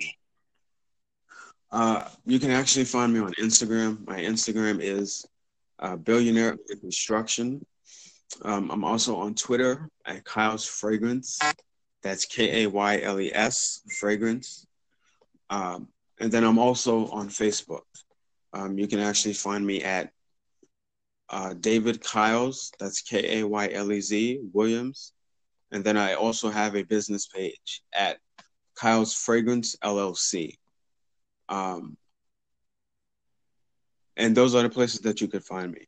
Uh, 1.71 2.07
you 2.25 2.39
can 2.39 2.51
actually 2.51 2.85
find 2.85 3.11
me 3.11 3.19
on 3.19 3.33
Instagram. 3.33 4.05
My 4.05 4.19
Instagram 4.19 4.79
is 4.79 5.25
uh, 5.79 5.95
Billionaire 5.95 6.57
Construction. 6.81 7.65
Um, 8.43 8.69
I'm 8.69 8.83
also 8.83 9.15
on 9.17 9.33
Twitter 9.33 9.89
at 10.05 10.23
Kayles 10.23 10.67
Fragrance. 10.67 11.39
That's 12.03 12.25
K 12.25 12.63
A 12.63 12.69
Y 12.69 13.01
L 13.01 13.19
E 13.19 13.31
S 13.33 13.81
Fragrance. 13.99 14.67
Um, 15.49 15.87
and 16.19 16.31
then 16.31 16.43
I'm 16.43 16.59
also 16.59 17.07
on 17.07 17.29
Facebook. 17.29 17.81
Um, 18.53 18.77
you 18.77 18.87
can 18.87 18.99
actually 18.99 19.33
find 19.33 19.65
me 19.65 19.83
at 19.83 20.11
uh, 21.29 21.53
David 21.53 22.03
Kyles. 22.03 22.71
That's 22.79 23.01
K 23.01 23.39
A 23.39 23.47
Y 23.47 23.69
L 23.71 23.91
E 23.91 24.01
Z 24.01 24.41
Williams. 24.53 25.13
And 25.71 25.83
then 25.83 25.97
I 25.97 26.13
also 26.13 26.49
have 26.49 26.75
a 26.75 26.83
business 26.83 27.27
page 27.27 27.81
at 27.93 28.17
Kayles 28.77 29.15
Fragrance 29.15 29.75
LLC. 29.83 30.57
Um, 31.49 31.97
and 34.17 34.35
those 34.35 34.55
are 34.55 34.63
the 34.63 34.69
places 34.69 35.01
that 35.01 35.21
you 35.21 35.27
could 35.27 35.43
find 35.43 35.71
me. 35.71 35.87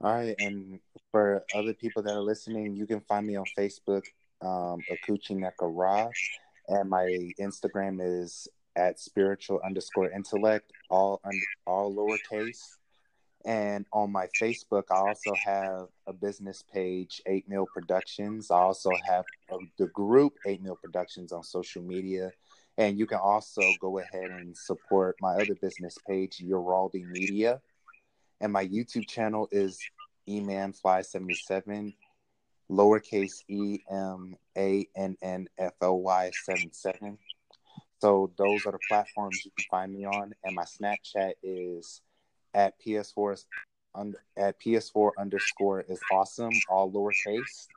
All 0.00 0.14
right, 0.14 0.36
and 0.38 0.78
for 1.10 1.44
other 1.54 1.74
people 1.74 2.02
that 2.04 2.14
are 2.14 2.20
listening, 2.20 2.76
you 2.76 2.86
can 2.86 3.00
find 3.00 3.26
me 3.26 3.34
on 3.34 3.44
Facebook, 3.58 4.04
um, 4.40 4.80
Akuchi 4.92 5.32
Nekara, 5.32 6.08
and 6.68 6.88
my 6.88 7.30
Instagram 7.40 7.98
is 8.00 8.46
at 8.76 9.00
spiritual 9.00 9.60
underscore 9.64 10.10
intellect, 10.12 10.72
all 10.88 11.20
all 11.66 11.92
lowercase. 11.92 12.60
And 13.44 13.86
on 13.92 14.10
my 14.10 14.26
Facebook, 14.40 14.84
I 14.90 14.96
also 14.96 15.32
have 15.44 15.86
a 16.06 16.12
business 16.12 16.62
page, 16.72 17.22
Eight 17.26 17.48
Mil 17.48 17.66
Productions. 17.72 18.50
I 18.50 18.58
also 18.58 18.90
have 19.06 19.24
the 19.78 19.86
group 19.88 20.34
Eight 20.46 20.62
Mil 20.62 20.76
Productions 20.76 21.32
on 21.32 21.42
social 21.42 21.82
media. 21.82 22.32
And 22.76 22.98
you 22.98 23.06
can 23.06 23.18
also 23.18 23.62
go 23.80 23.98
ahead 23.98 24.30
and 24.30 24.56
support 24.56 25.16
my 25.20 25.34
other 25.34 25.54
business 25.54 25.96
page, 26.06 26.42
Uraldi 26.44 27.04
Media. 27.10 27.60
And 28.40 28.52
my 28.52 28.66
YouTube 28.66 29.08
channel 29.08 29.48
is 29.50 29.80
emanfly77, 30.28 31.94
lowercase 32.70 33.42
e 33.48 33.80
m 33.90 34.36
a 34.56 34.86
n 34.94 35.16
n 35.22 35.48
f 35.58 35.72
o 35.80 35.94
y 35.94 36.30
77. 36.44 37.18
So 38.00 38.30
those 38.36 38.64
are 38.66 38.72
the 38.72 38.78
platforms 38.88 39.44
you 39.44 39.50
can 39.56 39.66
find 39.70 39.92
me 39.92 40.04
on. 40.04 40.34
And 40.44 40.54
my 40.54 40.64
Snapchat 40.64 41.32
is 41.42 42.00
at 42.58 42.74
PS4 42.84 43.44
under 43.94 44.18
at 44.36 44.60
PS4 44.60 45.12
underscore 45.16 45.80
is 45.88 46.00
awesome, 46.12 46.52
all 46.68 46.90
lowercase. 46.90 47.68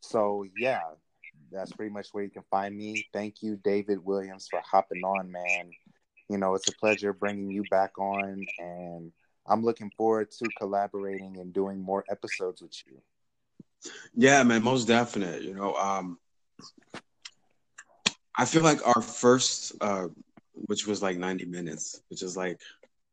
So 0.00 0.44
yeah, 0.58 0.80
that's 1.52 1.72
pretty 1.72 1.92
much 1.92 2.08
where 2.12 2.24
you 2.24 2.30
can 2.30 2.42
find 2.50 2.76
me. 2.76 3.06
Thank 3.12 3.42
you, 3.42 3.56
David 3.62 4.04
Williams, 4.04 4.48
for 4.50 4.60
hopping 4.64 5.02
on, 5.04 5.30
man. 5.30 5.70
You 6.30 6.38
know, 6.38 6.54
it's 6.54 6.68
a 6.68 6.72
pleasure 6.72 7.12
bringing 7.12 7.50
you 7.50 7.64
back 7.70 7.98
on, 7.98 8.44
and 8.58 9.12
I'm 9.46 9.62
looking 9.62 9.90
forward 9.96 10.30
to 10.30 10.48
collaborating 10.58 11.36
and 11.38 11.52
doing 11.52 11.80
more 11.80 12.04
episodes 12.10 12.62
with 12.62 12.74
you. 12.86 13.02
Yeah, 14.14 14.42
man, 14.44 14.62
most 14.62 14.86
definite. 14.86 15.42
You 15.42 15.54
know, 15.54 15.74
um, 15.74 16.18
I 18.36 18.46
feel 18.46 18.62
like 18.62 18.86
our 18.86 19.02
first, 19.02 19.74
uh, 19.80 20.08
which 20.54 20.86
was 20.86 21.02
like 21.02 21.18
90 21.18 21.46
minutes, 21.46 22.00
which 22.08 22.22
is 22.22 22.36
like 22.36 22.60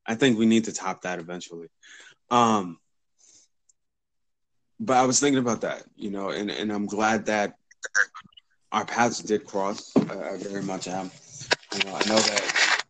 I 0.08 0.16
think 0.16 0.38
we 0.38 0.46
need 0.46 0.66
to 0.66 0.74
top 0.74 1.02
that 1.02 1.20
eventually. 1.20 1.68
Um, 2.32 2.80
but 4.80 4.98
I 4.98 5.06
was 5.06 5.20
thinking 5.20 5.40
about 5.40 5.62
that, 5.62 5.84
you 5.96 6.12
know, 6.12 6.30
and, 6.30 6.50
and 6.50 6.72
I'm 6.72 6.86
glad 6.86 7.26
that 7.26 7.56
our 8.72 8.86
paths 8.86 9.20
did 9.20 9.46
cross. 9.46 9.92
I, 9.96 10.34
I 10.34 10.38
very 10.38 10.64
much 10.64 10.88
am. 10.88 11.12
You 11.74 11.84
know, 11.84 11.96
I 11.96 12.08
know 12.08 12.20
that 12.20 12.82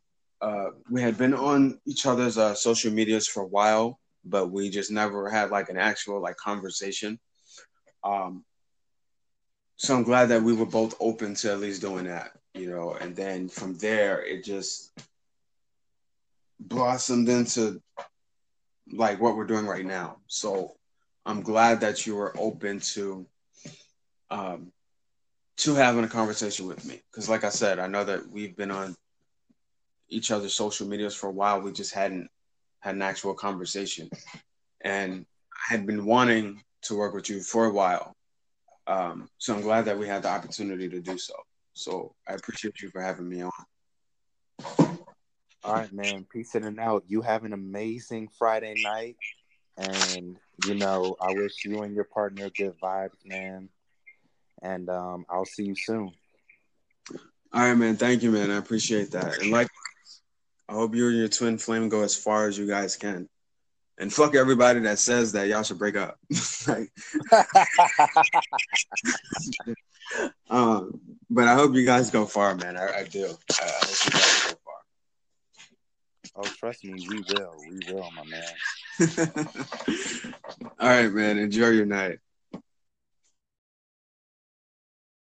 uh, 0.41 0.69
we 0.89 1.01
had 1.01 1.17
been 1.17 1.33
on 1.33 1.79
each 1.85 2.05
other's 2.05 2.37
uh, 2.37 2.53
social 2.53 2.91
medias 2.91 3.27
for 3.27 3.43
a 3.43 3.47
while, 3.47 3.99
but 4.25 4.51
we 4.51 4.69
just 4.69 4.91
never 4.91 5.29
had 5.29 5.49
like 5.49 5.69
an 5.69 5.77
actual 5.77 6.21
like 6.21 6.37
conversation. 6.37 7.19
Um, 8.03 8.43
so 9.77 9.95
I'm 9.95 10.03
glad 10.03 10.27
that 10.27 10.41
we 10.41 10.53
were 10.53 10.65
both 10.65 10.95
open 10.99 11.35
to 11.35 11.51
at 11.51 11.59
least 11.59 11.81
doing 11.81 12.05
that, 12.05 12.31
you 12.53 12.69
know, 12.69 12.95
and 12.99 13.15
then 13.15 13.47
from 13.47 13.75
there 13.77 14.25
it 14.25 14.43
just 14.43 14.91
blossomed 16.59 17.29
into 17.29 17.81
like 18.91 19.19
what 19.19 19.35
we're 19.35 19.45
doing 19.45 19.65
right 19.65 19.85
now. 19.85 20.17
So 20.27 20.75
I'm 21.25 21.41
glad 21.41 21.81
that 21.81 22.05
you 22.05 22.15
were 22.15 22.33
open 22.37 22.79
to 22.79 23.25
um 24.29 24.71
to 25.57 25.73
having 25.73 26.03
a 26.03 26.07
conversation 26.07 26.67
with 26.67 26.85
me 26.85 27.01
because 27.11 27.29
like 27.29 27.43
I 27.43 27.49
said, 27.49 27.79
I 27.79 27.87
know 27.87 28.03
that 28.03 28.29
we've 28.29 28.55
been 28.55 28.71
on 28.71 28.95
each 30.09 30.31
other's 30.31 30.53
social 30.53 30.87
medias 30.87 31.15
for 31.15 31.27
a 31.27 31.33
while. 31.33 31.61
We 31.61 31.71
just 31.71 31.93
hadn't 31.93 32.29
had 32.79 32.95
an 32.95 33.01
actual 33.01 33.33
conversation. 33.33 34.09
And 34.81 35.25
I 35.51 35.73
had 35.73 35.85
been 35.85 36.05
wanting 36.05 36.61
to 36.83 36.95
work 36.95 37.13
with 37.13 37.29
you 37.29 37.41
for 37.41 37.65
a 37.65 37.73
while. 37.73 38.15
Um, 38.85 39.27
so 39.37 39.53
I'm 39.53 39.61
glad 39.61 39.85
that 39.85 39.97
we 39.97 40.07
had 40.07 40.23
the 40.23 40.29
opportunity 40.29 40.87
to 40.87 41.01
do 41.01 41.17
so. 41.17 41.33
So 41.73 42.15
I 42.27 42.33
appreciate 42.33 42.81
you 42.81 42.89
for 42.89 43.01
having 43.01 43.27
me 43.27 43.43
on. 43.43 43.51
All 45.67 45.73
right, 45.73 45.91
man. 45.91 46.25
Peace 46.31 46.55
in 46.55 46.63
and 46.63 46.79
out. 46.79 47.03
You 47.09 47.21
have 47.21 47.43
an 47.43 47.51
amazing 47.51 48.29
Friday 48.39 48.75
night. 48.81 49.17
And, 49.77 50.37
you 50.65 50.75
know, 50.75 51.17
I 51.19 51.33
wish 51.33 51.65
you 51.65 51.81
and 51.81 51.93
your 51.93 52.05
partner 52.05 52.49
good 52.49 52.79
vibes, 52.81 53.17
man. 53.25 53.67
And 54.61 54.89
um, 54.89 55.25
I'll 55.29 55.43
see 55.43 55.65
you 55.65 55.75
soon. 55.75 56.13
All 57.11 57.67
right, 57.67 57.73
man. 57.73 57.97
Thank 57.97 58.23
you, 58.23 58.31
man. 58.31 58.49
I 58.49 58.55
appreciate 58.55 59.11
that. 59.11 59.41
And 59.41 59.51
like, 59.51 59.67
I 60.69 60.73
hope 60.73 60.95
you 60.95 61.09
and 61.09 61.17
your 61.17 61.27
twin 61.27 61.57
flame 61.57 61.89
go 61.89 62.01
as 62.01 62.15
far 62.15 62.47
as 62.47 62.57
you 62.57 62.65
guys 62.65 62.95
can. 62.95 63.27
And 63.97 64.13
fuck 64.13 64.35
everybody 64.35 64.79
that 64.81 64.99
says 64.99 65.33
that 65.33 65.49
y'all 65.49 65.63
should 65.63 65.79
break 65.79 65.97
up. 65.97 66.17
like, 66.67 66.91
um, 70.49 71.01
but 71.29 71.49
I 71.49 71.55
hope 71.55 71.75
you 71.75 71.83
guys 71.83 72.09
go 72.09 72.25
far, 72.25 72.55
man. 72.55 72.77
I, 72.77 72.99
I 72.99 73.03
do. 73.03 73.35
I, 73.59 73.65
I 73.65 73.85
hope 73.85 74.05
you 74.05 74.11
guys 74.11 74.45
go 74.49 74.57
Oh, 76.37 76.49
trust 76.49 76.83
me, 76.85 77.01
we 77.01 77.21
will. 77.21 77.65
We 77.67 77.81
will, 77.81 78.11
my 78.11 78.23
man. 78.23 78.57
All 80.79 80.87
right, 80.89 81.11
man. 81.11 81.37
Enjoy 81.37 81.69
your 81.69 81.85
night. 81.85 82.19